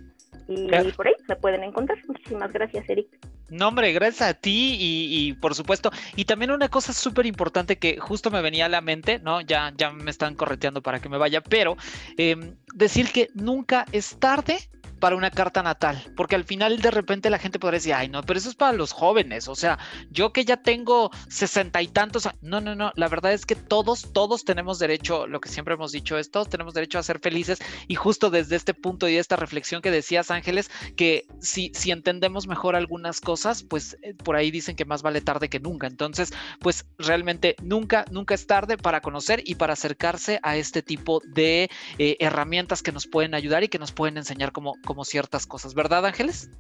y 0.49 0.93
por 0.93 1.07
ahí 1.07 1.15
me 1.29 1.37
pueden 1.37 1.63
encontrar. 1.63 1.99
Muchísimas 2.07 2.53
gracias, 2.53 2.89
Eric. 2.89 3.07
No, 3.51 3.69
hombre, 3.69 3.93
gracias 3.93 4.31
a 4.31 4.35
ti 4.35 4.77
y, 4.79 5.33
por 5.35 5.55
supuesto. 5.55 5.91
Y 6.17 6.25
también 6.25 6.51
una 6.51 6.69
cosa 6.69 6.93
súper 6.93 7.27
importante 7.27 7.79
que 7.79 7.99
justo 7.99 8.31
me 8.31 8.43
venía 8.43 8.67
a 8.67 8.71
la 8.71 8.81
mente, 8.81 9.19
¿no? 9.19 9.41
Ya, 9.43 9.73
ya 9.77 9.91
me 9.91 10.11
están 10.11 10.35
correteando 10.35 10.83
para 10.83 11.01
que 11.01 11.09
me 11.09 11.19
vaya, 11.19 11.43
pero 11.43 11.77
em, 12.17 12.57
decir 12.75 13.13
que 13.13 13.29
nunca 13.35 13.85
es 13.93 14.19
tarde 14.19 14.59
para 14.99 15.17
una 15.17 15.31
carta 15.31 15.63
natal, 15.63 16.03
porque 16.17 16.37
al 16.37 16.45
final 16.45 16.81
de 16.81 16.91
repente 16.91 17.31
la 17.31 17.39
gente 17.39 17.59
podría 17.59 17.79
decir, 17.79 17.95
ay, 17.95 18.09
no, 18.09 18.23
pero 18.23 18.39
eso 18.39 18.49
es 18.49 18.55
para 18.55 18.73
los 18.73 18.93
jóvenes, 18.93 19.49
o 19.49 19.55
sea, 19.55 19.79
yo 20.11 20.33
que 20.33 20.45
ya 20.45 20.59
tengo 20.59 21.11
sesenta 21.29 21.83
y 21.83 21.89
tantos, 21.89 22.29
no, 22.41 22.61
no, 22.61 22.75
no, 22.75 22.93
la 22.97 23.09
verdad 23.09 23.33
es 23.33 23.47
que 23.47 23.55
todos, 23.55 24.13
todos 24.13 24.45
tenemos 24.45 24.79
derecho, 24.79 25.27
lo 25.27 25.41
que 25.41 25.49
siempre 25.49 25.75
hemos 25.75 25.93
dicho 25.93 26.19
es, 26.19 26.31
todos 26.31 26.49
tenemos 26.49 26.75
derecho 26.75 26.99
a 26.99 27.03
ser 27.03 27.21
felices 27.21 27.59
y 27.87 27.95
justo 27.95 28.31
desde 28.31 28.57
este 28.57 28.75
punto 28.75 29.09
y 29.09 29.17
esta 29.17 29.37
reflexión 29.37 29.83
que 29.83 29.91
decías, 29.91 30.31
Ángeles, 30.31 30.71
que 30.97 31.27
si, 31.41 31.71
si 31.75 31.91
entendemos 31.91 32.47
mejor 32.47 32.77
algunas 32.77 33.21
cosas, 33.21 33.63
pues 33.63 33.97
eh, 34.03 34.15
por 34.15 34.37
ahí 34.37 34.51
dicen 34.51 34.77
que 34.77 34.85
más 34.85 35.03
vale 35.03 35.21
tarde 35.21 35.49
que 35.49 35.61
nunca, 35.61 35.87
entonces, 35.87 36.33
pues 36.61 36.87
realmente 36.99 37.57
nunca, 37.63 38.05
nunca 38.11 38.35
es 38.35 38.47
tarde 38.47 38.77
para 38.77 39.01
conocer 39.01 39.43
y 39.45 39.55
para 39.55 39.75
acercarse 39.75 40.41
a 40.43 40.57
este 40.57 40.83
tipo 40.83 41.21
de 41.25 41.71
eh, 41.99 42.17
herramientas 42.21 42.83
que 42.83 42.93
nos 42.93 43.07
pueden 43.07 43.35
ayudar 43.35 43.63
y 43.65 43.69
que 43.69 43.79
nos 43.79 43.93
pueden 43.93 44.17
enseñar 44.17 44.53
como, 44.53 44.75
como 44.89 45.05
ciertas 45.05 45.47
cosas, 45.47 45.75
¿verdad, 45.75 46.07
Ángeles? 46.07 46.51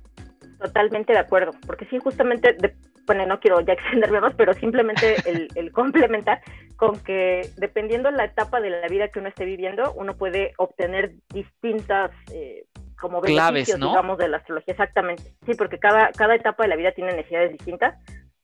Totalmente 0.61 1.14
de 1.14 1.18
acuerdo, 1.18 1.53
porque 1.66 1.87
sí, 1.87 1.99
justamente, 1.99 2.59
bueno, 3.07 3.24
no 3.24 3.41
quiero 3.41 3.59
ya 3.62 3.72
extenderme 3.79 4.20
más, 4.20 4.35
pero 4.35 4.53
simplemente 4.53 5.16
el, 5.24 5.72
complementar 5.72 6.43
con 6.76 7.01
que 7.01 7.49
dependiendo 7.57 8.11
la 8.11 8.26
etapa 8.26 8.61
de 8.61 8.68
la 8.68 8.87
vida 8.87 9.09
que 9.09 9.20
uno 9.20 9.31
esté 9.31 9.47
viviendo, 9.47 9.95
uno 9.95 10.14
puede 10.14 10.53
obtener 10.59 11.14
distintas 11.33 12.11
eh, 12.31 12.66
como 13.01 13.22
beneficios, 13.22 13.81
digamos, 13.81 14.18
de 14.18 14.29
la 14.29 14.37
astrología. 14.37 14.72
Exactamente, 14.72 15.22
sí, 15.47 15.55
porque 15.57 15.79
cada, 15.79 16.12
cada 16.12 16.35
etapa 16.35 16.64
de 16.64 16.68
la 16.68 16.76
vida 16.76 16.93
tiene 16.93 17.14
necesidades 17.14 17.53
distintas 17.53 17.95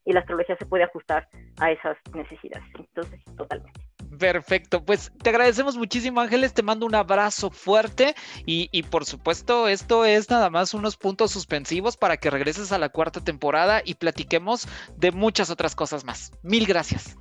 y 0.07 0.13
la 0.15 0.21
astrología 0.21 0.57
se 0.57 0.65
puede 0.65 0.85
ajustar 0.85 1.29
a 1.61 1.71
esas 1.71 1.99
necesidades. 2.15 2.67
Entonces, 2.79 3.23
totalmente. 3.37 3.81
Perfecto, 4.19 4.85
pues 4.85 5.13
te 5.23 5.31
agradecemos 5.31 5.77
muchísimo 5.77 6.21
Ángeles, 6.21 6.55
te 6.55 6.63
mando 6.63 6.87
un 6.87 6.95
abrazo 6.95 7.51
fuerte 7.51 8.15
y, 8.47 8.69
y, 8.71 8.83
por 8.83 9.05
supuesto 9.05 9.69
esto 9.69 10.05
es 10.05 10.29
nada 10.31 10.51
más 10.51 10.75
unos 10.75 10.97
puntos 10.97 11.31
suspensivos 11.31 11.97
para 11.97 12.17
que 12.17 12.31
regreses 12.31 12.73
a 12.73 12.79
la 12.79 12.91
cuarta 12.91 13.23
temporada 13.23 13.83
y 13.85 13.95
platiquemos 13.95 14.69
de 14.97 15.11
muchas 15.13 15.51
otras 15.51 15.75
cosas 15.75 16.05
más. 16.05 16.33
Mil 16.43 16.67
gracias. 16.67 17.17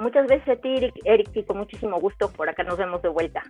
Muchas 0.00 0.26
veces 0.26 0.48
a 0.48 0.56
ti, 0.56 0.92
Eric, 1.04 1.30
y 1.34 1.42
con 1.42 1.58
muchísimo 1.58 2.00
gusto. 2.00 2.30
Por 2.30 2.48
acá 2.48 2.62
nos 2.62 2.78
vemos 2.78 3.02
de 3.02 3.10
vuelta. 3.10 3.42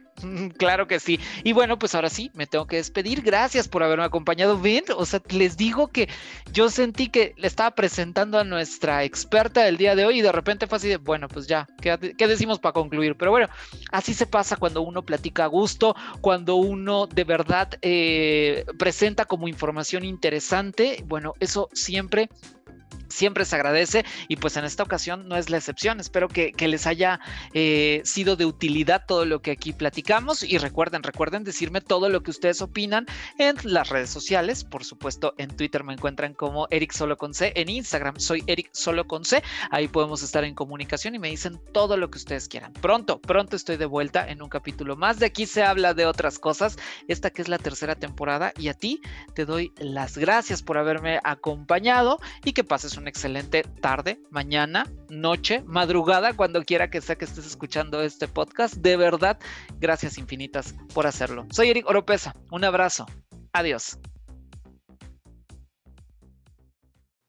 Claro 0.58 0.88
que 0.88 0.98
sí. 0.98 1.20
Y 1.44 1.52
bueno, 1.52 1.78
pues 1.78 1.94
ahora 1.94 2.10
sí, 2.10 2.30
me 2.34 2.46
tengo 2.46 2.66
que 2.66 2.76
despedir. 2.76 3.22
Gracias 3.22 3.68
por 3.68 3.84
haberme 3.84 4.04
acompañado. 4.04 4.60
Ven, 4.60 4.82
o 4.96 5.04
sea, 5.04 5.22
les 5.30 5.56
digo 5.56 5.88
que 5.88 6.08
yo 6.52 6.68
sentí 6.68 7.08
que 7.08 7.34
le 7.36 7.46
estaba 7.46 7.70
presentando 7.70 8.36
a 8.36 8.42
nuestra 8.42 9.04
experta 9.04 9.62
del 9.62 9.76
día 9.76 9.94
de 9.94 10.04
hoy 10.04 10.18
y 10.18 10.22
de 10.22 10.32
repente 10.32 10.66
fue 10.66 10.76
así 10.76 10.88
de, 10.88 10.96
bueno, 10.96 11.28
pues 11.28 11.46
ya, 11.46 11.68
¿qué, 11.80 11.96
decimos 12.26 12.58
para 12.58 12.72
concluir? 12.72 13.16
Pero 13.16 13.30
bueno, 13.30 13.48
así 13.92 14.12
se 14.12 14.26
pasa 14.26 14.56
cuando 14.56 14.82
uno 14.82 15.02
platica 15.02 15.44
a 15.44 15.46
gusto, 15.46 15.94
cuando 16.20 16.56
uno 16.56 17.06
de 17.06 17.24
verdad 17.24 17.68
eh, 17.80 18.64
presenta 18.76 19.24
como 19.24 19.46
información 19.46 20.04
interesante. 20.04 21.04
Bueno, 21.06 21.34
eso 21.38 21.68
siempre 21.72 22.28
siempre 23.10 23.44
se 23.44 23.56
agradece 23.56 24.04
y 24.28 24.36
pues 24.36 24.56
en 24.56 24.64
esta 24.64 24.82
ocasión 24.82 25.28
no 25.28 25.36
es 25.36 25.50
la 25.50 25.58
excepción. 25.58 26.00
Espero 26.00 26.28
que, 26.28 26.52
les 26.70 26.86
haya 26.86 27.20
eh, 27.52 28.00
sido 28.04 28.36
de 28.36 28.46
utilidad 28.46 29.04
todo 29.06 29.24
lo 29.24 29.42
que 29.42 29.50
aquí 29.50 29.72
platicamos 29.72 30.42
y 30.42 30.58
recuerden, 30.58 31.02
recuerden 31.02 31.42
decirme 31.42 31.80
todo 31.80 32.08
lo 32.08 32.22
que 32.22 32.30
ustedes 32.30 32.62
opinan 32.62 33.06
en 33.38 33.56
las 33.64 33.88
redes 33.88 34.10
sociales. 34.10 34.62
Por 34.62 34.84
supuesto, 34.84 35.34
en 35.38 35.56
Twitter 35.56 35.82
me 35.82 35.94
encuentran 35.94 36.34
como 36.34 36.68
Eric 36.70 36.92
Solo 36.92 37.16
con 37.16 37.32
en 37.40 37.68
Instagram 37.68 38.18
soy 38.18 38.42
Eric 38.46 38.70
Solo 38.72 39.06
con. 39.06 39.20
Ahí 39.70 39.88
podemos 39.88 40.22
estar 40.22 40.44
en 40.44 40.54
comunicación 40.54 41.14
y 41.14 41.18
me 41.18 41.28
dicen 41.28 41.60
todo 41.72 41.96
lo 41.96 42.10
que 42.10 42.18
ustedes 42.18 42.48
quieran. 42.48 42.72
Pronto, 42.72 43.20
pronto 43.20 43.56
estoy 43.56 43.76
de 43.76 43.86
vuelta 43.86 44.26
en 44.26 44.42
un 44.42 44.48
capítulo 44.48 44.96
más. 44.96 45.18
De 45.18 45.26
aquí 45.26 45.46
se 45.46 45.62
habla 45.62 45.94
de 45.94 46.06
otras 46.06 46.38
cosas. 46.38 46.76
Esta 47.06 47.30
que 47.30 47.42
es 47.42 47.48
la 47.48 47.58
tercera 47.58 47.94
temporada 47.94 48.52
y 48.56 48.68
a 48.68 48.74
ti 48.74 49.00
te 49.34 49.44
doy 49.44 49.72
las 49.76 50.16
gracias 50.16 50.62
por 50.62 50.78
haberme 50.78 51.20
acompañado 51.22 52.18
y 52.44 52.52
que 52.52 52.64
pases 52.64 52.96
una 53.00 53.10
excelente 53.10 53.62
tarde, 53.80 54.20
mañana, 54.30 54.86
noche, 55.08 55.62
madrugada, 55.66 56.34
cuando 56.34 56.62
quiera 56.62 56.90
que 56.90 57.00
sea 57.00 57.16
que 57.16 57.24
estés 57.24 57.46
escuchando 57.46 58.02
este 58.02 58.28
podcast. 58.28 58.74
De 58.74 58.96
verdad, 58.96 59.38
gracias 59.78 60.18
infinitas 60.18 60.74
por 60.94 61.06
hacerlo. 61.06 61.46
Soy 61.50 61.70
Eric 61.70 61.88
Oropesa. 61.88 62.34
Un 62.50 62.64
abrazo. 62.64 63.06
Adiós. 63.52 63.98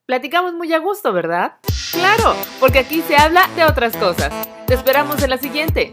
Platicamos 0.05 0.53
muy 0.53 0.73
a 0.73 0.79
gusto, 0.79 1.13
¿verdad? 1.13 1.53
Claro, 1.91 2.35
porque 2.59 2.79
aquí 2.79 3.01
se 3.01 3.15
habla 3.15 3.47
de 3.55 3.63
otras 3.63 3.95
cosas. 3.95 4.47
Te 4.67 4.73
esperamos 4.73 5.23
en 5.23 5.29
la 5.29 5.37
siguiente. 5.37 5.89